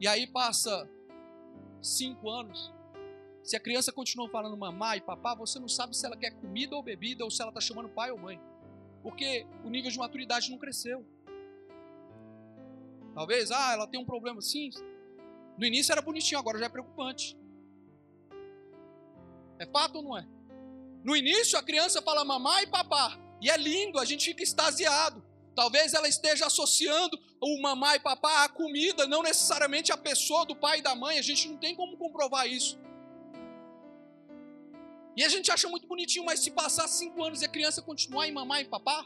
E 0.00 0.08
aí 0.08 0.26
passa 0.26 0.90
cinco 1.80 2.28
anos. 2.28 2.72
Se 3.44 3.56
a 3.56 3.60
criança 3.60 3.92
continua 3.92 4.28
falando 4.28 4.56
mamãe 4.56 4.98
e 4.98 5.00
papá, 5.00 5.34
você 5.34 5.60
não 5.60 5.68
sabe 5.68 5.96
se 5.96 6.04
ela 6.04 6.16
quer 6.16 6.32
comida 6.32 6.74
ou 6.74 6.82
bebida 6.82 7.22
ou 7.22 7.30
se 7.30 7.40
ela 7.40 7.50
está 7.50 7.60
chamando 7.60 7.88
pai 7.88 8.10
ou 8.10 8.18
mãe. 8.18 8.40
Porque 9.02 9.46
o 9.62 9.70
nível 9.70 9.90
de 9.90 9.98
maturidade 9.98 10.50
não 10.50 10.58
cresceu. 10.58 11.06
Talvez, 13.14 13.50
ah, 13.50 13.72
ela 13.72 13.86
tem 13.86 14.00
um 14.00 14.04
problema. 14.04 14.40
Sim, 14.40 14.70
no 15.56 15.64
início 15.64 15.92
era 15.92 16.02
bonitinho, 16.02 16.38
agora 16.38 16.58
já 16.58 16.66
é 16.66 16.68
preocupante. 16.68 17.38
É 19.58 19.66
fato 19.66 19.96
ou 19.96 20.02
não 20.02 20.18
é? 20.18 20.26
No 21.04 21.14
início 21.14 21.58
a 21.58 21.62
criança 21.62 22.02
fala 22.02 22.24
mamãe 22.24 22.64
e 22.64 22.66
papá. 22.66 23.18
E 23.40 23.50
é 23.50 23.56
lindo, 23.56 23.98
a 23.98 24.04
gente 24.04 24.24
fica 24.24 24.42
extasiado. 24.42 25.22
Talvez 25.54 25.94
ela 25.94 26.08
esteja 26.08 26.46
associando 26.46 27.16
o 27.40 27.62
mamãe 27.62 27.96
e 27.96 28.00
papá 28.00 28.44
à 28.44 28.48
comida, 28.48 29.06
não 29.06 29.22
necessariamente 29.22 29.92
à 29.92 29.96
pessoa 29.96 30.44
do 30.44 30.56
pai 30.56 30.78
e 30.80 30.82
da 30.82 30.96
mãe. 30.96 31.18
A 31.18 31.22
gente 31.22 31.48
não 31.48 31.56
tem 31.56 31.76
como 31.76 31.96
comprovar 31.96 32.48
isso. 32.48 32.78
E 35.16 35.22
a 35.22 35.28
gente 35.28 35.50
acha 35.52 35.68
muito 35.68 35.86
bonitinho, 35.86 36.24
mas 36.24 36.40
se 36.40 36.50
passar 36.50 36.88
cinco 36.88 37.22
anos 37.22 37.40
e 37.40 37.44
a 37.44 37.48
criança 37.48 37.80
continuar 37.80 38.26
em 38.26 38.32
mamãe 38.32 38.62
e 38.62 38.64
papá, 38.64 39.04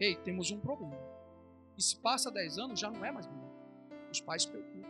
ei, 0.00 0.16
temos 0.16 0.50
um 0.50 0.58
problema. 0.58 1.09
E 1.80 1.82
se 1.82 1.96
passa 1.96 2.30
dez 2.30 2.58
anos, 2.58 2.78
já 2.78 2.90
não 2.90 3.02
é 3.02 3.10
mais 3.10 3.26
bonito. 3.26 3.54
Os 4.12 4.20
pais 4.20 4.42
se 4.42 4.50
preocupam. 4.50 4.86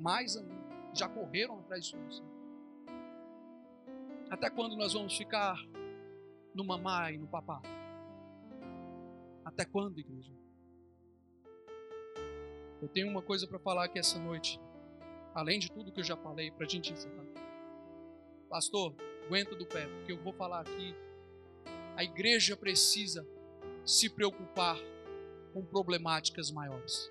Mais 0.00 0.36
ainda. 0.36 0.52
Já 0.92 1.08
correram 1.08 1.60
atrás 1.60 1.84
disso. 1.84 2.24
Até 4.28 4.50
quando 4.50 4.76
nós 4.76 4.94
vamos 4.94 5.16
ficar 5.16 5.56
no 6.52 6.64
mamãe 6.64 7.14
e 7.14 7.18
no 7.18 7.28
papá? 7.28 7.62
Até 9.44 9.64
quando, 9.64 10.00
igreja? 10.00 10.32
Eu 12.82 12.88
tenho 12.88 13.08
uma 13.08 13.22
coisa 13.22 13.46
para 13.46 13.60
falar 13.60 13.84
aqui 13.84 14.00
essa 14.00 14.18
noite, 14.18 14.60
além 15.32 15.60
de 15.60 15.70
tudo 15.70 15.92
que 15.92 16.00
eu 16.00 16.04
já 16.04 16.16
falei, 16.16 16.50
para 16.50 16.66
a 16.66 16.68
gente 16.68 16.92
encerrar. 16.92 17.24
Pastor, 18.48 18.92
aguenta 19.24 19.54
do 19.54 19.64
pé, 19.64 19.86
porque 19.86 20.10
eu 20.10 20.20
vou 20.20 20.32
falar 20.32 20.62
aqui. 20.62 20.96
A 21.94 22.02
igreja 22.02 22.56
precisa 22.56 23.24
se 23.84 24.10
preocupar 24.10 24.76
com 25.52 25.64
problemáticas 25.64 26.50
maiores. 26.50 27.10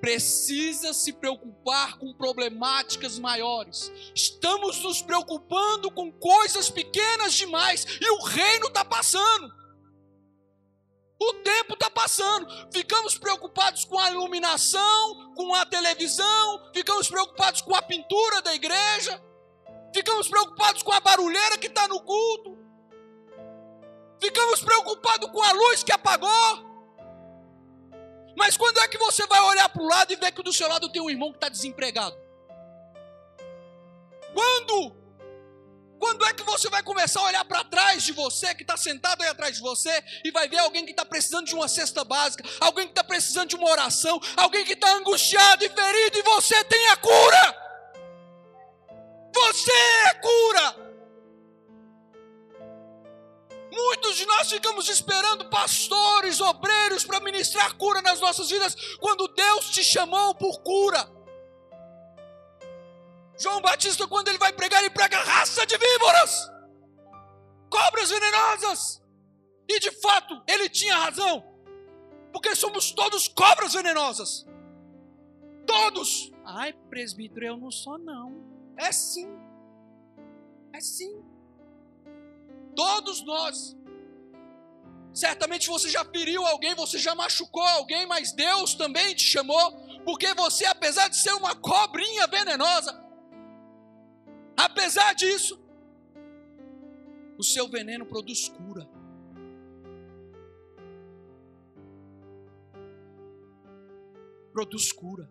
precisa 0.00 0.92
se 0.92 1.12
preocupar 1.12 1.98
com 1.98 2.14
problemáticas 2.14 3.18
maiores. 3.18 3.92
Estamos 4.14 4.80
nos 4.80 5.02
preocupando 5.02 5.90
com 5.90 6.10
coisas 6.10 6.70
pequenas 6.70 7.34
demais 7.34 7.86
e 8.00 8.10
o 8.10 8.22
reino 8.22 8.68
está 8.68 8.84
passando. 8.84 9.52
O 11.20 11.34
tempo 11.34 11.74
está 11.74 11.90
passando. 11.90 12.46
Ficamos 12.72 13.18
preocupados 13.18 13.84
com 13.84 13.98
a 13.98 14.10
iluminação, 14.10 15.34
com 15.34 15.54
a 15.54 15.66
televisão, 15.66 16.70
ficamos 16.72 17.08
preocupados 17.08 17.60
com 17.60 17.74
a 17.74 17.82
pintura 17.82 18.40
da 18.40 18.54
igreja, 18.54 19.20
ficamos 19.92 20.28
preocupados 20.28 20.82
com 20.82 20.92
a 20.92 21.00
barulheira 21.00 21.58
que 21.58 21.66
está 21.66 21.88
no 21.88 22.00
culto, 22.00 22.57
ficamos 24.20 24.60
preocupados 24.60 25.30
com 25.30 25.42
a 25.42 25.52
luz 25.52 25.82
que 25.82 25.92
apagou. 25.92 26.68
Mas 28.36 28.56
quando 28.56 28.78
é 28.78 28.88
que 28.88 28.98
você 28.98 29.26
vai 29.26 29.40
olhar 29.40 29.68
para 29.68 29.82
o 29.82 29.86
lado 29.86 30.12
e 30.12 30.16
ver 30.16 30.30
que 30.32 30.42
do 30.42 30.52
seu 30.52 30.68
lado 30.68 30.88
tem 30.90 31.02
um 31.02 31.10
irmão 31.10 31.30
que 31.32 31.38
está 31.38 31.48
desempregado? 31.48 32.16
Quando? 34.32 34.96
Quando 35.98 36.24
é 36.24 36.32
que 36.32 36.44
você 36.44 36.70
vai 36.70 36.80
começar 36.82 37.20
a 37.20 37.24
olhar 37.24 37.44
para 37.44 37.64
trás 37.64 38.04
de 38.04 38.12
você, 38.12 38.54
que 38.54 38.62
está 38.62 38.76
sentado 38.76 39.22
aí 39.22 39.28
atrás 39.28 39.56
de 39.56 39.60
você, 39.60 39.90
e 40.24 40.30
vai 40.30 40.48
ver 40.48 40.58
alguém 40.58 40.84
que 40.84 40.92
está 40.92 41.04
precisando 41.04 41.46
de 41.46 41.54
uma 41.54 41.66
cesta 41.66 42.04
básica, 42.04 42.44
alguém 42.60 42.86
que 42.86 42.92
está 42.92 43.02
precisando 43.02 43.48
de 43.48 43.56
uma 43.56 43.68
oração, 43.68 44.20
alguém 44.36 44.64
que 44.64 44.74
está 44.74 44.92
angustiado 44.94 45.64
e 45.64 45.68
ferido, 45.68 46.18
e 46.18 46.22
você 46.22 46.62
tem 46.64 46.88
a 46.90 46.96
cura? 46.96 47.68
Você 49.34 49.72
é 49.72 50.06
a 50.06 50.14
cura! 50.14 50.87
Muitos 53.78 54.16
de 54.16 54.26
nós 54.26 54.50
ficamos 54.50 54.88
esperando 54.88 55.48
pastores, 55.48 56.40
obreiros 56.40 57.04
para 57.04 57.20
ministrar 57.20 57.76
cura 57.76 58.02
nas 58.02 58.18
nossas 58.18 58.50
vidas, 58.50 58.74
quando 58.98 59.28
Deus 59.28 59.70
te 59.70 59.84
chamou 59.84 60.34
por 60.34 60.60
cura. 60.62 61.08
João 63.38 63.60
Batista, 63.60 64.08
quando 64.08 64.28
ele 64.28 64.38
vai 64.38 64.52
pregar, 64.52 64.80
ele 64.80 64.90
prega 64.90 65.18
raça 65.18 65.64
de 65.64 65.78
víboras, 65.78 66.50
cobras 67.70 68.10
venenosas. 68.10 69.00
E 69.68 69.78
de 69.78 69.92
fato, 70.00 70.42
ele 70.48 70.68
tinha 70.68 70.96
razão, 70.96 71.44
porque 72.32 72.56
somos 72.56 72.90
todos 72.90 73.28
cobras 73.28 73.74
venenosas. 73.74 74.44
Todos. 75.64 76.32
Ai, 76.44 76.72
presbítero, 76.90 77.46
eu 77.46 77.56
não 77.56 77.70
sou, 77.70 77.96
não. 77.96 78.74
É 78.76 78.90
sim. 78.90 79.28
É 80.74 80.80
sim. 80.80 81.27
Todos 82.78 83.24
nós. 83.24 83.76
Certamente 85.12 85.66
você 85.66 85.90
já 85.90 86.04
feriu 86.04 86.46
alguém, 86.46 86.76
você 86.76 86.96
já 86.96 87.12
machucou 87.12 87.60
alguém, 87.60 88.06
mas 88.06 88.30
Deus 88.30 88.72
também 88.74 89.16
te 89.16 89.24
chamou, 89.24 89.72
porque 90.04 90.32
você, 90.34 90.64
apesar 90.64 91.08
de 91.08 91.16
ser 91.16 91.32
uma 91.32 91.56
cobrinha 91.56 92.28
venenosa, 92.28 92.96
apesar 94.56 95.12
disso, 95.14 95.60
o 97.36 97.42
seu 97.42 97.66
veneno 97.66 98.06
produz 98.06 98.48
cura. 98.48 98.88
Produz 104.52 104.92
cura. 104.92 105.28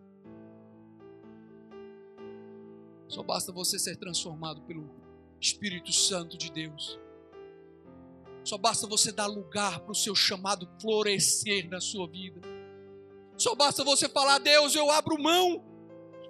Só 3.08 3.22
basta 3.22 3.50
você 3.52 3.78
ser 3.78 3.96
transformado 3.96 4.60
pelo 4.64 4.90
Espírito 5.40 5.94
Santo 5.94 6.36
de 6.36 6.52
Deus. 6.52 7.00
Só 8.48 8.56
basta 8.56 8.86
você 8.86 9.12
dar 9.12 9.26
lugar 9.26 9.80
para 9.80 9.92
o 9.92 9.94
seu 9.94 10.14
chamado 10.14 10.66
florescer 10.80 11.68
na 11.68 11.82
sua 11.82 12.08
vida. 12.08 12.40
Só 13.36 13.54
basta 13.54 13.84
você 13.84 14.08
falar: 14.08 14.38
Deus, 14.38 14.74
eu 14.74 14.90
abro 14.90 15.22
mão. 15.22 15.62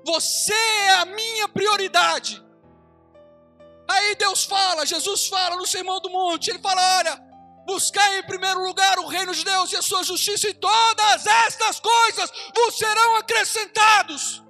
Você 0.05 0.53
é 0.53 0.95
a 0.97 1.05
minha 1.05 1.47
prioridade. 1.47 2.45
Aí 3.89 4.16
Deus 4.16 4.45
fala, 4.45 4.85
Jesus 4.85 5.29
fala 5.29 5.55
no 5.55 5.64
Sermão 5.64 6.01
do 6.01 6.11
Monte: 6.11 6.51
Ele 6.51 6.59
fala, 6.59 6.99
olha, 6.99 7.23
buscai 7.64 8.19
em 8.19 8.25
primeiro 8.25 8.64
lugar 8.66 8.99
o 8.99 9.07
reino 9.07 9.33
de 9.33 9.45
Deus 9.45 9.71
e 9.71 9.77
a 9.77 9.83
sua 9.83 10.03
justiça, 10.03 10.49
e 10.49 10.55
todas 10.55 11.25
estas 11.25 11.79
coisas 11.79 12.33
vos 12.53 12.77
serão 12.77 13.14
acrescentados. 13.14 14.43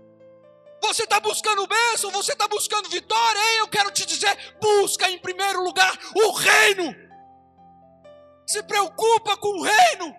Você 0.85 1.03
está 1.03 1.21
buscando 1.21 1.66
bênção, 1.66 2.11
você 2.12 2.33
está 2.33 2.49
buscando 2.49 2.89
vitória, 2.89 3.39
Ei, 3.39 3.61
eu 3.61 3.69
quero 3.69 3.91
te 3.91 4.07
dizer: 4.07 4.57
busca 4.59 5.11
em 5.11 5.19
primeiro 5.19 5.62
lugar 5.62 5.93
o 6.14 6.33
reino 6.33 7.08
se 8.49 8.63
preocupa 8.63 9.37
com 9.37 9.59
o 9.59 9.63
reino, 9.63 10.17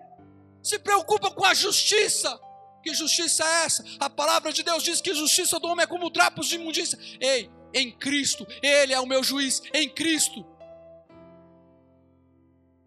se 0.62 0.78
preocupa 0.78 1.32
com 1.32 1.44
a 1.44 1.52
justiça. 1.52 2.40
Que 2.80 2.94
justiça 2.94 3.44
é 3.44 3.64
essa? 3.64 3.84
A 3.98 4.08
palavra 4.08 4.52
de 4.52 4.62
Deus 4.62 4.84
diz 4.84 5.00
que 5.00 5.10
a 5.10 5.14
justiça 5.14 5.58
do 5.58 5.66
homem 5.66 5.82
é 5.82 5.86
como 5.86 6.10
trapos 6.12 6.46
de 6.46 6.54
imundícia. 6.54 6.96
Ei, 7.20 7.50
em 7.74 7.90
Cristo, 7.90 8.46
Ele 8.62 8.92
é 8.92 9.00
o 9.00 9.06
meu 9.06 9.24
juiz, 9.24 9.60
em 9.74 9.88
Cristo. 9.88 10.46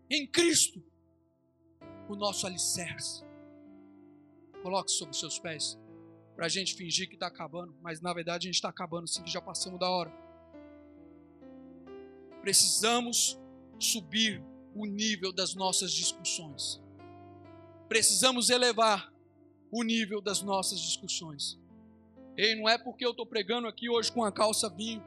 Em 0.10 0.26
Cristo, 0.26 0.82
o 2.08 2.16
nosso 2.16 2.48
alicerce. 2.48 3.22
Coloque 4.62 4.92
sobre 4.92 5.14
seus 5.16 5.38
pés, 5.38 5.78
para 6.38 6.46
a 6.46 6.50
gente 6.50 6.74
fingir 6.74 7.10
que 7.10 7.16
está 7.16 7.28
acabando, 7.28 7.76
mas 7.82 8.00
na 8.00 8.14
verdade 8.14 8.48
a 8.48 8.50
gente 8.50 8.56
está 8.56 8.70
acabando, 8.70 9.10
sim, 9.10 9.22
que 9.22 9.30
já 9.32 9.42
passamos 9.42 9.78
da 9.78 9.90
hora. 9.90 10.12
Precisamos 12.42 13.38
subir 13.78 14.42
o 14.76 14.86
nível 14.86 15.32
das 15.32 15.56
nossas 15.56 15.92
discussões. 15.92 16.82
Precisamos 17.88 18.50
elevar 18.50 19.14
o 19.72 19.84
nível 19.84 20.22
das 20.22 20.42
nossas 20.42 20.80
discussões. 20.80 21.60
Ei, 22.38 22.56
não 22.56 22.68
é 22.68 22.78
porque 22.78 23.06
eu 23.06 23.12
estou 23.12 23.26
pregando 23.26 23.68
aqui 23.68 23.90
hoje 23.90 24.12
com 24.12 24.24
a 24.24 24.32
calça 24.32 24.70
vinho. 24.70 25.04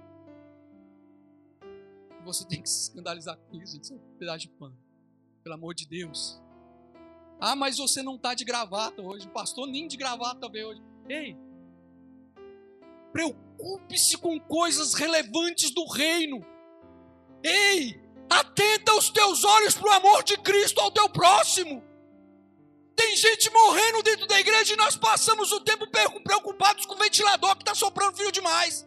Você 2.25 2.45
tem 2.47 2.61
que 2.61 2.69
se 2.69 2.89
escandalizar 2.89 3.37
com 3.37 3.57
isso, 3.63 3.81
isso 3.81 3.93
é 3.93 3.97
um 3.97 4.19
pedaço 4.19 4.41
de 4.41 4.49
pano. 4.49 4.77
Pelo 5.43 5.55
amor 5.55 5.75
de 5.75 5.87
Deus. 5.87 6.41
Ah, 7.41 7.55
mas 7.55 7.79
você 7.79 8.03
não 8.03 8.17
está 8.17 8.35
de 8.35 8.45
gravata 8.45 9.03
hoje. 9.03 9.27
O 9.27 9.31
pastor 9.31 9.67
nem 9.67 9.87
de 9.87 9.97
gravata 9.97 10.49
veio 10.49 10.69
hoje. 10.69 10.83
Ei, 11.09 11.37
preocupe-se 13.13 14.19
com 14.19 14.39
coisas 14.39 14.95
relevantes 14.95 15.71
do 15.71 15.87
reino. 15.87 16.45
Ei, 17.43 18.01
Atenta 18.29 18.95
os 18.95 19.11
teus 19.11 19.45
olhos 19.45 19.75
para 19.75 19.91
o 19.91 19.95
amor 19.95 20.23
de 20.25 20.37
Cristo 20.39 20.81
ao 20.81 20.91
teu 20.91 21.09
próximo. 21.09 21.83
Tem 22.97 23.15
gente 23.15 23.51
morrendo 23.51 24.03
dentro 24.03 24.27
da 24.27 24.41
igreja 24.41 24.73
e 24.73 24.77
nós 24.77 24.97
passamos 24.97 25.53
o 25.53 25.61
tempo 25.61 25.87
preocupados 26.23 26.87
com 26.87 26.95
o 26.95 26.99
ventilador 26.99 27.55
que 27.57 27.63
está 27.63 27.75
soprando 27.75 28.17
frio 28.17 28.33
demais. 28.33 28.87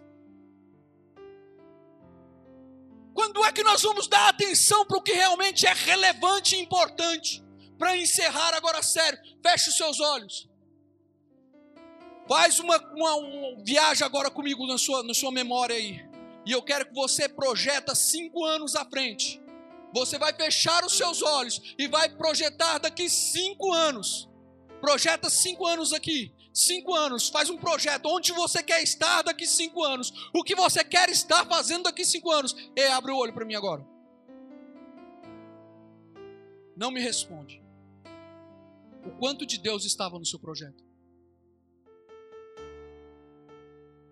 Quando 3.13 3.43
é 3.45 3.51
que 3.51 3.63
nós 3.63 3.81
vamos 3.81 4.07
dar 4.07 4.29
atenção 4.29 4.85
para 4.85 4.97
o 4.97 5.01
que 5.01 5.13
realmente 5.13 5.67
é 5.67 5.73
relevante 5.73 6.55
e 6.55 6.59
importante? 6.59 7.43
Para 7.77 7.95
encerrar 7.95 8.53
agora 8.55 8.81
sério, 8.81 9.19
feche 9.43 9.69
os 9.69 9.77
seus 9.77 9.99
olhos. 9.99 10.49
Faz 12.27 12.59
uma, 12.59 12.77
uma, 12.93 13.15
uma 13.15 13.63
viagem 13.63 14.05
agora 14.05 14.31
comigo 14.31 14.65
na 14.65 14.77
sua, 14.77 15.03
na 15.03 15.13
sua 15.13 15.31
memória 15.31 15.75
aí. 15.75 16.09
E 16.50 16.52
eu 16.52 16.64
quero 16.64 16.88
que 16.88 16.95
você 16.95 17.30
projeta 17.30 17.93
cinco 17.93 18.43
anos 18.43 18.76
à 18.76 18.84
frente. 18.84 19.39
Você 19.93 20.18
vai 20.18 20.34
fechar 20.34 20.84
os 20.84 20.97
seus 20.97 21.22
olhos 21.22 21.76
e 21.78 21.88
vai 21.88 22.10
projetar 22.10 22.80
daqui 22.80 23.08
cinco 23.08 23.72
anos. 23.72 24.28
Projeta 24.82 25.30
cinco 25.30 25.68
anos 25.68 25.93
aqui. 25.93 26.34
Cinco 26.52 26.95
anos, 26.95 27.30
faz 27.30 27.52
um 27.52 27.58
projeto. 27.58 28.08
Onde 28.08 28.32
você 28.32 28.64
quer 28.64 28.82
estar 28.82 29.22
daqui 29.22 29.45
cinco 29.45 29.84
anos? 29.84 30.12
O 30.34 30.43
que 30.43 30.56
você 30.56 30.84
quer 30.84 31.08
estar 31.12 31.45
fazendo 31.45 31.84
daqui 31.84 32.04
cinco 32.04 32.32
anos? 32.32 32.56
Ei, 32.76 32.88
abre 32.88 33.12
o 33.12 33.18
olho 33.18 33.32
para 33.32 33.45
mim 33.45 33.54
agora. 33.54 33.86
Não 36.76 36.89
me 36.89 37.00
responde. 37.00 37.62
O 39.06 39.12
quanto 39.20 39.45
de 39.45 39.60
Deus 39.60 39.86
estava 39.86 40.18
no 40.18 40.26
seu 40.26 40.39
projeto? 40.39 40.88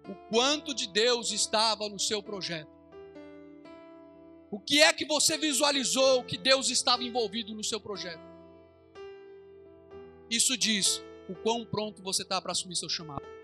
O 0.08 0.16
quanto 0.30 0.74
de 0.74 0.88
Deus 0.88 1.32
estava 1.32 1.90
no 1.90 2.00
seu 2.00 2.24
projeto? 2.24 2.72
O 4.50 4.60
que 4.60 4.82
é 4.82 4.94
que 4.94 5.06
você 5.06 5.38
visualizou 5.38 6.24
que 6.24 6.38
Deus 6.38 6.70
estava 6.70 7.04
envolvido 7.04 7.54
no 7.54 7.64
seu 7.64 7.80
projeto? 7.80 8.26
Isso 10.30 10.58
diz 10.58 11.04
o 11.28 11.36
quão 11.36 11.66
pronto 11.66 12.02
você 12.02 12.24
está 12.24 12.42
para 12.42 12.54
assumir 12.54 12.76
seu 12.76 12.90
chamado. 12.90 13.37